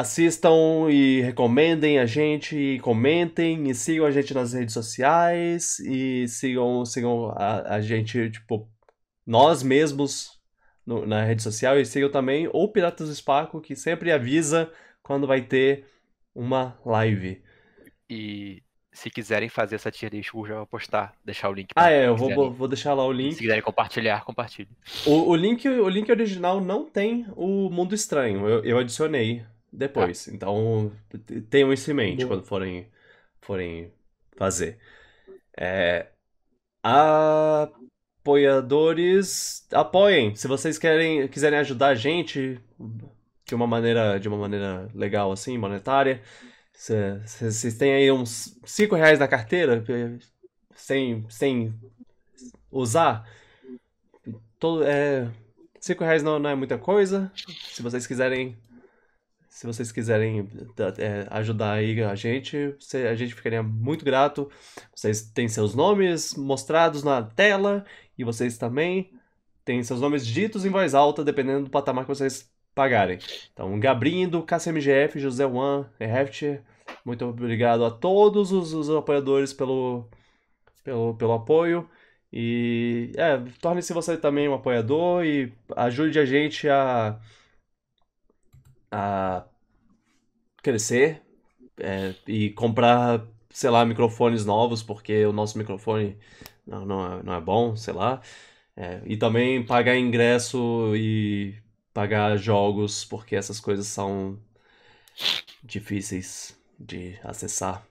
[0.00, 6.28] assistam e recomendem a gente, e comentem, e sigam a gente nas redes sociais, e
[6.28, 8.68] sigam, sigam a, a gente, tipo,
[9.26, 10.30] nós mesmos
[10.86, 14.70] no- na rede social, e sigam também o Piratas do Espaco, que sempre avisa
[15.02, 15.86] quando vai ter
[16.34, 17.42] uma live.
[18.08, 21.68] E se quiserem fazer essa tier list, o já vai postar, deixar o link.
[21.74, 23.36] Ah, é, eu vou, vou vou deixar lá o Se link.
[23.38, 24.68] quiserem compartilhar, compartilhe.
[25.06, 25.66] O, o link.
[25.66, 29.42] o link original não tem o Mundo Estranho, eu, eu adicionei
[29.76, 30.28] depois.
[30.28, 30.92] Então,
[31.26, 32.36] t- tenham isso em mente Boa.
[32.36, 32.88] quando forem,
[33.40, 33.92] forem
[34.36, 34.78] fazer.
[35.56, 36.08] É,
[38.22, 40.34] apoiadores, apoiem.
[40.34, 42.60] Se vocês querem, quiserem ajudar a gente
[43.44, 46.22] de uma maneira, de uma maneira legal assim, monetária,
[46.72, 49.82] vocês têm aí uns 5 reais na carteira,
[50.74, 51.74] sem, sem
[52.70, 53.26] usar,
[54.58, 55.30] todo, é,
[55.80, 57.32] 5 reais não, não é muita coisa.
[57.72, 58.56] Se vocês quiserem
[59.56, 60.46] se vocês quiserem
[60.98, 62.76] é, ajudar aí a gente,
[63.10, 64.50] a gente ficaria muito grato.
[64.94, 67.82] Vocês têm seus nomes mostrados na tela
[68.18, 69.10] e vocês também
[69.64, 73.18] têm seus nomes ditos em voz alta, dependendo do patamar que vocês pagarem.
[73.50, 76.60] Então, Gabrindo, KCMGF, José Juan, Heft,
[77.02, 80.06] muito obrigado a todos os, os apoiadores pelo,
[80.84, 81.88] pelo, pelo apoio.
[82.30, 87.18] E é, torne-se você também um apoiador e ajude a gente a,
[88.90, 89.44] a
[90.62, 91.22] crescer
[91.78, 96.18] é, e comprar, sei lá, microfones novos, porque o nosso microfone
[96.66, 98.20] não, não, é, não é bom, sei lá.
[98.76, 101.54] É, e também pagar ingresso e
[101.94, 104.38] pagar jogos, porque essas coisas são
[105.62, 107.86] difíceis de acessar.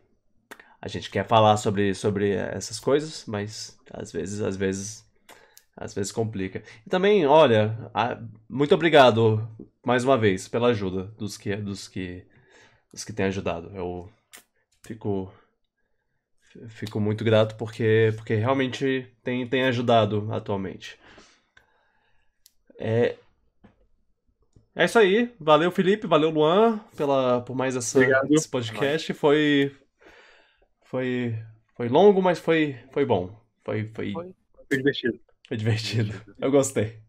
[0.82, 5.05] A gente quer falar sobre, sobre essas coisas, mas às vezes, às vezes,
[5.76, 6.64] às vezes complica.
[6.86, 7.78] E também, olha,
[8.50, 9.48] muito obrigado
[9.86, 12.26] mais uma vez pela ajuda dos que, dos que,
[12.92, 13.72] dos que têm ajudado.
[13.76, 14.10] Eu
[14.82, 15.32] fico
[16.70, 20.98] fico muito grato porque, porque realmente tem, tem ajudado atualmente.
[22.78, 23.16] É,
[24.76, 25.34] é isso aí.
[25.40, 26.08] Valeu, Felipe.
[26.08, 29.14] Valeu, Luan, pela, por mais essa, esse podcast.
[29.14, 29.76] Foi,
[30.84, 31.38] foi,
[31.76, 33.38] foi longo, mas foi, foi bom.
[33.64, 34.14] Foi, foi...
[34.14, 35.25] foi divertido.
[35.48, 36.14] Foi divertido.
[36.40, 37.01] Eu gostei.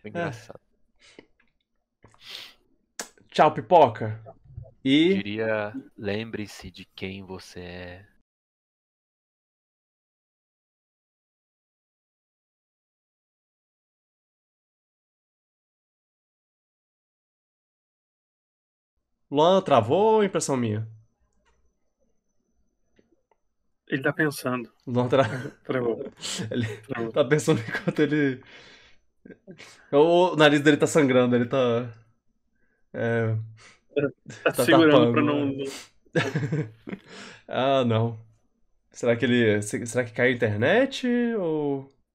[0.00, 0.60] Foi engraçado.
[0.60, 0.68] É.
[3.30, 4.20] Tchau, pipoca.
[4.84, 5.10] E.
[5.10, 8.06] Eu diria, lembre-se de quem você é.
[19.30, 20.88] Luan travou impressão minha?
[23.88, 24.70] Ele tá pensando.
[24.86, 25.24] Luan tra...
[25.64, 26.12] travou.
[26.50, 27.12] Ele travou.
[27.12, 28.42] tá pensando enquanto ele.
[29.90, 31.90] O nariz dele tá sangrando, ele tá.
[32.92, 33.34] É...
[34.44, 35.12] Tá, tá segurando tapando.
[35.12, 35.56] pra não.
[37.48, 38.20] ah, não.
[38.90, 39.62] Será que ele.
[39.62, 41.06] Será que caiu a internet?
[41.38, 41.90] Ou.